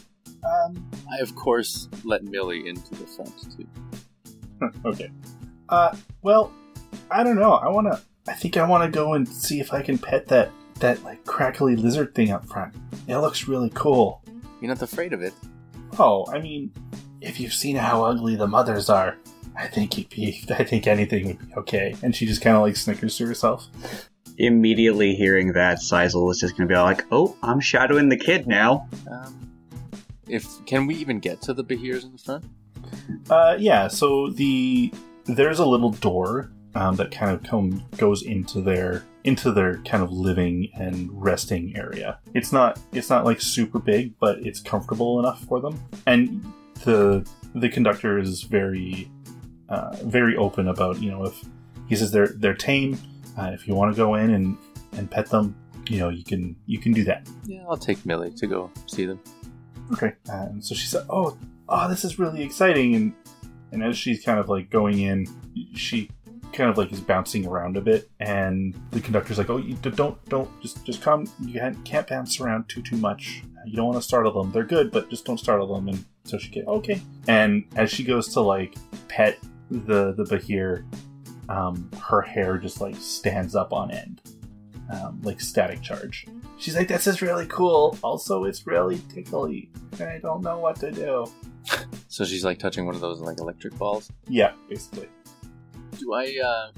Um, 0.43 0.89
I 1.11 1.21
of 1.21 1.35
course 1.35 1.87
let 2.03 2.23
Millie 2.23 2.67
into 2.67 2.93
the 2.95 3.07
front 3.07 3.33
too. 3.57 4.71
okay. 4.85 5.09
Uh, 5.69 5.95
well, 6.21 6.53
I 7.09 7.23
don't 7.23 7.37
know. 7.37 7.53
I 7.53 7.69
wanna. 7.69 8.01
I 8.27 8.33
think 8.33 8.57
I 8.57 8.67
wanna 8.67 8.89
go 8.89 9.13
and 9.13 9.27
see 9.27 9.59
if 9.59 9.73
I 9.73 9.81
can 9.81 9.97
pet 9.97 10.27
that 10.27 10.51
that 10.79 11.03
like 11.03 11.23
crackly 11.25 11.75
lizard 11.75 12.13
thing 12.13 12.31
up 12.31 12.45
front. 12.45 12.73
It 13.07 13.17
looks 13.17 13.47
really 13.47 13.71
cool. 13.73 14.21
You're 14.61 14.69
not 14.69 14.81
afraid 14.81 15.13
of 15.13 15.21
it. 15.21 15.33
Oh, 15.97 16.25
I 16.31 16.39
mean, 16.39 16.71
if 17.25 17.39
you've 17.39 17.53
seen 17.53 17.75
how 17.75 18.05
ugly 18.05 18.35
the 18.35 18.47
mothers 18.47 18.89
are, 18.89 19.17
I 19.57 19.67
think 19.67 19.97
you'd 19.97 20.09
be. 20.09 20.43
I 20.49 20.63
think 20.63 20.87
anything 20.87 21.27
would 21.27 21.39
be 21.39 21.55
okay. 21.55 21.95
And 22.03 22.15
she 22.15 22.25
just 22.25 22.41
kind 22.41 22.55
of 22.55 22.61
like 22.61 22.75
snickers 22.75 23.17
to 23.17 23.25
herself. 23.25 23.67
Immediately 24.37 25.15
hearing 25.15 25.53
that, 25.53 25.81
Sizel 25.81 26.29
is 26.29 26.39
just 26.39 26.57
gonna 26.57 26.67
be 26.67 26.75
like, 26.75 27.05
"Oh, 27.11 27.35
I'm 27.41 27.59
shadowing 27.59 28.09
the 28.09 28.17
kid 28.17 28.47
now." 28.47 28.87
Um, 29.09 29.51
if 30.27 30.65
can 30.65 30.87
we 30.87 30.95
even 30.95 31.19
get 31.19 31.41
to 31.43 31.53
the 31.53 31.63
Behirs 31.63 32.03
in 32.03 32.11
the 32.11 32.17
front? 32.17 32.45
Uh, 33.29 33.55
yeah. 33.57 33.87
So 33.87 34.29
the 34.29 34.93
there's 35.25 35.59
a 35.59 35.65
little 35.65 35.91
door 35.91 36.51
um, 36.75 36.95
that 36.97 37.11
kind 37.11 37.31
of 37.31 37.43
come 37.43 37.83
goes 37.97 38.23
into 38.23 38.61
their 38.61 39.05
into 39.23 39.51
their 39.51 39.77
kind 39.83 40.03
of 40.03 40.11
living 40.11 40.69
and 40.75 41.09
resting 41.11 41.75
area. 41.77 42.19
It's 42.33 42.51
not 42.51 42.79
it's 42.91 43.09
not 43.09 43.23
like 43.23 43.39
super 43.39 43.79
big, 43.79 44.19
but 44.19 44.39
it's 44.39 44.59
comfortable 44.59 45.19
enough 45.19 45.43
for 45.45 45.61
them. 45.61 45.79
And 46.05 46.43
the 46.85 47.27
the 47.53 47.69
conductor 47.69 48.17
is 48.17 48.43
very 48.43 49.09
uh, 49.69 49.95
very 50.03 50.37
open 50.37 50.67
about 50.67 51.01
you 51.01 51.11
know 51.11 51.25
if 51.25 51.43
he 51.87 51.95
says 51.95 52.11
they're 52.11 52.33
they're 52.37 52.53
tame. 52.53 52.97
Uh, 53.37 53.51
if 53.53 53.67
you 53.67 53.75
want 53.75 53.93
to 53.93 53.97
go 53.97 54.15
in 54.15 54.33
and 54.33 54.57
and 54.93 55.11
pet 55.11 55.29
them, 55.29 55.55
you 55.89 55.99
know 55.99 56.09
you 56.09 56.23
can 56.23 56.55
you 56.65 56.79
can 56.79 56.93
do 56.93 57.03
that. 57.03 57.27
Yeah, 57.45 57.63
I'll 57.67 57.77
take 57.77 58.05
Millie 58.05 58.31
to 58.31 58.47
go 58.47 58.71
see 58.87 59.05
them. 59.05 59.19
Okay. 59.93 60.13
Uh, 60.29 60.47
and 60.49 60.63
so 60.63 60.73
she 60.73 60.87
said, 60.87 61.05
"Oh, 61.09 61.37
oh, 61.69 61.89
this 61.89 62.05
is 62.05 62.17
really 62.17 62.43
exciting." 62.43 62.95
And 62.95 63.13
and 63.71 63.83
as 63.83 63.97
she's 63.97 64.23
kind 64.23 64.39
of 64.39 64.49
like 64.49 64.69
going 64.69 64.99
in, 64.99 65.27
she 65.75 66.09
kind 66.53 66.69
of 66.69 66.77
like 66.77 66.91
is 66.91 67.01
bouncing 67.01 67.45
around 67.45 67.77
a 67.77 67.81
bit, 67.81 68.09
and 68.19 68.75
the 68.91 69.01
conductor's 69.01 69.37
like, 69.37 69.49
"Oh, 69.49 69.57
you 69.57 69.75
don't 69.75 70.23
don't 70.29 70.49
just 70.61 70.83
just 70.85 71.01
come. 71.01 71.27
You 71.41 71.59
can't, 71.59 71.83
can't 71.85 72.07
bounce 72.07 72.39
around 72.39 72.69
too 72.69 72.81
too 72.81 72.97
much. 72.97 73.43
You 73.65 73.75
don't 73.75 73.87
want 73.87 73.97
to 73.97 74.03
startle 74.03 74.31
them. 74.31 74.51
They're 74.51 74.63
good, 74.63 74.91
but 74.91 75.09
just 75.09 75.25
don't 75.25 75.39
startle 75.39 75.75
them." 75.75 75.89
And 75.89 76.05
so 76.25 76.37
she 76.37 76.49
get 76.49 76.67
okay. 76.67 77.01
And 77.27 77.65
as 77.75 77.91
she 77.91 78.03
goes 78.03 78.27
to 78.33 78.41
like 78.41 78.75
pet 79.07 79.39
the 79.71 80.13
the 80.13 80.23
Behir, 80.23 80.83
um, 81.49 81.89
her 82.01 82.21
hair 82.21 82.57
just 82.57 82.81
like 82.81 82.95
stands 82.95 83.55
up 83.55 83.71
on 83.71 83.91
end, 83.91 84.21
um, 84.91 85.21
like 85.23 85.39
static 85.39 85.81
charge. 85.81 86.25
She's 86.57 86.75
like, 86.75 86.87
"This 86.87 87.07
is 87.07 87.21
really 87.21 87.45
cool. 87.47 87.97
Also, 88.03 88.43
it's 88.43 88.65
really 88.67 88.99
tickly, 89.13 89.69
and 89.99 90.09
I 90.09 90.19
don't 90.19 90.41
know 90.41 90.59
what 90.59 90.75
to 90.77 90.91
do." 90.91 91.25
So 92.07 92.23
she's 92.23 92.45
like 92.45 92.59
touching 92.59 92.85
one 92.85 92.95
of 92.95 93.01
those 93.01 93.19
like 93.19 93.39
electric 93.41 93.77
balls. 93.77 94.09
Yeah, 94.29 94.53
basically. 94.69 95.09
Do 95.99 96.13
I? 96.13 96.37
uh 96.41 96.71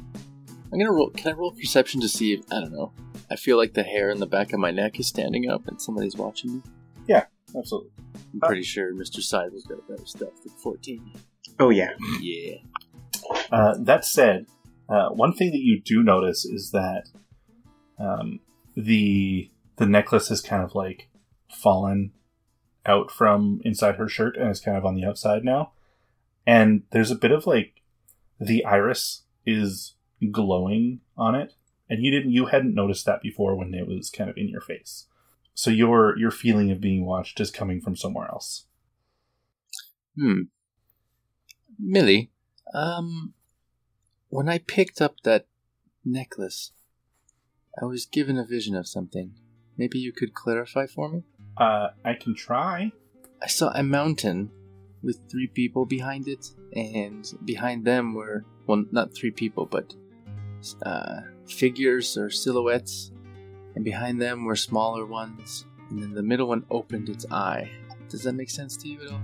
I'm 0.72 0.80
gonna 0.80 0.92
roll. 0.92 1.12
Can 1.12 1.32
I 1.32 1.36
roll 1.36 1.52
perception 1.52 2.02
to 2.02 2.10
see 2.10 2.34
if 2.34 2.40
I 2.52 2.60
don't 2.60 2.72
know? 2.72 2.92
I 3.30 3.36
feel 3.36 3.56
like 3.58 3.74
the 3.74 3.84
hair 3.84 4.10
in 4.10 4.20
the 4.20 4.26
back 4.26 4.52
of 4.52 4.60
my 4.60 4.72
neck 4.72 5.00
is 5.00 5.08
standing 5.08 5.48
up 5.48 5.68
and 5.68 5.80
somebody's 5.80 6.16
watching 6.16 6.56
me. 6.56 6.62
Yeah, 7.08 7.26
absolutely. 7.56 7.92
I'm 8.34 8.40
pretty 8.40 8.64
sure 8.64 8.94
Mr. 8.94 9.22
Seidel's 9.22 9.66
got 9.66 9.80
a 9.80 9.92
better 9.92 10.06
stuff 10.06 10.42
than 10.44 10.54
14. 10.54 11.14
Oh 11.60 11.70
yeah. 11.70 11.92
Yeah. 12.22 12.58
Uh, 13.52 13.76
that 13.80 14.06
said, 14.06 14.46
uh, 14.90 15.10
one 15.10 15.34
thing 15.34 15.52
that 15.52 15.62
you 15.62 15.82
do 15.82 16.04
notice 16.04 16.46
is 16.46 16.72
that 16.72 17.10
um, 18.00 18.40
the 18.76 19.50
the 19.78 19.86
necklace 19.86 20.30
has 20.30 20.42
kind 20.42 20.64
of 20.64 20.76
like 20.76 21.10
fallen 21.52 22.12
out 22.86 23.12
from 23.12 23.62
inside 23.64 23.96
her 23.96 24.08
shirt 24.08 24.38
and 24.38 24.50
is 24.50 24.60
kind 24.60 24.78
of 24.78 24.86
on 24.86 24.96
the 24.96 25.06
outside 25.06 25.44
now. 25.44 25.72
And 26.46 26.84
there's 26.92 27.12
a 27.12 27.16
bit 27.16 27.32
of 27.32 27.46
like 27.46 27.82
the 28.40 28.64
iris 28.64 29.24
is 29.46 29.96
glowing 30.32 31.02
on 31.18 31.36
it, 31.36 31.54
and 31.90 32.04
you 32.04 32.12
didn't 32.12 32.32
you 32.32 32.46
hadn't 32.48 32.74
noticed 32.74 33.06
that 33.06 33.22
before 33.22 33.56
when 33.56 33.74
it 33.74 33.88
was 33.88 34.10
kind 34.10 34.30
of 34.30 34.38
in 34.38 34.48
your 34.48 34.62
face. 34.62 35.08
So 35.58 35.72
your 35.72 36.16
your 36.20 36.30
feeling 36.30 36.70
of 36.70 36.80
being 36.80 37.04
watched 37.04 37.40
is 37.40 37.50
coming 37.50 37.82
from 37.82 37.96
somewhere 37.96 38.28
else. 38.28 38.68
Hmm. 40.16 40.42
Millie, 41.80 42.30
um, 42.76 43.34
when 44.30 44.48
I 44.48 44.60
picked 44.60 45.02
up 45.02 45.16
that 45.24 45.48
necklace, 46.06 46.74
I 47.82 47.86
was 47.86 48.06
given 48.06 48.38
a 48.38 48.46
vision 48.46 48.76
of 48.76 48.88
something. 48.88 49.34
Maybe 49.78 49.98
you 49.98 50.14
could 50.14 50.36
clarify 50.36 50.86
for 50.86 51.10
me? 51.10 51.24
Uh, 51.58 51.88
I 52.06 52.14
can 52.14 52.36
try. 52.36 52.92
I 53.42 53.48
saw 53.48 53.72
a 53.74 53.82
mountain 53.82 54.52
with 55.02 55.28
three 55.28 55.48
people 55.48 55.88
behind 55.88 56.28
it, 56.28 56.52
and 56.74 57.26
behind 57.46 57.84
them 57.84 58.14
were, 58.14 58.46
well, 58.68 58.86
not 58.92 59.16
three 59.16 59.32
people, 59.32 59.66
but 59.66 59.96
uh, 60.86 61.22
figures 61.48 62.16
or 62.16 62.30
silhouettes, 62.30 63.12
and 63.78 63.86
behind 63.86 64.20
them 64.20 64.44
were 64.44 64.56
smaller 64.56 65.06
ones, 65.06 65.66
and 65.92 66.02
then 66.02 66.12
the 66.12 66.24
middle 66.24 66.48
one 66.48 66.66
opened 66.72 67.10
its 67.10 67.28
eye. 67.30 67.70
Does 68.10 68.24
that 68.24 68.34
make 68.34 68.50
sense 68.50 68.76
to 68.78 68.88
you 68.88 69.00
at 69.04 69.12
all? 69.12 69.22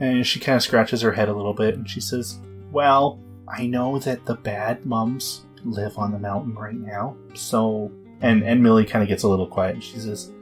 And 0.00 0.26
she 0.26 0.40
kind 0.40 0.56
of 0.56 0.62
scratches 0.62 1.02
her 1.02 1.12
head 1.12 1.28
a 1.28 1.34
little 1.34 1.52
bit 1.52 1.74
and 1.74 1.88
she 1.88 2.00
says, 2.00 2.38
Well, 2.72 3.20
I 3.46 3.66
know 3.66 3.98
that 3.98 4.24
the 4.24 4.36
bad 4.36 4.86
mums 4.86 5.44
live 5.64 5.98
on 5.98 6.12
the 6.12 6.18
mountain 6.18 6.54
right 6.54 6.74
now. 6.74 7.14
So. 7.34 7.92
And, 8.22 8.42
and 8.42 8.62
Millie 8.62 8.86
kind 8.86 9.02
of 9.02 9.08
gets 9.08 9.22
a 9.22 9.28
little 9.28 9.46
quiet 9.46 9.74
and 9.74 9.84
she 9.84 9.98
says, 9.98 10.32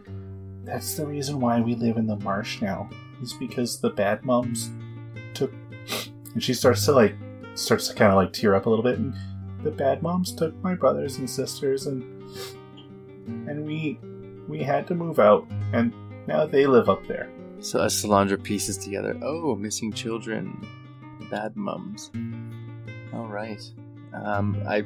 That's 0.62 0.94
the 0.94 1.04
reason 1.04 1.40
why 1.40 1.60
we 1.60 1.74
live 1.74 1.96
in 1.96 2.06
the 2.06 2.20
marsh 2.20 2.62
now, 2.62 2.88
is 3.20 3.32
because 3.32 3.80
the 3.80 3.90
bad 3.90 4.24
mums 4.24 4.70
took. 5.34 5.52
And 6.32 6.40
she 6.40 6.54
starts 6.54 6.84
to 6.84 6.92
like, 6.92 7.16
starts 7.56 7.88
to 7.88 7.94
kind 7.94 8.12
of 8.12 8.16
like 8.18 8.32
tear 8.32 8.54
up 8.54 8.66
a 8.66 8.70
little 8.70 8.84
bit. 8.84 9.00
And 9.00 9.16
the 9.64 9.72
bad 9.72 10.00
moms 10.00 10.32
took 10.32 10.54
my 10.62 10.76
brothers 10.76 11.16
and 11.16 11.28
sisters 11.28 11.88
and. 11.88 12.04
And 13.48 13.66
we. 13.66 13.98
We 14.48 14.62
had 14.62 14.86
to 14.88 14.94
move 14.94 15.18
out. 15.18 15.46
And 15.72 15.92
now 16.26 16.46
they 16.46 16.66
live 16.66 16.88
up 16.88 17.06
there. 17.06 17.30
So 17.60 17.82
as 17.82 17.92
Solandra 17.94 18.42
pieces 18.42 18.78
together, 18.78 19.18
oh, 19.22 19.54
missing 19.56 19.92
children, 19.92 20.66
bad 21.30 21.56
mums. 21.56 22.10
All 23.12 23.26
right. 23.26 23.62
Um, 24.14 24.62
I 24.66 24.84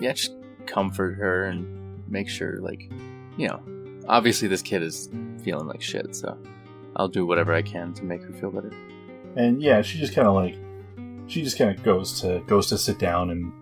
yeah, 0.00 0.12
just 0.12 0.32
comfort 0.66 1.14
her 1.14 1.44
and 1.46 2.02
make 2.08 2.28
sure, 2.28 2.60
like, 2.60 2.90
you 3.36 3.48
know, 3.48 3.62
obviously 4.08 4.48
this 4.48 4.62
kid 4.62 4.82
is 4.82 5.08
feeling 5.42 5.66
like 5.66 5.80
shit, 5.80 6.14
so 6.14 6.36
I'll 6.96 7.08
do 7.08 7.24
whatever 7.26 7.54
I 7.54 7.62
can 7.62 7.94
to 7.94 8.04
make 8.04 8.22
her 8.22 8.32
feel 8.32 8.50
better. 8.50 8.72
and 9.36 9.62
yeah, 9.62 9.82
she 9.82 9.98
just 9.98 10.14
kind 10.14 10.28
of 10.28 10.34
like 10.34 10.56
she 11.26 11.42
just 11.42 11.56
kind 11.56 11.70
of 11.76 11.82
goes 11.82 12.20
to 12.20 12.40
goes 12.46 12.68
to 12.68 12.78
sit 12.78 12.98
down 12.98 13.30
and 13.30 13.52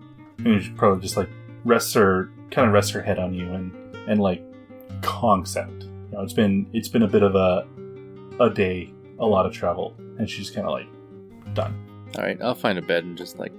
and 0.45 0.61
she 0.61 0.71
probably 0.71 1.01
just 1.01 1.15
like 1.17 1.29
rests 1.65 1.93
her 1.93 2.29
kind 2.49 2.67
of 2.67 2.73
rests 2.73 2.91
her 2.91 3.01
head 3.01 3.19
on 3.19 3.33
you 3.33 3.51
and 3.51 3.71
and 4.07 4.19
like 4.19 4.43
conks 5.01 5.55
out. 5.57 5.69
You 5.81 6.17
know, 6.17 6.21
it's 6.21 6.33
been 6.33 6.67
it's 6.73 6.87
been 6.87 7.03
a 7.03 7.07
bit 7.07 7.23
of 7.23 7.35
a 7.35 7.67
a 8.39 8.49
day, 8.49 8.91
a 9.19 9.25
lot 9.25 9.45
of 9.45 9.53
travel, 9.53 9.95
and 10.17 10.29
she's 10.29 10.49
kind 10.49 10.67
of 10.67 10.73
like 10.73 10.87
done. 11.53 11.75
All 12.17 12.23
right, 12.23 12.37
I'll 12.41 12.55
find 12.55 12.77
a 12.77 12.81
bed 12.81 13.03
and 13.03 13.17
just 13.17 13.39
like 13.39 13.53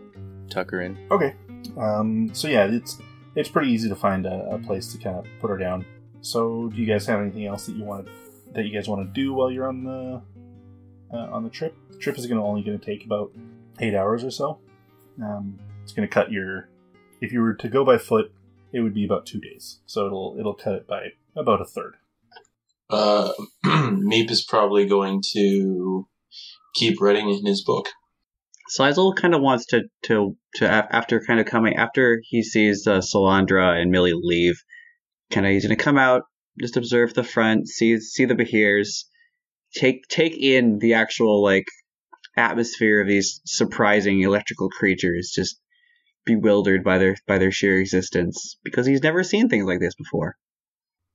tuck 0.50 0.70
her 0.70 0.82
in. 0.82 0.98
Okay. 1.10 1.34
Um. 1.76 2.34
So 2.34 2.48
yeah, 2.48 2.66
it's 2.66 2.98
it's 3.34 3.48
pretty 3.48 3.70
easy 3.70 3.88
to 3.88 3.96
find 3.96 4.26
a, 4.26 4.50
a 4.50 4.58
place 4.58 4.92
to 4.92 4.98
kind 4.98 5.16
of 5.16 5.26
put 5.40 5.50
her 5.50 5.56
down. 5.56 5.84
So, 6.20 6.68
do 6.68 6.76
you 6.76 6.86
guys 6.86 7.06
have 7.06 7.20
anything 7.20 7.46
else 7.46 7.66
that 7.66 7.76
you 7.76 7.84
want 7.84 8.08
that 8.52 8.64
you 8.64 8.72
guys 8.72 8.88
want 8.88 9.06
to 9.06 9.12
do 9.12 9.32
while 9.32 9.50
you're 9.50 9.66
on 9.66 9.84
the 9.84 10.22
uh, 11.12 11.30
on 11.30 11.44
the 11.44 11.50
trip? 11.50 11.74
The 11.90 11.98
trip 11.98 12.18
is 12.18 12.26
going 12.26 12.38
to 12.38 12.44
only 12.44 12.62
going 12.62 12.78
to 12.78 12.84
take 12.84 13.04
about 13.04 13.32
eight 13.80 13.94
hours 13.94 14.22
or 14.22 14.30
so. 14.30 14.58
Um, 15.22 15.58
it's 15.82 15.92
going 15.92 16.08
to 16.08 16.12
cut 16.12 16.30
your 16.30 16.68
if 17.22 17.32
you 17.32 17.40
were 17.40 17.54
to 17.54 17.68
go 17.68 17.84
by 17.84 17.96
foot, 17.96 18.32
it 18.72 18.80
would 18.80 18.92
be 18.92 19.04
about 19.04 19.24
two 19.24 19.40
days. 19.40 19.78
So 19.86 20.06
it'll 20.06 20.36
it'll 20.38 20.54
cut 20.54 20.74
it 20.74 20.86
by 20.86 21.12
about 21.34 21.62
a 21.62 21.64
third. 21.64 21.94
Uh, 22.90 23.32
Meep 23.64 24.30
is 24.30 24.44
probably 24.44 24.84
going 24.84 25.22
to 25.32 26.06
keep 26.74 27.00
writing 27.00 27.30
in 27.30 27.46
his 27.46 27.62
book. 27.64 27.88
Sizel 28.68 29.14
kind 29.14 29.34
of 29.34 29.40
wants 29.40 29.66
to 29.66 29.82
to 30.04 30.36
to 30.56 30.68
after 30.68 31.20
kind 31.20 31.38
of 31.38 31.46
coming 31.46 31.76
after 31.76 32.20
he 32.24 32.42
sees 32.42 32.86
uh, 32.86 32.98
Solandra 32.98 33.80
and 33.80 33.90
Millie 33.90 34.12
leave, 34.14 34.56
kind 35.30 35.46
of 35.46 35.52
he's 35.52 35.64
gonna 35.64 35.76
come 35.76 35.98
out, 35.98 36.22
just 36.60 36.76
observe 36.76 37.14
the 37.14 37.24
front, 37.24 37.68
see 37.68 38.00
see 38.00 38.24
the 38.24 38.34
Behirs, 38.34 39.04
take 39.74 40.08
take 40.08 40.36
in 40.36 40.78
the 40.80 40.94
actual 40.94 41.42
like 41.42 41.66
atmosphere 42.36 43.00
of 43.00 43.06
these 43.06 43.40
surprising 43.44 44.22
electrical 44.22 44.70
creatures, 44.70 45.32
just 45.34 45.60
bewildered 46.24 46.84
by 46.84 46.98
their 46.98 47.16
by 47.26 47.38
their 47.38 47.50
sheer 47.50 47.78
existence 47.78 48.56
because 48.62 48.86
he's 48.86 49.02
never 49.02 49.22
seen 49.22 49.48
things 49.48 49.66
like 49.66 49.80
this 49.80 49.94
before. 49.94 50.36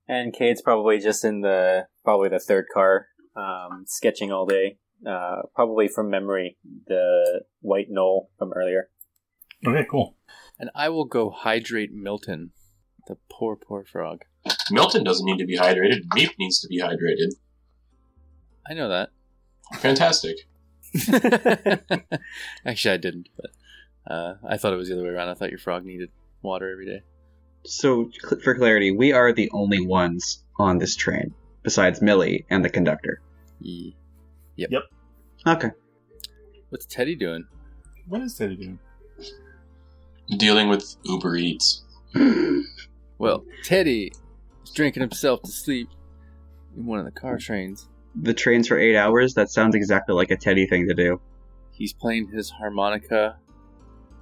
And 0.06 0.32
Cade's 0.32 0.62
probably 0.62 0.98
just 0.98 1.24
in 1.24 1.42
the 1.42 1.86
probably 2.04 2.28
the 2.28 2.40
third 2.40 2.66
car, 2.72 3.06
um, 3.36 3.84
sketching 3.86 4.32
all 4.32 4.46
day. 4.46 4.78
Uh, 5.06 5.42
probably 5.54 5.86
from 5.86 6.10
memory, 6.10 6.56
the 6.88 7.42
white 7.60 7.86
gnoll 7.88 8.28
from 8.36 8.52
earlier. 8.52 8.90
Okay, 9.64 9.86
cool. 9.88 10.16
And 10.58 10.70
I 10.74 10.88
will 10.88 11.04
go 11.04 11.30
hydrate 11.30 11.92
Milton. 11.92 12.50
The 13.06 13.16
poor, 13.30 13.54
poor 13.54 13.84
frog. 13.84 14.24
Milton 14.70 15.04
doesn't 15.04 15.24
need 15.24 15.38
to 15.38 15.46
be 15.46 15.56
hydrated. 15.56 16.00
Meep 16.14 16.32
needs 16.38 16.60
to 16.60 16.68
be 16.68 16.80
hydrated. 16.80 17.34
I 18.68 18.74
know 18.74 18.88
that. 18.88 19.10
Fantastic. 19.78 20.36
Actually, 22.66 22.94
I 22.94 22.96
didn't, 22.96 23.28
but 23.36 23.50
uh, 24.08 24.34
I 24.48 24.56
thought 24.56 24.72
it 24.72 24.76
was 24.76 24.88
the 24.88 24.94
other 24.94 25.04
way 25.04 25.10
around. 25.10 25.28
I 25.28 25.34
thought 25.34 25.50
your 25.50 25.58
frog 25.58 25.84
needed 25.84 26.10
water 26.42 26.70
every 26.72 26.86
day. 26.86 27.02
So, 27.64 28.10
cl- 28.22 28.40
for 28.40 28.54
clarity, 28.54 28.90
we 28.90 29.12
are 29.12 29.32
the 29.32 29.50
only 29.52 29.84
ones 29.84 30.42
on 30.58 30.78
this 30.78 30.96
train, 30.96 31.34
besides 31.62 32.00
Millie 32.00 32.46
and 32.50 32.64
the 32.64 32.70
conductor. 32.70 33.20
Ye- 33.60 33.94
Okay. 35.46 35.70
What's 36.70 36.86
Teddy 36.86 37.14
doing? 37.14 37.44
What 38.08 38.20
is 38.22 38.34
Teddy 38.34 38.56
doing? 38.56 38.78
Dealing 40.36 40.68
with 40.68 40.96
Uber 41.04 41.36
Eats. 41.36 41.84
Well, 43.18 43.44
Teddy 43.64 44.12
is 44.64 44.70
drinking 44.70 45.00
himself 45.00 45.42
to 45.42 45.50
sleep 45.50 45.88
in 46.76 46.86
one 46.86 47.00
of 47.00 47.04
the 47.04 47.10
car 47.10 47.36
trains. 47.36 47.88
The 48.14 48.32
train's 48.32 48.68
for 48.68 48.78
eight 48.78 48.96
hours? 48.96 49.34
That 49.34 49.50
sounds 49.50 49.74
exactly 49.74 50.14
like 50.14 50.30
a 50.30 50.36
Teddy 50.36 50.66
thing 50.66 50.86
to 50.86 50.94
do. 50.94 51.20
He's 51.72 51.92
playing 51.92 52.28
his 52.28 52.48
harmonica 52.50 53.38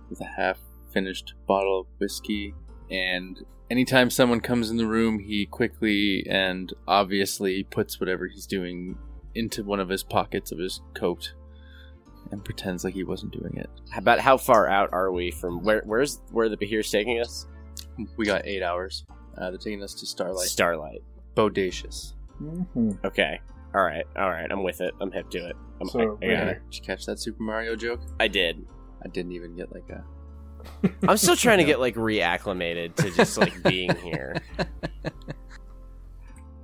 with 0.09 0.21
a 0.21 0.25
half 0.37 0.59
finished 0.93 1.35
bottle 1.47 1.81
of 1.81 1.87
whiskey, 1.99 2.55
and 2.91 3.45
anytime 3.71 4.11
someone 4.11 4.41
comes 4.41 4.71
in 4.71 4.77
the 4.77 4.87
room, 4.87 5.19
he 5.19 5.47
quickly 5.47 6.27
and 6.29 6.73
obviously 6.87 7.65
puts 7.65 8.01
whatever 8.01 8.27
he's 8.27 8.47
doing 8.47 8.97
into 9.35 9.63
one 9.63 9.81
of 9.81 9.89
his 9.89 10.03
pockets 10.03 10.53
of 10.53 10.59
his 10.59 10.81
coat 10.95 11.35
and 12.31 12.45
pretends 12.45 12.85
like 12.85 12.95
he 12.95 13.05
wasn't 13.05 13.33
doing 13.33 13.55
it. 13.57 13.69
About 13.97 14.19
how 14.19 14.37
far 14.37 14.69
out 14.69 14.91
are 14.93 15.13
we 15.13 15.31
from 15.31 15.63
where? 15.63 15.83
Where's 15.85 16.21
where 16.31 16.49
the 16.49 16.57
Behir's 16.57 16.91
taking 16.91 17.21
us? 17.21 17.47
We 18.17 18.27
got 18.27 18.47
eight 18.47 18.63
hours. 18.63 19.05
Uh, 19.37 19.51
they're 19.51 19.59
taking 19.59 19.83
us 19.83 19.95
to 19.95 20.07
Starlight. 20.07 20.49
Starlight. 20.49 21.03
Bodacious. 21.37 22.15
Mm-hmm. 22.43 22.93
Okay. 23.05 23.41
All 23.75 23.83
right. 23.85 24.05
All 24.17 24.31
right. 24.31 24.51
I'm 24.51 24.63
with 24.63 24.81
it. 24.81 24.95
I'm 25.01 25.13
hip 25.13 25.31
to 25.31 25.49
it. 25.49 25.57
I'm, 25.81 25.89
So, 25.89 26.19
I, 26.23 26.27
I 26.27 26.31
got 26.31 26.49
it. 26.49 26.63
Did 26.71 26.77
you 26.79 26.83
catch 26.83 27.07
that 27.07 27.19
Super 27.19 27.43
Mario 27.43 27.77
joke? 27.77 28.01
I 28.19 28.29
did. 28.29 28.67
I 29.07 29.09
didn't 29.09 29.31
even 29.33 29.55
get 29.55 29.73
like 29.73 29.89
a. 29.89 30.05
I'm 31.09 31.17
still 31.17 31.37
trying 31.37 31.59
to 31.59 31.65
get 31.73 31.79
like 31.79 31.95
reacclimated 31.95 32.97
to 32.97 33.11
just 33.13 33.39
like 33.39 33.63
being 33.69 33.95
here. 33.99 34.35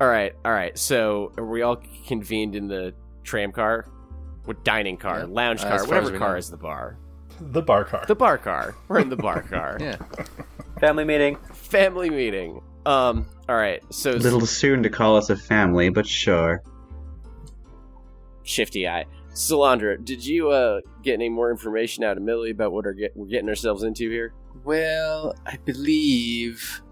All 0.01 0.09
right. 0.09 0.35
All 0.45 0.51
right. 0.51 0.77
So 0.77 1.31
are 1.39 1.47
we 1.47 1.63
all 1.63 1.81
convened 2.09 2.57
in 2.57 2.67
the 2.67 2.93
tram 3.23 3.53
car? 3.53 3.87
With 4.45 4.65
dining 4.65 4.97
car, 4.97 5.21
Yeah. 5.21 5.27
lounge 5.27 5.61
Uh, 5.61 5.69
car, 5.69 5.75
as 5.77 5.87
whatever 5.87 6.19
car 6.19 6.33
know. 6.33 6.37
is 6.39 6.51
the 6.51 6.57
bar. 6.57 6.99
The 7.41 7.63
bar 7.63 7.85
car. 7.85 8.05
The 8.09 8.17
bar 8.17 8.39
car. 8.39 8.75
We're 8.89 8.99
in 8.99 9.09
the 9.09 9.17
bar 9.17 9.43
car. 9.43 9.77
Yeah. 9.81 9.95
Family 10.81 11.05
meeting. 11.05 11.37
Family 11.53 12.11
meeting. 12.11 12.61
Um. 12.85 13.27
All 13.49 13.55
right. 13.55 13.81
So 13.95 14.11
A 14.11 14.15
little 14.19 14.45
soon 14.45 14.83
to 14.83 14.91
call 14.91 15.17
us 15.17 15.31
a 15.31 15.37
family, 15.37 15.91
but 15.91 16.09
sure. 16.09 16.61
shifty 18.43 18.89
eye. 18.89 19.05
Solandra, 19.33 20.03
did 20.05 20.25
you 20.25 20.51
uh 20.51 20.81
get 21.03 21.15
any 21.15 21.29
more 21.29 21.51
information 21.51 22.05
out 22.05 22.17
of 22.17 22.23
Millie 22.23 22.51
about 22.51 22.73
what 22.73 22.85
get, 22.97 23.17
we're 23.17 23.27
getting 23.27 23.49
ourselves 23.49 23.83
into 23.83 24.11
here? 24.11 24.35
Well, 24.65 25.35
I 25.47 25.57
believe 25.65 26.83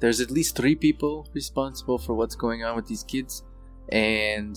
there's 0.00 0.20
at 0.20 0.30
least 0.30 0.56
three 0.56 0.76
people 0.76 1.28
responsible 1.34 1.98
for 1.98 2.14
what's 2.14 2.36
going 2.36 2.62
on 2.62 2.76
with 2.76 2.86
these 2.86 3.02
kids, 3.02 3.42
and 3.90 4.56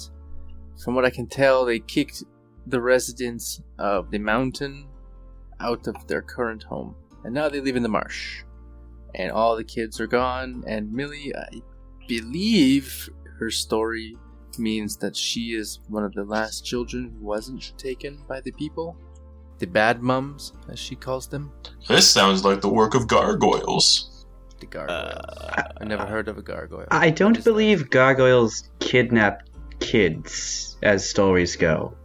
from 0.83 0.93
what 0.93 1.05
I 1.05 1.09
can 1.09 1.27
tell, 1.27 1.65
they 1.65 1.79
kicked 1.79 2.23
the 2.67 2.81
residents 2.81 3.61
of 3.79 4.11
the 4.11 4.19
mountain 4.19 4.87
out 5.59 5.87
of 5.87 6.07
their 6.07 6.21
current 6.21 6.61
home, 6.63 6.95
and 7.23 7.33
now 7.33 7.49
they 7.49 7.61
live 7.61 7.75
in 7.75 7.83
the 7.83 7.89
marsh. 7.89 8.43
And 9.15 9.31
all 9.31 9.57
the 9.57 9.63
kids 9.63 9.99
are 9.99 10.07
gone, 10.07 10.63
and 10.67 10.91
Millie, 10.91 11.35
I 11.35 11.61
believe 12.07 13.09
her 13.39 13.49
story 13.49 14.15
means 14.61 14.95
that 14.97 15.15
she 15.15 15.53
is 15.53 15.79
one 15.89 16.03
of 16.05 16.13
the 16.13 16.23
last 16.23 16.63
children 16.65 17.13
who 17.19 17.25
wasn't 17.25 17.77
taken 17.77 18.23
by 18.27 18.39
the 18.41 18.51
people. 18.53 18.95
The 19.59 19.67
bad 19.67 20.01
mums, 20.01 20.53
as 20.69 20.79
she 20.79 20.95
calls 20.95 21.27
them. 21.27 21.51
This 21.87 22.09
sounds 22.09 22.45
like 22.45 22.61
the 22.61 22.69
work 22.69 22.95
of 22.95 23.07
gargoyles. 23.07 24.25
The 24.59 24.67
gargoyles. 24.67 25.19
I 25.81 25.83
never 25.85 26.05
heard 26.05 26.27
of 26.27 26.37
a 26.37 26.41
gargoyle. 26.41 26.87
I 26.91 27.09
don't 27.09 27.37
is 27.37 27.43
that? 27.43 27.49
believe 27.51 27.89
gargoyles 27.89 28.69
kidnap 28.79 29.43
kids, 29.79 30.77
as 30.81 31.07
stories 31.07 31.55
go. 31.55 31.95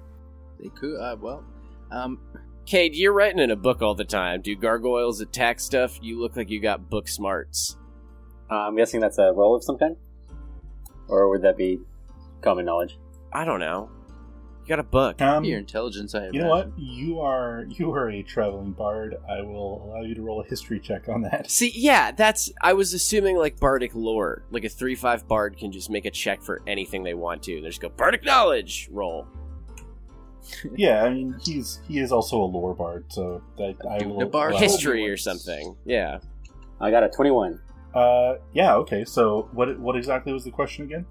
they 0.59 0.69
could. 0.71 0.99
Uh, 0.99 1.17
well, 1.21 1.45
um, 1.91 2.19
Cade, 2.67 2.97
you're 2.97 3.13
writing 3.13 3.39
in 3.39 3.51
a 3.51 3.57
book 3.57 3.81
all 3.81 3.95
the 3.95 4.05
time. 4.05 4.43
Do 4.43 4.55
gargoyles 4.57 5.21
attack 5.21 5.61
stuff? 5.61 5.99
You 6.03 6.21
look 6.21 6.37
like 6.37 6.51
you 6.51 6.61
got 6.61 6.91
book 6.91 7.09
smarts. 7.09 7.77
Uh, 8.51 8.55
I'm 8.55 8.77
guessing 8.77 9.01
that's 9.01 9.19
a 9.19 9.33
roll 9.33 9.55
of 9.55 9.65
some 9.65 9.79
kind? 9.79 9.97
Or 11.09 11.29
would 11.31 11.43
that 11.43 11.57
be 11.57 11.79
common 12.43 12.65
knowledge? 12.65 12.99
I 13.33 13.45
don't 13.45 13.61
know. 13.61 13.91
You 14.67 14.69
got 14.69 14.81
a 14.81 14.83
book. 14.83 15.23
Um, 15.23 15.45
your 15.45 15.59
intelligence. 15.59 16.15
I. 16.15 16.27
you 16.33 16.41
know 16.41 16.49
what? 16.49 16.73
You 16.77 17.21
are 17.21 17.67
you 17.69 17.93
are 17.93 18.11
a 18.11 18.23
traveling 18.23 18.73
bard. 18.73 19.17
I 19.29 19.41
will 19.41 19.85
allow 19.85 20.03
you 20.03 20.15
to 20.17 20.23
roll 20.23 20.41
a 20.41 20.45
history 20.45 20.81
check 20.81 21.09
on 21.09 21.23
that. 21.23 21.49
See, 21.51 21.73
yeah, 21.75 22.11
that's. 22.11 22.51
I 22.61 22.73
was 22.73 22.93
assuming 22.93 23.37
like 23.37 23.61
bardic 23.61 23.95
lore, 23.95 24.43
like 24.51 24.65
a 24.65 24.69
three-five 24.69 25.29
bard 25.29 25.57
can 25.57 25.71
just 25.71 25.89
make 25.89 26.05
a 26.05 26.11
check 26.11 26.43
for 26.43 26.63
anything 26.67 27.05
they 27.05 27.15
want 27.15 27.45
to, 27.45 27.55
and 27.55 27.65
they 27.65 27.69
just 27.69 27.81
go 27.81 27.91
bardic 27.91 28.25
knowledge 28.25 28.89
roll. 28.91 29.29
yeah, 30.75 31.05
I 31.05 31.11
mean 31.11 31.37
he's 31.45 31.81
he 31.87 32.01
is 32.01 32.11
also 32.11 32.43
a 32.43 32.47
lore 32.47 32.75
bard, 32.75 33.05
so 33.09 33.43
that 33.59 33.77
I 33.89 33.99
Doing 33.99 34.11
will 34.11 34.19
the 34.19 34.27
bard 34.27 34.57
History 34.57 35.09
or 35.09 35.17
something. 35.17 35.77
Yeah. 35.85 36.19
I 36.81 36.91
got 36.91 37.05
a 37.05 37.09
21. 37.09 37.61
Uh, 37.95 38.35
yeah, 38.53 38.75
okay. 38.77 39.05
So 39.05 39.49
what 39.53 39.79
what 39.79 39.97
exactly 39.97 40.33
was 40.33 40.45
the 40.45 40.51
question 40.51 40.85
again? 40.85 41.07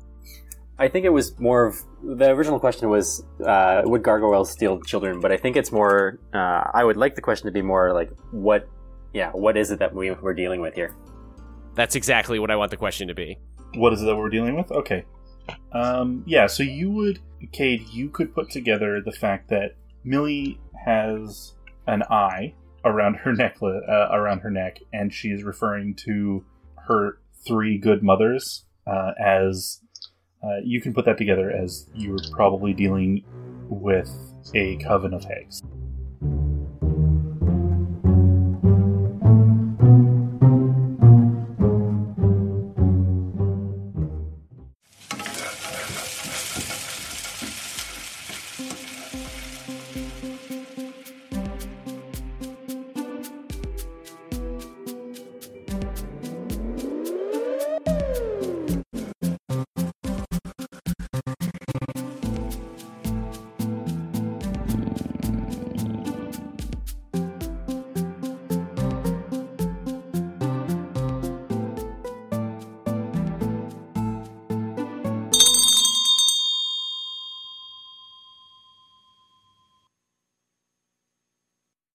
I 0.78 0.90
think 0.90 1.06
it 1.06 1.10
was 1.10 1.40
more 1.40 1.66
of 1.66 1.76
the 2.04 2.32
original 2.32 2.60
question 2.60 2.90
was 2.90 3.24
uh, 3.46 3.82
would 3.86 4.04
gargoyles 4.04 4.52
steal 4.52 4.82
children, 4.82 5.22
but 5.22 5.32
I 5.32 5.38
think 5.38 5.56
it's 5.56 5.72
more. 5.72 6.20
Uh, 6.34 6.70
I 6.74 6.84
would 6.84 6.98
like 6.98 7.16
the 7.16 7.22
question 7.22 7.46
to 7.46 7.52
be 7.52 7.62
more 7.62 7.94
like 7.94 8.12
what, 8.32 8.68
yeah, 9.14 9.32
what 9.32 9.56
is 9.56 9.72
it 9.72 9.80
that 9.80 9.96
we, 9.96 10.12
we're 10.12 10.34
dealing 10.34 10.60
with 10.60 10.76
here? 10.76 10.94
That's 11.76 11.96
exactly 11.96 12.40
what 12.40 12.52
I 12.52 12.58
want 12.58 12.72
the 12.72 12.78
question 12.78 13.08
to 13.08 13.14
be. 13.14 13.38
What 13.76 13.94
is 13.94 14.02
it 14.02 14.06
that 14.06 14.18
we're 14.18 14.30
dealing 14.30 14.56
with? 14.56 14.72
Okay. 14.72 15.06
Um, 15.72 16.24
yeah, 16.26 16.48
so 16.48 16.64
you 16.64 16.92
would, 16.92 17.20
Cade, 17.52 17.88
you 17.90 18.10
could 18.10 18.34
put 18.34 18.50
together 18.50 19.02
the 19.02 19.12
fact 19.12 19.50
that 19.50 19.76
Millie 20.04 20.60
has 20.86 21.54
an 21.88 22.04
eye 22.10 22.54
around 22.84 23.16
her 23.16 23.34
necklace, 23.36 23.84
uh, 23.88 24.10
around 24.12 24.40
her 24.40 24.52
neck, 24.52 24.80
and 24.92 25.14
she 25.14 25.30
is 25.30 25.44
referring 25.44 25.96
to 25.96 26.44
her 26.88 27.20
three 27.48 27.78
good 27.78 28.04
mothers 28.04 28.66
uh, 28.86 29.12
as. 29.24 29.82
Uh, 30.46 30.58
you 30.64 30.80
can 30.80 30.94
put 30.94 31.06
that 31.06 31.18
together 31.18 31.50
as 31.50 31.88
you're 31.96 32.20
probably 32.32 32.74
dealing 32.74 33.24
with 33.68 34.12
a 34.54 34.78
coven 34.78 35.14
of 35.14 35.24
hags. 35.24 35.64